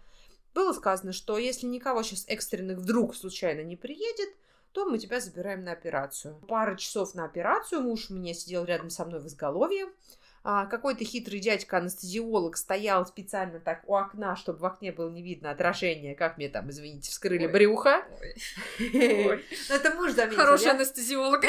было 0.55 0.73
сказано, 0.73 1.13
что 1.13 1.37
если 1.37 1.67
никого 1.67 2.05
сейчас 2.05 2.27
экстренных 2.29 2.79
вдруг 2.79 3.17
случайно 3.17 3.63
не 3.65 3.75
приедет, 3.75 4.37
то 4.75 4.85
мы 4.87 4.99
тебя 4.99 5.21
забираем 5.21 5.65
на 5.65 5.73
операцию. 5.73 6.35
Пара 6.49 6.75
часов 6.75 7.15
на 7.15 7.25
операцию, 7.25 7.81
муж 7.81 8.11
у 8.11 8.15
меня 8.15 8.35
сидел 8.35 8.65
рядом 8.65 8.91
со 8.91 9.05
мной 9.05 9.21
в 9.21 9.27
изголовье, 9.27 9.87
а, 10.47 10.67
какой-то 10.67 11.07
хитрый 11.07 11.41
дядька-анестезиолог 11.41 12.59
стоял 12.59 13.07
специально 13.07 13.61
так 13.61 13.83
у 13.87 13.95
окна, 13.95 14.37
чтобы 14.37 14.59
в 14.59 14.67
окне 14.67 14.93
было 14.93 15.09
не 15.09 15.23
видно 15.23 15.51
отражение, 15.51 16.15
как 16.15 16.37
мне 16.37 16.51
там, 16.51 16.69
извините, 16.69 17.11
вскрыли 17.11 17.47
Ой. 17.47 17.53
брюхо. 17.53 18.05
Ну, 19.69 19.75
это 19.75 19.95
муж 19.95 20.13
заметил. 20.13 20.37
Хороший 20.37 20.71
анестезиолог. 20.73 21.45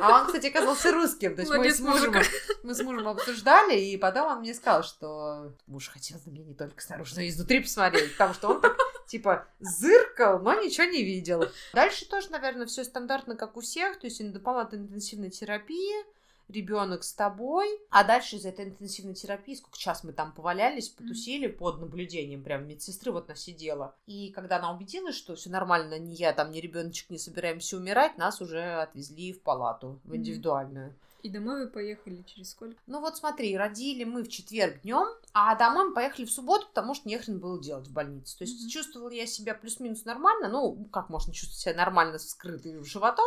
А 0.00 0.20
он, 0.20 0.26
кстати, 0.26 0.46
оказался 0.46 0.92
русским. 0.92 1.34
То 1.34 1.42
есть 1.42 1.52
мы 1.52 1.70
с, 1.72 1.80
мужем, 1.80 2.14
мы 2.62 2.74
с 2.74 2.82
мужем 2.82 3.08
обсуждали, 3.08 3.76
и 3.76 3.96
потом 3.96 4.30
он 4.30 4.40
мне 4.40 4.54
сказал, 4.54 4.84
что 4.84 5.52
муж 5.66 5.88
хотел 5.88 6.18
на 6.24 6.30
меня 6.30 6.44
не 6.44 6.54
только 6.54 6.80
снаружи, 6.80 7.16
но 7.16 7.22
и 7.22 7.30
изнутри 7.30 7.60
посмотреть, 7.60 8.12
потому 8.12 8.34
что 8.34 8.48
он 8.50 8.60
так, 8.60 8.76
типа, 9.06 9.46
зыркал, 9.60 10.40
но 10.40 10.60
ничего 10.60 10.86
не 10.86 11.02
видел. 11.02 11.44
Дальше 11.72 12.08
тоже, 12.08 12.30
наверное, 12.30 12.66
все 12.66 12.84
стандартно, 12.84 13.36
как 13.36 13.56
у 13.56 13.60
всех, 13.60 13.98
то 13.98 14.06
есть 14.06 14.22
палата 14.42 14.76
интенсивной 14.76 15.30
терапии, 15.30 16.04
ребенок 16.48 17.04
с 17.04 17.12
тобой, 17.12 17.66
а 17.90 18.04
дальше 18.04 18.36
из 18.36 18.44
этой 18.44 18.66
интенсивной 18.66 19.14
терапии, 19.14 19.54
сколько 19.54 19.78
час 19.78 20.04
мы 20.04 20.12
там 20.12 20.32
повалялись, 20.32 20.88
потусили 20.88 21.46
под 21.46 21.80
наблюдением 21.80 22.42
прям 22.42 22.66
медсестры 22.66 23.12
вот 23.12 23.26
она 23.26 23.36
сидела. 23.36 23.94
И 24.06 24.30
когда 24.30 24.58
она 24.58 24.72
убедилась, 24.72 25.16
что 25.16 25.36
все 25.36 25.50
нормально, 25.50 25.98
ни 25.98 26.14
я 26.14 26.32
там, 26.32 26.50
ни 26.50 26.60
ребеночек 26.60 27.10
не 27.10 27.18
собираемся 27.18 27.76
умирать, 27.76 28.18
нас 28.18 28.40
уже 28.40 28.62
отвезли 28.74 29.32
в 29.32 29.40
палату, 29.40 30.00
в 30.04 30.14
индивидуальную. 30.14 30.90
Mm-hmm. 30.90 31.13
И 31.24 31.30
домой 31.30 31.64
вы 31.64 31.70
поехали 31.70 32.22
через 32.26 32.50
сколько? 32.50 32.76
Ну 32.86 33.00
вот 33.00 33.16
смотри, 33.16 33.56
родили 33.56 34.04
мы 34.04 34.22
в 34.22 34.28
четверг 34.28 34.82
днем, 34.82 35.06
а 35.32 35.54
домой 35.54 35.88
мы 35.88 35.94
поехали 35.94 36.26
в 36.26 36.30
субботу, 36.30 36.66
потому 36.66 36.94
что 36.94 37.08
нехрен 37.08 37.38
было 37.38 37.58
делать 37.58 37.88
в 37.88 37.92
больнице. 37.92 38.36
То 38.36 38.44
есть 38.44 38.62
mm-hmm. 38.62 38.68
чувствовала 38.68 39.08
я 39.08 39.26
себя 39.26 39.54
плюс-минус 39.54 40.04
нормально, 40.04 40.50
ну 40.50 40.86
как 40.92 41.08
можно 41.08 41.32
чувствовать 41.32 41.60
себя 41.60 41.74
нормально 41.74 42.18
с 42.18 42.26
вскрытым 42.26 42.84
животом, 42.84 43.24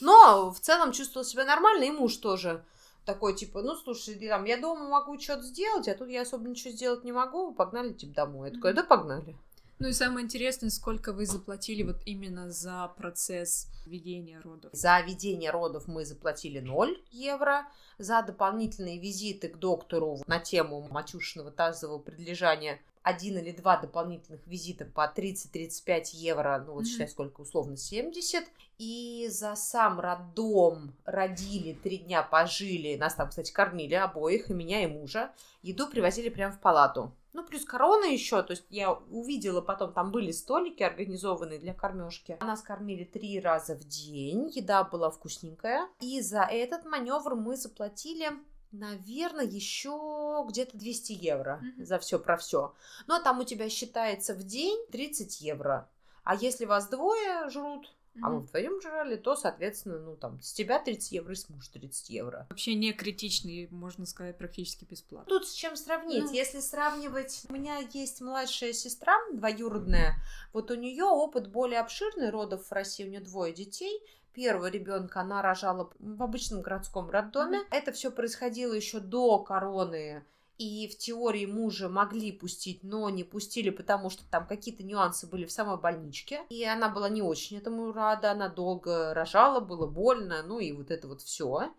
но 0.00 0.50
в 0.50 0.58
целом 0.58 0.90
чувствовал 0.90 1.24
себя 1.24 1.44
нормально, 1.44 1.84
и 1.84 1.92
муж 1.92 2.16
тоже 2.16 2.64
такой, 3.04 3.36
типа, 3.36 3.62
ну, 3.62 3.76
слушай, 3.76 4.16
там, 4.28 4.44
я 4.44 4.56
дома 4.56 4.88
могу 4.88 5.16
что-то 5.20 5.42
сделать, 5.42 5.86
а 5.86 5.94
тут 5.94 6.08
я 6.08 6.22
особо 6.22 6.48
ничего 6.48 6.72
сделать 6.72 7.04
не 7.04 7.12
могу, 7.12 7.54
погнали, 7.54 7.92
типа, 7.92 8.12
домой. 8.12 8.48
Я 8.48 8.56
такая, 8.56 8.74
да 8.74 8.82
погнали. 8.82 9.36
Ну 9.78 9.88
и 9.88 9.92
самое 9.92 10.24
интересное, 10.24 10.70
сколько 10.70 11.12
вы 11.12 11.26
заплатили 11.26 11.82
вот 11.82 12.00
именно 12.06 12.50
за 12.50 12.90
процесс 12.96 13.68
ведения 13.84 14.40
родов? 14.40 14.70
За 14.72 15.00
ведение 15.00 15.50
родов 15.50 15.86
мы 15.86 16.04
заплатили 16.06 16.60
0 16.60 16.98
евро. 17.10 17.66
За 17.98 18.22
дополнительные 18.22 18.98
визиты 18.98 19.48
к 19.48 19.58
доктору 19.58 20.18
на 20.26 20.38
тему 20.38 20.86
матюшного 20.90 21.50
тазового 21.50 21.98
предлежания 21.98 22.80
один 23.06 23.38
или 23.38 23.52
два 23.52 23.76
дополнительных 23.76 24.44
визита 24.48 24.84
по 24.84 25.12
30-35 25.14 26.06
евро, 26.14 26.60
ну 26.66 26.72
вот 26.72 26.82
mm-hmm. 26.82 26.86
считай, 26.86 27.08
сколько 27.08 27.42
условно, 27.42 27.76
70. 27.76 28.44
И 28.78 29.28
за 29.30 29.54
сам 29.54 30.00
роддом 30.00 30.92
родили, 31.04 31.72
три 31.72 31.98
дня 31.98 32.24
пожили, 32.24 32.96
нас 32.96 33.14
там, 33.14 33.28
кстати, 33.28 33.52
кормили 33.52 33.94
обоих, 33.94 34.50
и 34.50 34.54
меня, 34.54 34.82
и 34.82 34.88
мужа. 34.88 35.30
Еду 35.62 35.86
привозили 35.86 36.30
прямо 36.30 36.52
в 36.52 36.60
палату. 36.60 37.12
Ну, 37.36 37.44
плюс 37.44 37.66
корона 37.66 38.06
еще, 38.06 38.42
то 38.42 38.52
есть 38.52 38.64
я 38.70 38.92
увидела 38.92 39.60
потом, 39.60 39.92
там 39.92 40.10
были 40.10 40.30
столики 40.30 40.82
организованные 40.82 41.58
для 41.58 41.74
кормежки. 41.74 42.38
Нас 42.40 42.62
кормили 42.62 43.04
три 43.04 43.38
раза 43.40 43.74
в 43.74 43.84
день, 43.84 44.48
еда 44.54 44.84
была 44.84 45.10
вкусненькая. 45.10 45.86
И 46.00 46.22
за 46.22 46.44
этот 46.44 46.86
маневр 46.86 47.34
мы 47.34 47.56
заплатили 47.56 48.30
наверное, 48.72 49.44
еще 49.44 50.44
где-то 50.48 50.78
200 50.78 51.12
евро 51.12 51.62
mm-hmm. 51.62 51.84
за 51.84 51.98
все 51.98 52.18
про 52.18 52.38
все. 52.38 52.74
Ну, 53.06 53.14
а 53.14 53.20
там 53.20 53.40
у 53.40 53.44
тебя 53.44 53.68
считается 53.68 54.34
в 54.34 54.42
день 54.42 54.78
30 54.90 55.40
евро. 55.42 55.90
А 56.24 56.34
если 56.34 56.64
вас 56.64 56.88
двое 56.88 57.48
жрут, 57.50 57.94
mm-hmm. 58.16 58.20
а 58.22 58.30
мы 58.30 58.40
вдвоем 58.40 58.80
жрали, 58.80 59.16
то, 59.16 59.36
соответственно, 59.36 59.98
ну, 59.98 60.16
там, 60.16 60.40
с 60.40 60.52
тебя 60.52 60.78
30 60.78 61.12
евро 61.12 61.32
и 61.32 61.36
с 61.36 61.48
мужа 61.48 61.70
30 61.72 62.10
евро. 62.10 62.46
Вообще 62.50 62.74
не 62.74 62.92
критичный, 62.92 63.68
можно 63.70 64.06
сказать, 64.06 64.38
практически 64.38 64.84
бесплатно. 64.84 65.28
Тут 65.28 65.48
с 65.48 65.52
чем 65.52 65.76
сравнить? 65.76 66.30
Mm-hmm. 66.30 66.36
Если 66.36 66.60
сравнивать, 66.60 67.44
у 67.48 67.52
меня 67.52 67.78
есть 67.92 68.20
младшая 68.20 68.72
сестра, 68.72 69.14
двоюродная, 69.32 70.14
вот 70.52 70.70
у 70.70 70.74
нее 70.74 71.04
опыт 71.04 71.48
более 71.48 71.80
обширный 71.80 72.30
родов 72.30 72.66
в 72.66 72.72
России, 72.72 73.04
у 73.04 73.08
нее 73.08 73.20
двое 73.20 73.52
детей, 73.52 74.00
первого 74.32 74.66
ребенка 74.66 75.22
она 75.22 75.40
рожала 75.40 75.90
в 75.98 76.22
обычном 76.22 76.62
городском 76.62 77.10
роддоме. 77.10 77.58
Mm-hmm. 77.58 77.66
Это 77.70 77.92
все 77.92 78.10
происходило 78.10 78.74
еще 78.74 79.00
до 79.00 79.38
короны. 79.38 80.24
И 80.58 80.88
в 80.88 80.96
теории 80.96 81.44
мужа 81.44 81.88
могли 81.88 82.32
пустить, 82.32 82.82
но 82.82 83.10
не 83.10 83.24
пустили, 83.24 83.70
потому 83.70 84.08
что 84.08 84.24
там 84.30 84.46
какие-то 84.46 84.82
нюансы 84.82 85.26
были 85.26 85.44
в 85.44 85.52
самой 85.52 85.78
больничке. 85.78 86.42
И 86.48 86.64
она 86.64 86.88
была 86.88 87.10
не 87.10 87.20
очень 87.20 87.58
этому 87.58 87.92
рада, 87.92 88.30
она 88.30 88.48
долго 88.48 89.12
рожала, 89.12 89.60
было 89.60 89.86
больно, 89.86 90.42
ну 90.42 90.58
и 90.58 90.72
вот 90.72 90.90
это 90.90 91.08
вот 91.08 91.20
все. 91.20 91.72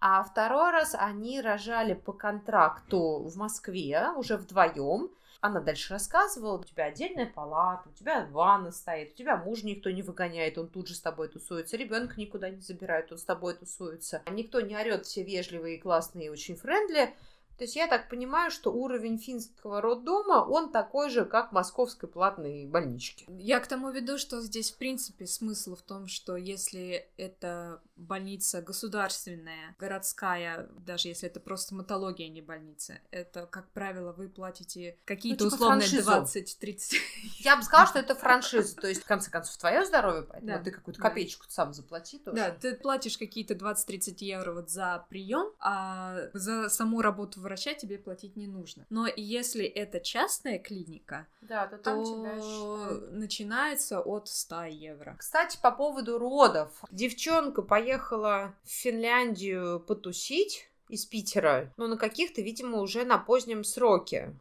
А 0.00 0.22
второй 0.24 0.72
раз 0.72 0.94
они 0.98 1.40
рожали 1.40 1.94
по 1.94 2.12
контракту 2.12 3.22
в 3.22 3.36
Москве 3.36 4.10
уже 4.16 4.36
вдвоем. 4.36 5.10
Она 5.40 5.60
дальше 5.60 5.92
рассказывала, 5.92 6.58
у 6.58 6.64
тебя 6.64 6.86
отдельная 6.86 7.26
палата, 7.26 7.88
у 7.88 7.92
тебя 7.92 8.26
ванна 8.32 8.72
стоит, 8.72 9.12
у 9.12 9.14
тебя 9.14 9.36
муж 9.36 9.62
никто 9.62 9.90
не 9.90 10.02
выгоняет, 10.02 10.58
он 10.58 10.68
тут 10.68 10.88
же 10.88 10.94
с 10.94 11.00
тобой 11.00 11.28
тусуется, 11.28 11.76
ребенка 11.76 12.14
никуда 12.18 12.50
не 12.50 12.60
забирает, 12.60 13.12
он 13.12 13.18
с 13.18 13.24
тобой 13.24 13.54
тусуется. 13.54 14.22
Никто 14.30 14.60
не 14.60 14.76
орет, 14.76 15.06
все 15.06 15.22
вежливые, 15.22 15.78
классные, 15.78 16.32
очень 16.32 16.56
френдли. 16.56 17.14
То 17.58 17.64
есть 17.64 17.76
я 17.76 17.86
так 17.86 18.08
понимаю, 18.08 18.50
что 18.50 18.72
уровень 18.72 19.18
финского 19.18 19.80
роддома, 19.80 20.44
он 20.44 20.70
такой 20.70 21.08
же, 21.10 21.24
как 21.24 21.52
московской 21.52 22.08
платной 22.08 22.66
больнички. 22.66 23.26
Я 23.28 23.60
к 23.60 23.66
тому 23.66 23.90
веду, 23.90 24.18
что 24.18 24.40
здесь, 24.42 24.70
в 24.70 24.76
принципе, 24.76 25.26
смысл 25.26 25.74
в 25.74 25.82
том, 25.82 26.06
что 26.06 26.36
если 26.36 27.08
это 27.16 27.80
больница 27.96 28.60
государственная, 28.62 29.74
городская, 29.78 30.68
даже 30.86 31.08
если 31.08 31.28
это 31.28 31.40
просто 31.40 31.66
стоматология, 31.66 32.26
а 32.26 32.28
не 32.28 32.42
больница, 32.42 33.00
это, 33.10 33.46
как 33.46 33.68
правило, 33.70 34.12
вы 34.12 34.28
платите 34.28 34.98
какие-то 35.04 35.44
ну, 35.44 35.50
типа 35.50 35.62
условные 35.62 35.88
20-30... 35.88 36.96
Я 37.38 37.56
бы 37.56 37.62
сказала, 37.62 37.88
что 37.88 37.98
это 37.98 38.14
франшиза, 38.14 38.76
то 38.76 38.86
есть, 38.86 39.02
в 39.02 39.06
конце 39.06 39.30
концов, 39.30 39.56
твое 39.56 39.84
здоровье, 39.84 40.22
поэтому 40.22 40.52
да. 40.52 40.58
ты 40.62 40.70
какую-то 40.70 41.00
копеечку 41.00 41.46
да. 41.46 41.52
сам 41.52 41.72
заплати 41.72 42.18
тоже. 42.18 42.36
Да, 42.36 42.50
ты 42.50 42.74
платишь 42.74 43.18
какие-то 43.18 43.54
20-30 43.54 44.16
евро 44.20 44.52
вот 44.52 44.70
за 44.70 45.04
прием, 45.08 45.52
а 45.58 46.28
за 46.34 46.68
саму 46.68 47.00
работу 47.00 47.40
врача 47.40 47.74
тебе 47.74 47.98
платить 47.98 48.36
не 48.36 48.46
нужно. 48.46 48.84
Но 48.90 49.06
если 49.06 49.64
это 49.64 50.00
частная 50.00 50.58
клиника, 50.58 51.26
да, 51.40 51.66
то, 51.66 51.78
там 51.78 52.04
то 52.04 53.00
начинается 53.10 54.00
от 54.00 54.28
100 54.28 54.64
евро. 54.64 55.16
Кстати, 55.18 55.58
по 55.62 55.70
поводу 55.70 56.18
родов. 56.18 56.70
Девчонка 56.90 57.62
поехала 57.62 57.85
в 58.64 58.68
Финляндию 58.68 59.80
потусить 59.80 60.68
из 60.88 61.06
Питера, 61.06 61.72
но 61.76 61.86
на 61.86 61.96
каких-то, 61.96 62.42
видимо, 62.42 62.80
уже 62.80 63.04
на 63.04 63.18
позднем 63.18 63.64
сроке 63.64 64.34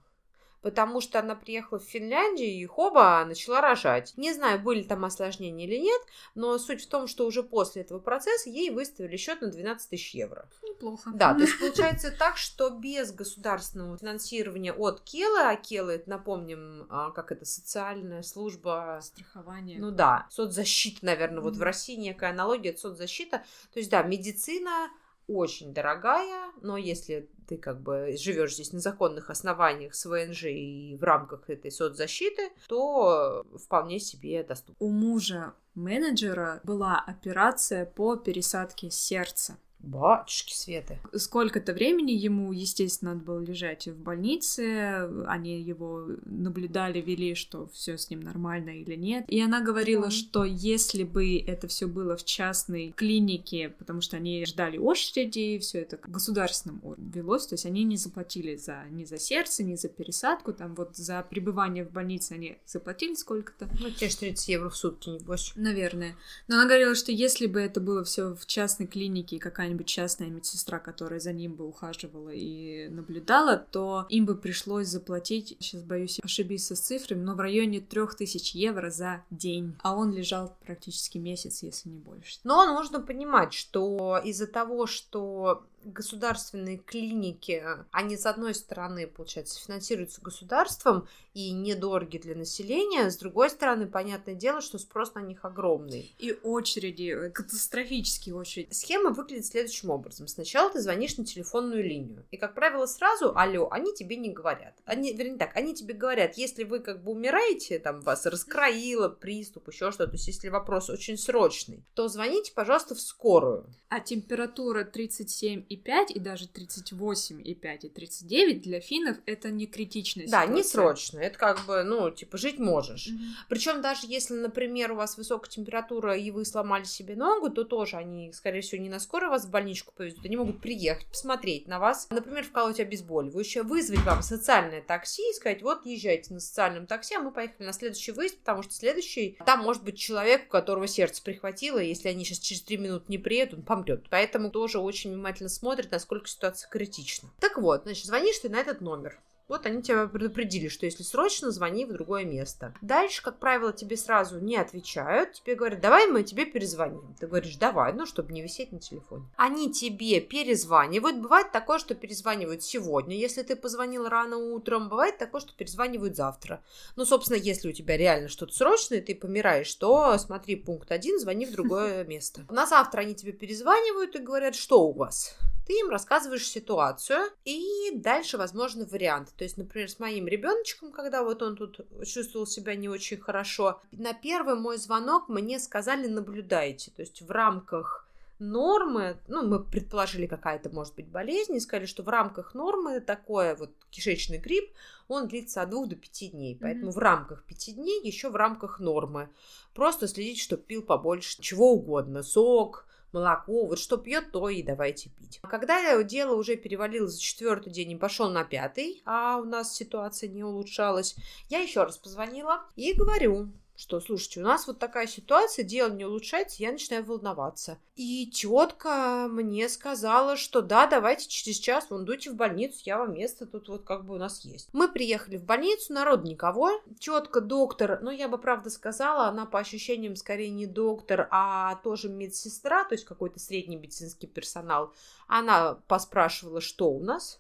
потому 0.66 0.99
что 0.99 1.20
она 1.20 1.36
приехала 1.36 1.78
в 1.78 1.84
Финляндию 1.84 2.49
и 2.49 2.66
хоба 2.66 3.24
начала 3.24 3.61
рожать. 3.61 4.16
Не 4.18 4.34
знаю, 4.34 4.59
были 4.59 4.82
там 4.82 5.05
осложнения 5.05 5.68
или 5.68 5.78
нет, 5.78 6.01
но 6.34 6.57
суть 6.57 6.84
в 6.86 6.89
том, 6.89 7.05
что 7.05 7.28
уже 7.28 7.43
после 7.43 7.84
этого 7.84 7.99
процесса 7.99 8.49
ей 8.49 8.72
выставили 8.72 9.16
счет 9.16 9.41
на 9.41 9.49
12 9.49 9.91
тысяч 9.91 10.16
евро. 10.16 10.49
Неплохо. 10.63 11.11
Да, 11.13 11.36
то 11.36 11.41
есть 11.41 11.59
получается 11.59 12.09
так, 12.09 12.38
что 12.38 12.72
без 12.72 13.11
государственного 13.11 13.95
финансирования 13.99 14.74
от 14.74 15.01
Келы, 15.01 15.41
а 15.41 15.55
Кела, 15.55 15.91
это 15.91 16.09
напомним, 16.09 16.88
а, 16.89 17.11
как 17.11 17.32
это, 17.32 17.45
социальная 17.45 18.24
служба... 18.24 19.01
Страхование. 19.03 19.78
Ну 19.80 19.91
да, 19.91 20.26
соцзащита, 20.32 21.05
наверное, 21.05 21.41
вот 21.41 21.57
в 21.57 21.61
России 21.61 21.95
некая 21.95 22.32
аналогия, 22.32 22.72
это 22.72 22.80
соцзащита. 22.80 23.43
То 23.72 23.78
есть 23.78 23.91
да, 23.91 24.01
медицина 24.01 24.89
очень 25.28 25.73
дорогая, 25.73 26.51
но 26.61 26.78
если 26.78 27.30
ты 27.47 27.57
как 27.57 27.82
бы 27.82 28.15
живешь 28.17 28.55
здесь 28.55 28.73
на 28.73 28.80
законных 28.80 29.30
основаниях 29.30 29.95
с 29.95 30.05
ВНЖ 30.05 30.45
и 30.45 30.97
в 30.99 31.03
рамках 31.03 31.49
этой 31.49 31.71
соцзащиты, 31.71 32.49
то 32.67 33.45
вполне 33.63 33.99
себе 33.99 34.43
доступно. 34.43 34.76
У 34.80 34.89
мужа 34.89 35.53
менеджера 35.76 36.61
была 36.63 37.03
операция 37.05 37.86
по 37.86 38.15
пересадке 38.15 38.89
сердца. 38.89 39.57
Батюшки 39.80 40.53
Светы. 40.53 40.99
Сколько-то 41.13 41.73
времени 41.73 42.11
ему, 42.11 42.51
естественно, 42.51 43.13
надо 43.13 43.23
было 43.23 43.39
лежать 43.39 43.88
в 43.88 43.97
больнице. 43.97 45.07
Они 45.28 45.61
его 45.61 46.07
наблюдали, 46.26 47.01
вели, 47.01 47.36
что 47.36 47.67
все 47.67 47.97
с 47.97 48.09
ним 48.09 48.21
нормально 48.21 48.71
или 48.82 48.95
нет. 48.95 49.26
И 49.28 49.39
она 49.39 49.61
говорила, 49.61 50.09
что 50.09 50.43
если 50.43 51.03
бы 51.03 51.38
это 51.38 51.67
все 51.67 51.88
было 51.88 52.17
в 52.17 52.26
частной 52.26 52.93
клинике, 52.95 53.69
потому 53.69 54.01
что 54.01 54.17
они 54.17 54.45
ждали 54.45 54.78
очереди, 54.78 55.59
все 55.59 55.82
это 55.82 55.99
государственным 56.07 56.82
велось, 56.97 57.47
то 57.47 57.53
есть 57.53 57.65
они 57.65 57.84
не 57.84 57.97
заплатили 57.97 58.55
за 58.55 58.86
ни 58.89 59.03
за 59.03 59.19
сердце, 59.19 59.63
ни 59.63 59.76
за 59.76 59.89
пересадку, 59.89 60.53
там 60.53 60.73
вот 60.73 60.95
за 60.95 61.21
пребывание 61.30 61.86
в 61.86 61.91
больнице 61.91 62.34
они 62.34 62.57
заплатили 62.65 63.13
сколько-то. 63.13 63.69
Ну, 63.80 63.91
те 63.91 64.09
же 64.09 64.17
30 64.17 64.47
евро 64.47 64.69
в 64.69 64.76
сутки, 64.76 65.09
небось. 65.09 65.51
Наверное. 65.55 66.15
Но 66.47 66.55
она 66.55 66.65
говорила, 66.65 66.95
что 66.95 67.11
если 67.11 67.45
бы 67.45 67.59
это 67.59 67.80
было 67.80 68.03
все 68.03 68.34
в 68.36 68.45
частной 68.45 68.88
клинике, 68.88 69.38
какая-нибудь 69.38 69.64
какая-нибудь 69.66 69.88
частная 69.88 70.28
медсестра, 70.28 70.78
которая 70.78 71.20
за 71.20 71.34
ним 71.34 71.55
бы 71.55 71.68
ухаживала 71.68 72.30
и 72.30 72.88
наблюдала, 72.89 73.57
то 73.57 74.05
им 74.09 74.26
бы 74.26 74.36
пришлось 74.36 74.88
заплатить, 74.88 75.57
сейчас 75.59 75.82
боюсь 75.82 76.20
ошибиться 76.24 76.76
с 76.76 76.82
цифрами, 76.82 77.24
но 77.24 77.34
в 77.34 77.39
районе 77.39 77.80
трех 77.80 78.16
тысяч 78.16 78.51
евро 78.51 78.91
за 78.91 79.24
день. 79.32 79.76
А 79.82 79.95
он 79.95 80.13
лежал 80.13 80.55
практически 80.66 81.18
месяц, 81.18 81.63
если 81.63 81.89
не 81.89 81.97
больше. 81.97 82.39
Но 82.43 82.66
нужно 82.66 82.99
понимать, 82.99 83.53
что 83.53 84.22
из-за 84.24 84.45
того, 84.45 84.86
что 84.86 85.63
государственные 85.86 86.78
клиники, 86.78 87.64
они, 87.92 88.18
с 88.18 88.26
одной 88.26 88.56
стороны, 88.56 89.08
получается, 89.08 89.60
финансируются 89.60 90.22
государством 90.22 91.08
и 91.34 91.52
недороги 91.52 92.18
для 92.18 92.36
населения, 92.36 93.10
с 93.10 93.18
другой 93.18 93.50
стороны, 93.50 93.88
понятное 93.88 94.36
дело, 94.36 94.62
что 94.62 94.78
спрос 94.78 95.14
на 95.16 95.20
них 95.20 95.46
огромный. 95.46 96.16
И 96.18 96.38
очереди, 96.44 97.28
э, 97.28 97.30
катастрофические 97.30 98.36
очереди. 98.36 98.72
Схема 98.72 99.12
выглядит 99.12 99.46
следующим 99.46 99.90
образом. 99.90 100.28
Сначала 100.28 100.72
ты 100.72 100.82
звонишь 100.82 101.18
на 101.18 101.26
телефонную 101.26 101.84
линию, 101.84 102.26
и, 102.32 102.38
как 102.38 102.56
правило, 102.56 102.86
сразу 102.86 103.38
«Алло», 103.38 103.68
они 103.72 103.94
тебе 103.94 104.16
не 104.16 104.30
говорят. 104.30 104.76
Они, 104.86 105.14
вернее 105.14 105.38
так, 105.38 105.56
они 105.56 105.74
тебе 105.74 105.94
говорят, 105.94 106.38
если 106.38 106.64
вы 106.64 106.80
как 106.80 107.04
бы 107.04 107.12
умираете, 107.12 107.80
там 107.80 108.02
вас 108.02 108.26
раскроило, 108.26 109.10
приступ, 109.10 109.68
еще 109.68 109.92
что-то, 109.92 110.12
то 110.12 110.16
есть 110.16 110.28
если 110.28 110.50
вопрос 110.50 110.90
очень 110.90 111.18
срочный, 111.18 111.84
то 111.94 112.08
звоните, 112.08 112.54
пожалуйста, 112.54 112.96
в 112.96 113.02
скорую. 113.02 113.70
А 113.90 114.00
температура 114.00 114.84
37 114.84 115.66
38,5 115.76 116.13
и 116.13 116.19
даже 116.19 116.45
38,5 116.45 117.80
и 117.80 117.89
39 117.89 118.61
для 118.61 118.80
финнов 118.80 119.17
это 119.26 119.51
не 119.51 119.67
критичная 119.67 120.28
ситуация. 120.28 120.47
Да, 120.47 120.53
не 120.53 120.63
срочно. 120.63 121.19
Это 121.19 121.38
как 121.38 121.65
бы, 121.65 121.84
ну, 121.84 122.09
типа, 122.11 122.38
жить 122.38 122.59
можешь. 122.59 123.07
Mm-hmm. 123.07 123.45
Причем 123.49 123.82
даже 123.82 124.01
если, 124.07 124.34
например, 124.34 124.91
у 124.91 124.95
вас 124.95 125.17
высокая 125.17 125.49
температура 125.49 126.15
и 126.17 126.32
вы 126.32 126.45
сломали 126.45 126.84
себе 126.84 127.15
ногу, 127.15 127.49
то 127.49 127.63
тоже 127.63 127.97
они, 127.97 128.32
скорее 128.34 128.61
всего, 128.61 128.82
не 128.82 128.89
на 128.89 128.99
скорой 128.99 129.30
вас 129.30 129.45
в 129.45 129.49
больничку 129.49 129.93
повезут. 129.95 130.26
Они 130.26 130.38
могут 130.38 130.61
приехать, 130.61 131.07
посмотреть 131.07 131.67
на 131.67 131.80
вас, 131.80 132.07
например, 132.09 132.43
вколоть 132.43 132.80
обезболивающее, 132.80 133.63
вызвать 133.63 134.01
вам 134.01 134.21
социальное 134.21 134.82
такси 134.82 135.30
и 135.30 135.34
сказать, 135.34 135.61
вот, 135.61 135.86
езжайте 135.86 136.34
на 136.34 136.39
социальном 136.39 136.88
такси, 136.88 137.15
а 137.15 137.19
мы 137.19 137.32
поехали 137.32 137.67
на 137.67 137.73
следующий 137.73 138.11
выезд, 138.11 138.39
потому 138.39 138.63
что 138.63 138.73
следующий, 138.73 139.38
там 139.45 139.61
может 139.61 139.84
быть 139.84 139.97
человек, 139.97 140.45
у 140.47 140.49
которого 140.49 140.88
сердце 140.88 141.21
прихватило, 141.23 141.80
и 141.80 141.88
если 141.88 142.09
они 142.09 142.26
сейчас 142.26 142.39
через 142.39 142.61
три 142.61 142.78
минуты 142.78 143.05
не 143.07 143.17
приедут, 143.17 143.59
он 143.59 143.65
помрет. 143.65 144.05
Поэтому 144.09 144.49
тоже 144.49 144.80
очень 144.80 145.11
внимательно 145.11 145.49
смотрят 145.49 145.64
смотрит, 145.66 145.91
насколько 145.91 146.28
ситуация 146.28 146.70
критична. 146.70 147.30
Так 147.39 147.57
вот, 147.57 147.86
значит, 147.86 148.05
звонишь 148.05 148.38
ты 148.38 148.49
на 148.49 148.57
этот 148.57 148.82
номер. 148.82 149.20
Вот 149.47 149.68
они 149.68 149.84
тебя 149.84 150.07
предупредили, 150.07 150.70
что 150.70 150.88
если 150.88 151.03
срочно, 151.03 151.51
звони 151.51 151.86
в 151.86 151.93
другое 151.93 152.26
место. 152.26 152.74
Дальше, 152.82 153.22
как 153.22 153.38
правило, 153.38 153.72
тебе 153.72 153.95
сразу 153.95 154.39
не 154.39 154.57
отвечают. 154.57 155.34
Тебе 155.34 155.53
говорят, 155.55 155.82
давай 155.82 156.07
мы 156.07 156.24
тебе 156.24 156.45
перезвоним. 156.45 157.16
Ты 157.20 157.28
говоришь, 157.28 157.55
давай, 157.57 157.93
ну, 157.93 158.07
чтобы 158.07 158.34
не 158.34 158.41
висеть 158.41 158.72
на 158.72 158.80
телефоне. 158.80 159.26
Они 159.38 159.72
тебе 159.72 160.20
перезванивают. 160.20 161.18
Бывает 161.18 161.51
такое, 161.51 161.78
что 161.78 161.93
перезванивают 161.93 162.63
сегодня, 162.63 163.16
если 163.16 163.43
ты 163.43 163.55
позвонил 163.55 164.07
рано 164.09 164.38
утром. 164.38 164.89
Бывает 164.89 165.20
такое, 165.20 165.41
что 165.41 165.53
перезванивают 165.53 166.16
завтра. 166.16 166.63
Ну, 166.95 167.05
собственно, 167.05 167.38
если 167.38 167.70
у 167.70 167.74
тебя 167.74 167.97
реально 167.97 168.30
что-то 168.30 168.53
срочное, 168.53 169.01
ты 169.01 169.13
помираешь, 169.13 169.74
то 169.76 170.18
смотри 170.18 170.55
пункт 170.55 170.91
один, 170.91 171.20
звони 171.20 171.45
в 171.45 171.51
другое 171.51 172.03
место. 172.07 172.45
На 172.49 172.66
завтра 172.66 173.01
они 173.01 173.13
тебе 173.13 173.32
перезванивают 173.32 174.16
и 174.16 174.20
говорят, 174.20 174.55
что 174.55 174.88
у 174.88 174.91
вас? 174.91 175.38
Ты 175.66 175.74
им 175.74 175.89
рассказываешь 175.89 176.47
ситуацию, 176.47 177.30
и 177.43 177.91
дальше, 177.93 178.38
возможно, 178.38 178.86
вариант. 178.86 179.34
То 179.36 179.43
есть, 179.43 179.57
например, 179.57 179.89
с 179.89 179.99
моим 179.99 180.28
ребеночком, 180.28 180.91
когда 180.91 181.24
вот 181.24 181.41
он 181.41 181.55
тут 181.55 181.82
чувствовал 182.05 182.45
себя 182.45 182.76
не 182.76 182.88
очень 182.88 183.20
хорошо, 183.20 183.82
на 183.91 184.13
первый 184.13 184.55
мой 184.55 184.78
звонок 184.78 185.28
мне 185.28 185.59
сказали 185.59 186.07
наблюдайте. 186.07 186.91
То 186.91 187.01
есть 187.01 187.22
в 187.22 187.32
рамках 187.32 188.07
нормы, 188.39 189.18
ну, 189.28 189.47
мы 189.47 189.63
предположили, 189.63 190.28
какая-то 190.28 190.70
может 190.70 190.95
быть 190.95 191.07
болезнь, 191.07 191.55
и 191.55 191.59
сказали, 191.59 191.86
что 191.86 192.03
в 192.03 192.09
рамках 192.09 192.53
нормы 192.53 192.99
такое 192.99 193.55
вот 193.55 193.72
кишечный 193.89 194.38
грипп, 194.38 194.72
он 195.07 195.28
длится 195.28 195.61
от 195.61 195.70
двух 195.70 195.88
до 195.88 195.95
пяти 195.95 196.28
дней. 196.28 196.57
Поэтому 196.59 196.89
mm-hmm. 196.89 196.95
в 196.95 196.97
рамках 196.97 197.43
пяти 197.43 197.74
дней, 197.74 198.01
еще 198.03 198.30
в 198.30 198.36
рамках 198.36 198.80
нормы. 198.80 199.30
Просто 199.74 200.07
следить, 200.07 200.39
чтобы 200.39 200.63
пил 200.63 200.82
побольше 200.82 201.41
чего 201.41 201.72
угодно. 201.72 202.24
Сок, 202.24 202.86
молоко, 203.16 203.66
вот 203.66 203.80
что 203.80 203.97
пьет, 203.97 204.32
то 204.32 204.49
и 204.49 204.61
давайте 204.61 205.09
пить. 205.09 205.39
Когда 205.41 206.03
дело 206.03 206.36
уже 206.36 206.57
перевалило 206.57 207.07
за 207.07 207.20
четвертый 207.20 207.72
день 207.72 207.91
и 207.91 207.95
пошел 207.95 208.30
на 208.30 208.43
пятый, 208.43 209.01
а 209.05 209.38
у 209.38 209.45
нас 209.45 209.74
ситуация 209.74 210.30
не 210.30 210.43
улучшалась, 210.43 211.16
я 211.49 211.59
еще 211.59 211.84
раз 211.84 211.97
позвонила 211.97 212.66
и 212.76 212.93
говорю, 212.93 213.49
что, 213.76 213.99
слушайте, 213.99 214.39
у 214.39 214.43
нас 214.43 214.67
вот 214.67 214.80
такая 214.80 215.07
ситуация, 215.07 215.65
дело 215.65 215.89
не 215.89 216.05
улучшается, 216.05 216.63
я 216.63 216.71
начинаю 216.71 217.03
волноваться. 217.03 217.78
И 217.95 218.28
тетка 218.28 219.28
мне 219.30 219.69
сказала, 219.69 220.38
что 220.38 220.61
да, 220.61 220.88
давайте 220.88 221.28
через 221.28 221.57
час, 221.57 221.88
вон, 221.89 222.05
дуйте 222.05 222.30
в 222.30 222.36
больницу, 222.36 222.82
я 222.86 222.97
вам 222.97 223.13
место 223.13 223.45
тут 223.45 223.69
вот 223.69 223.84
как 223.84 224.05
бы 224.05 224.15
у 224.15 224.17
нас 224.17 224.43
есть. 224.45 224.69
Мы 224.73 224.88
приехали 224.88 225.38
в 225.38 225.43
больницу, 225.43 225.93
народ 225.93 226.23
никого. 226.23 226.71
Тетка, 226.99 227.41
доктор, 227.41 227.99
ну, 228.01 228.11
я 228.11 228.28
бы 228.28 228.38
правда 228.38 228.69
сказала, 228.69 229.28
она 229.28 229.45
по 229.45 229.59
ощущениям 229.59 230.15
скорее 230.15 230.49
не 230.49 230.65
доктор, 230.65 231.28
а 231.32 231.76
тоже 231.84 232.09
медсестра, 232.09 232.84
то 232.84 232.93
есть 232.93 233.05
какой-то 233.05 233.39
средний 233.39 233.78
медицинский 233.78 234.28
персонал. 234.28 234.93
Она 235.28 235.76
поспрашивала, 235.88 236.61
что 236.61 236.89
у 236.89 237.01
нас, 237.01 237.39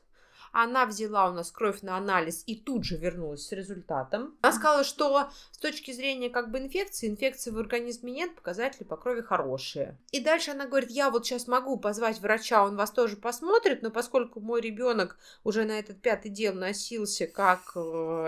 она 0.55 0.85
взяла 0.85 1.29
у 1.29 1.33
нас 1.33 1.51
кровь 1.51 1.81
на 1.81 1.97
анализ 1.97 2.43
и 2.45 2.55
тут 2.55 2.85
же 2.85 2.95
вернулась 2.95 3.45
с 3.45 3.51
результатом. 3.51 4.37
Она 4.41 4.53
сказала, 4.53 4.83
что 4.85 5.29
с 5.51 5.57
точки 5.57 5.91
зрения 5.91 6.29
как 6.29 6.49
бы 6.49 6.59
инфекции, 6.59 7.09
инфекции 7.09 7.51
в 7.51 7.59
организме 7.59 8.13
нет, 8.13 8.33
показатели 8.35 8.85
по 8.85 8.95
крови 8.95 9.21
хорошие. 9.21 9.97
И 10.11 10.21
дальше 10.21 10.51
она 10.51 10.65
говорит, 10.65 10.91
я 10.91 11.09
вот 11.09 11.25
сейчас 11.25 11.47
могу 11.47 11.77
позвать 11.77 12.19
врача, 12.21 12.63
он 12.63 12.77
вас 12.77 12.91
тоже 12.91 13.17
посмотрит, 13.17 13.81
но 13.81 13.91
поскольку 13.91 14.39
мой 14.39 14.61
ребенок 14.61 15.17
уже 15.43 15.65
на 15.65 15.77
этот 15.77 16.01
пятый 16.01 16.29
дел 16.29 16.53
носился 16.53 17.27
как 17.27 17.73
э, 17.75 17.79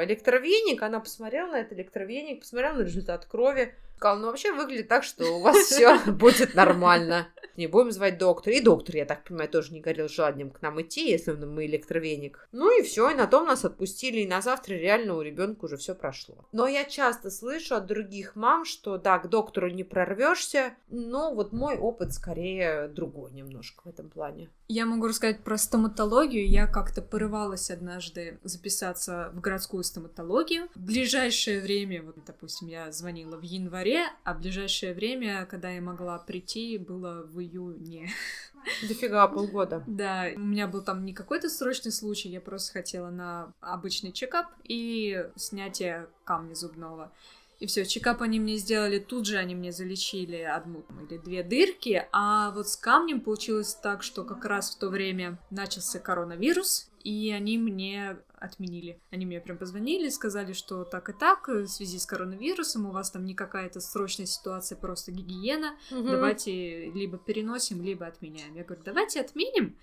электровеник, 0.04 0.84
она 0.84 1.00
посмотрела 1.00 1.52
на 1.52 1.62
этот 1.62 1.78
электровеник, 1.78 2.42
посмотрела 2.42 2.74
на 2.74 2.82
результат 2.82 3.26
крови, 3.26 3.74
сказала, 3.98 4.20
ну 4.20 4.28
вообще 4.28 4.54
выглядит 4.54 4.88
так, 4.88 5.04
что 5.04 5.26
у 5.26 5.42
вас 5.42 5.58
все 5.58 6.00
будет 6.12 6.54
нормально. 6.56 7.28
Не 7.56 7.68
будем 7.68 7.92
звать 7.92 8.18
доктора. 8.20 8.56
И 8.56 8.62
доктор, 8.62 8.96
я 8.96 9.06
так 9.06 9.24
понимаю, 9.24 9.50
тоже 9.50 9.74
не 9.74 9.82
горел 9.82 10.08
желанием 10.08 10.52
к 10.52 10.62
нам 10.62 10.80
идти, 10.82 11.10
если 11.10 11.32
мы 11.32 11.66
электровеник. 11.66 12.48
Ну 12.52 12.80
и 12.80 12.84
все, 12.84 13.10
и 13.10 13.16
на 13.16 13.26
том 13.26 13.48
нас 13.48 13.66
отпустили, 13.66 14.20
и 14.20 14.28
на 14.28 14.42
завтра 14.42 14.76
реально 14.76 15.16
у 15.16 15.22
ребенка 15.22 15.66
уже 15.66 15.78
все 15.78 15.96
прошло. 15.96 16.48
Но 16.52 16.68
я 16.68 16.86
часто 16.86 17.32
слышу 17.32 17.76
от 17.76 17.88
других 17.88 18.36
мам, 18.36 18.64
что 18.64 18.98
да, 18.98 19.18
к 19.18 19.28
доктору 19.30 19.70
не 19.70 19.84
прорвешься, 19.84 20.76
но 20.90 21.34
вот 21.34 21.52
мой 21.52 21.78
опыт 21.78 22.14
скорее 22.14 22.88
другой 22.88 23.32
немножко 23.32 23.82
в 23.86 23.90
этом 23.90 24.10
плане. 24.10 24.52
Я 24.70 24.86
могу 24.86 25.08
рассказать 25.08 25.46
про 25.46 25.58
стоматологию. 25.58 26.46
Я 26.46 26.68
как-то 26.68 27.02
порывалась 27.02 27.72
однажды 27.72 28.38
записаться 28.44 29.32
в 29.34 29.40
городскую 29.40 29.82
стоматологию. 29.86 30.68
В 30.76 30.82
ближайшее 30.82 31.62
время, 31.62 32.04
вот, 32.04 32.18
допустим, 32.26 32.68
я 32.68 32.92
звонила 32.92 33.38
в 33.38 33.44
январе, 33.44 34.08
а 34.26 34.34
ближайшее 34.34 34.94
время, 34.94 35.46
когда 35.46 35.70
я 35.70 35.80
могла 35.80 36.20
прийти, 36.20 36.78
было 36.78 37.24
в 37.24 37.40
июне. 37.40 38.10
Дофига, 38.90 39.30
полгода. 39.30 39.86
Да, 39.88 40.26
у 40.36 40.40
меня 40.40 40.68
был 40.68 40.82
там 40.82 41.06
не 41.06 41.14
какой-то 41.14 41.48
срочный 41.48 41.94
случай, 41.94 42.28
я 42.28 42.42
просто 42.42 42.74
хотела 42.74 43.10
на 43.10 43.54
обычный 43.62 44.12
чекап 44.12 44.48
и 44.66 45.30
снятие 45.38 46.10
камня 46.26 46.56
зубного. 46.56 47.14
И 47.60 47.66
все, 47.66 47.86
чекап 47.86 48.22
они 48.22 48.40
мне 48.40 48.58
сделали, 48.58 49.00
тут 49.00 49.26
же 49.26 49.38
они 49.38 49.56
мне 49.56 49.72
залечили 49.72 50.38
одну 50.38 50.86
или 51.10 51.18
две 51.18 51.44
дырки, 51.44 52.08
а 52.12 52.52
вот 52.52 52.70
с 52.70 52.76
камнем 52.76 53.20
получилось 53.20 53.74
так, 53.74 54.04
что 54.04 54.24
как 54.24 54.46
раз 54.46 54.76
в 54.76 54.78
то 54.78 54.90
время 54.90 55.40
начался 55.50 56.00
коронавирус, 56.00 56.92
и 57.04 57.32
они 57.32 57.58
мне 57.58 58.18
отменили. 58.40 59.00
Они 59.10 59.26
мне 59.26 59.40
прям 59.40 59.58
позвонили, 59.58 60.10
сказали, 60.10 60.54
что 60.54 60.84
так 60.84 61.10
и 61.10 61.14
так, 61.14 61.48
в 61.48 61.68
связи 61.68 61.98
с 61.98 62.06
коронавирусом 62.06 62.86
у 62.86 62.92
вас 62.92 63.10
там 63.10 63.26
не 63.26 63.34
какая-то 63.34 63.80
срочная 63.80 64.28
ситуация, 64.28 64.78
просто 64.78 65.12
гигиена, 65.12 65.76
угу. 65.90 66.04
давайте 66.04 66.92
либо 66.92 67.18
переносим, 67.18 67.82
либо 67.82 68.06
отменяем. 68.06 68.56
Я 68.56 68.64
говорю, 68.64 68.84
давайте 68.86 69.22
отменим, 69.22 69.76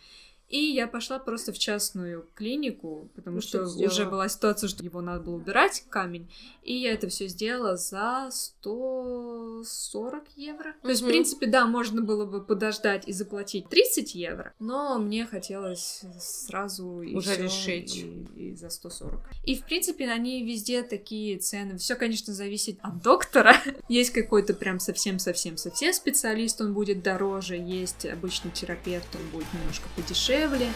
и 0.49 0.59
я 0.59 0.86
пошла 0.86 1.18
просто 1.18 1.53
в 1.53 1.59
частную 1.59 2.28
клинику, 2.34 3.09
потому 3.14 3.36
ну, 3.36 3.40
что, 3.40 3.66
что 3.66 3.78
уже 3.84 4.05
была 4.05 4.28
ситуация, 4.28 4.68
что 4.68 4.84
его 4.84 5.01
надо 5.01 5.20
было 5.20 5.36
убирать, 5.36 5.84
камень. 5.88 6.30
И 6.62 6.74
я 6.74 6.92
это 6.92 7.09
все 7.09 7.28
сделала 7.28 7.76
за 7.76 8.28
140 8.30 10.24
евро. 10.36 10.68
Mm-hmm. 10.68 10.82
То 10.82 10.88
есть, 10.88 11.03
в 11.03 11.07
принципе, 11.07 11.47
да, 11.47 11.66
можно 11.66 12.03
было 12.03 12.26
бы 12.26 12.42
подождать 12.42 13.09
и 13.09 13.12
заплатить 13.12 13.68
30 13.68 14.14
евро, 14.14 14.53
но 14.59 14.99
мне 14.99 15.26
хотелось 15.26 16.03
сразу 16.20 17.01
и 17.01 17.14
уже 17.14 17.36
решить. 17.36 17.97
И, 17.97 18.51
и 18.51 18.55
за 18.55 18.68
140. 18.68 19.20
И, 19.45 19.57
в 19.57 19.64
принципе, 19.64 20.09
они 20.11 20.45
везде 20.45 20.82
такие 20.82 21.38
цены. 21.38 21.78
Все, 21.78 21.95
конечно, 21.95 22.34
зависит 22.34 22.78
от 22.82 23.03
доктора. 23.03 23.57
есть 23.88 24.11
какой-то 24.11 24.53
прям 24.53 24.78
совсем-совсем-совсем 24.78 25.92
специалист, 25.95 26.61
он 26.61 26.74
будет 26.74 27.03
дороже. 27.03 27.57
Есть 27.57 28.05
обычный 28.05 28.51
терапевт, 28.51 29.09
он 29.14 29.22
будет 29.32 29.53
немножко 29.55 29.88
подешевле 29.97 30.34
дешевле. 30.35 30.68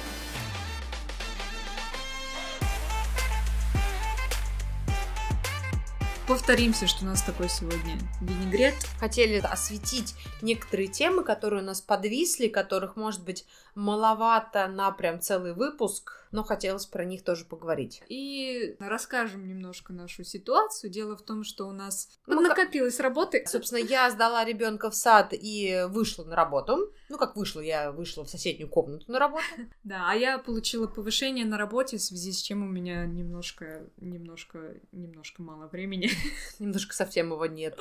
Повторимся, 6.27 6.87
что 6.87 7.05
у 7.05 7.07
нас 7.07 7.23
такой 7.23 7.49
сегодня 7.49 7.99
винегрет. 8.21 8.75
Хотели 9.01 9.39
осветить 9.39 10.15
некоторые 10.43 10.89
темы, 10.89 11.25
которые 11.25 11.63
у 11.63 11.65
нас 11.65 11.81
подвисли, 11.81 12.49
которых, 12.49 12.97
может 12.97 13.25
быть, 13.25 13.47
маловато 13.75 14.69
на 14.69 14.91
прям 14.91 15.21
целый 15.21 15.55
выпуск 15.55 16.28
но 16.33 16.45
хотелось 16.45 16.87
про 16.87 17.05
них 17.05 17.23
тоже 17.23 17.45
поговорить. 17.45 18.03
И 18.09 18.77
расскажем 18.79 19.47
немножко 19.47 19.93
нашу 19.93 20.25
ситуацию. 20.25 20.91
Дело 20.91 21.17
в 21.17 21.23
том, 21.23 21.45
что 21.45 21.67
у 21.67 21.73
нас 21.73 22.09
ну, 22.27 22.41
накопилось 22.41 23.01
работы. 23.01 23.45
Собственно, 23.47 23.79
я 23.79 24.11
сдала 24.11 24.45
ребенка 24.45 24.91
в 24.91 24.95
сад 24.95 25.33
и 25.33 25.87
вышла 25.89 26.25
на 26.25 26.37
работу. 26.37 26.93
Ну, 27.09 27.19
как 27.19 27.37
вышла, 27.37 27.61
я 27.61 27.93
вышла 27.93 28.25
в 28.25 28.31
соседнюю 28.31 28.69
комнату 28.69 29.11
на 29.11 29.19
работу. 29.19 29.45
Да, 29.85 30.11
а 30.11 30.15
я 30.15 30.39
получила 30.39 30.87
повышение 30.87 31.47
на 31.47 31.57
работе, 31.57 31.97
в 31.97 32.03
связи 32.03 32.33
с 32.33 32.43
чем 32.43 32.63
у 32.63 32.67
меня 32.67 33.07
немножко, 33.07 33.87
немножко, 33.97 34.75
немножко 34.93 35.41
мало 35.41 35.67
времени. 35.69 36.11
Немножко 36.59 36.95
совсем 36.95 37.33
его 37.33 37.47
нет. 37.47 37.79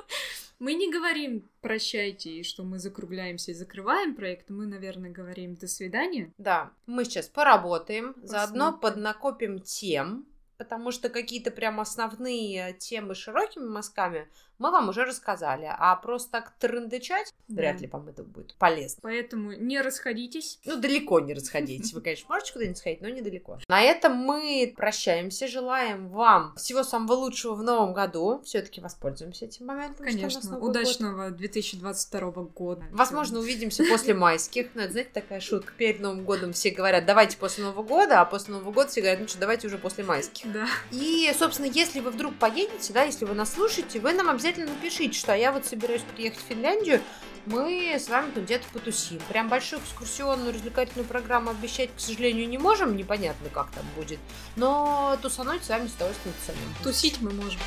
Мы 0.59 0.73
не 0.73 0.91
говорим 0.91 1.47
прощайте 1.61 2.31
и 2.31 2.43
что 2.43 2.63
мы 2.63 2.79
закругляемся 2.79 3.51
и 3.51 3.53
закрываем 3.53 4.15
проект. 4.15 4.49
Мы, 4.49 4.65
наверное, 4.65 5.11
говорим 5.11 5.55
до 5.55 5.67
свидания. 5.67 6.33
Да, 6.37 6.71
мы 6.87 7.05
сейчас 7.05 7.27
поработаем, 7.27 8.13
Посмотрим. 8.13 8.27
заодно 8.29 8.73
поднакопим 8.73 9.59
тем, 9.59 10.25
потому 10.57 10.91
что 10.91 11.09
какие-то 11.09 11.51
прям 11.51 11.79
основные 11.79 12.73
темы 12.73 13.15
широкими 13.15 13.65
мазками 13.65 14.27
мы 14.59 14.71
вам 14.71 14.89
уже 14.89 15.05
рассказали. 15.05 15.69
А 15.77 15.95
просто 15.95 16.31
так 16.31 16.53
трындычать, 16.59 17.33
да. 17.47 17.61
вряд 17.61 17.81
ли 17.81 17.87
вам 17.87 18.07
это 18.07 18.23
будет 18.23 18.55
полезно. 18.55 18.99
Поэтому 19.03 19.53
не 19.53 19.81
расходитесь. 19.81 20.59
Ну, 20.65 20.77
далеко 20.77 21.19
не 21.19 21.33
расходитесь. 21.33 21.93
Вы, 21.93 22.01
конечно, 22.01 22.25
можете 22.29 22.53
куда-нибудь 22.53 22.77
сходить, 22.77 23.01
но 23.01 23.09
недалеко. 23.09 23.59
На 23.67 23.81
этом 23.81 24.15
мы 24.15 24.73
прощаемся. 24.75 25.47
Желаем 25.47 26.09
вам 26.09 26.55
всего 26.55 26.83
самого 26.83 27.13
лучшего 27.13 27.53
в 27.53 27.63
новом 27.63 27.93
году. 27.93 28.41
Все-таки 28.45 28.81
воспользуемся 28.81 29.45
этим 29.45 29.67
моментом. 29.67 30.05
Конечно. 30.05 30.57
Удачного 30.57 31.29
год. 31.29 31.37
2022 31.37 32.31
года. 32.43 32.83
Возможно, 32.91 33.39
увидимся 33.39 33.83
после 33.87 34.13
майских. 34.13 34.69
Ну, 34.73 34.81
это, 34.81 34.91
знаете, 34.91 35.11
такая 35.13 35.39
шутка. 35.39 35.73
Перед 35.77 35.99
Новым 35.99 36.25
годом 36.25 36.53
все 36.53 36.71
говорят, 36.71 37.05
давайте 37.05 37.37
после 37.37 37.63
Нового 37.63 37.83
года, 37.83 38.21
а 38.21 38.25
после 38.25 38.53
Нового 38.53 38.71
года 38.71 38.89
все 38.89 39.01
говорят, 39.01 39.19
ну 39.19 39.27
что, 39.27 39.39
давайте 39.39 39.67
уже 39.67 39.77
после 39.77 40.03
майских. 40.03 40.46
Да. 40.53 40.67
И, 40.91 41.33
собственно, 41.37 41.67
если 41.67 41.99
вы 41.99 42.11
вдруг 42.11 42.35
поедете, 42.35 42.93
да, 42.93 43.03
если 43.03 43.25
вы 43.25 43.33
нас 43.33 43.53
слушаете, 43.53 43.99
вы 43.99 44.13
нам 44.13 44.29
обязательно 44.29 44.67
напишите, 44.67 45.17
что 45.17 45.35
я 45.35 45.51
вот 45.51 45.65
собираюсь 45.65 46.03
приехать 46.15 46.39
в 46.39 46.47
Финляндию, 46.47 47.01
мы 47.45 47.95
с 47.95 48.07
вами 48.07 48.31
тут 48.31 48.43
где-то 48.43 48.65
потусим. 48.73 49.19
Прям 49.29 49.49
большую 49.49 49.81
экскурсионную 49.81 50.53
развлекательную 50.53 51.07
программу 51.07 51.51
обещать, 51.51 51.89
к 51.95 51.99
сожалению, 51.99 52.47
не 52.47 52.57
можем, 52.57 52.95
непонятно, 52.95 53.49
как 53.49 53.71
там 53.71 53.85
будет. 53.95 54.19
Но 54.55 55.17
тусануть 55.21 55.63
с 55.63 55.69
вами 55.69 55.87
с 55.87 55.93
удовольствием 55.95 56.35
тусанем. 56.39 56.75
Тусить 56.83 57.21
мы 57.21 57.31
можем. 57.31 57.59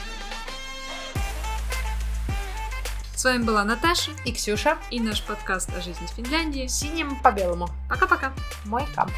С 3.14 3.24
вами 3.24 3.43
была 3.43 3.64
Наташа 3.64 4.12
и 4.24 4.33
Ксюша 4.33 4.78
и 4.91 4.99
наш 4.99 5.22
подкаст 5.22 5.68
о 5.76 5.81
жизни 5.83 6.07
в 6.07 6.11
Финляндии. 6.11 6.66
Синим 6.66 7.20
по 7.22 7.31
белому. 7.31 7.68
Пока-пока. 7.91 8.33
Мой 8.64 8.87
кам. 8.95 9.11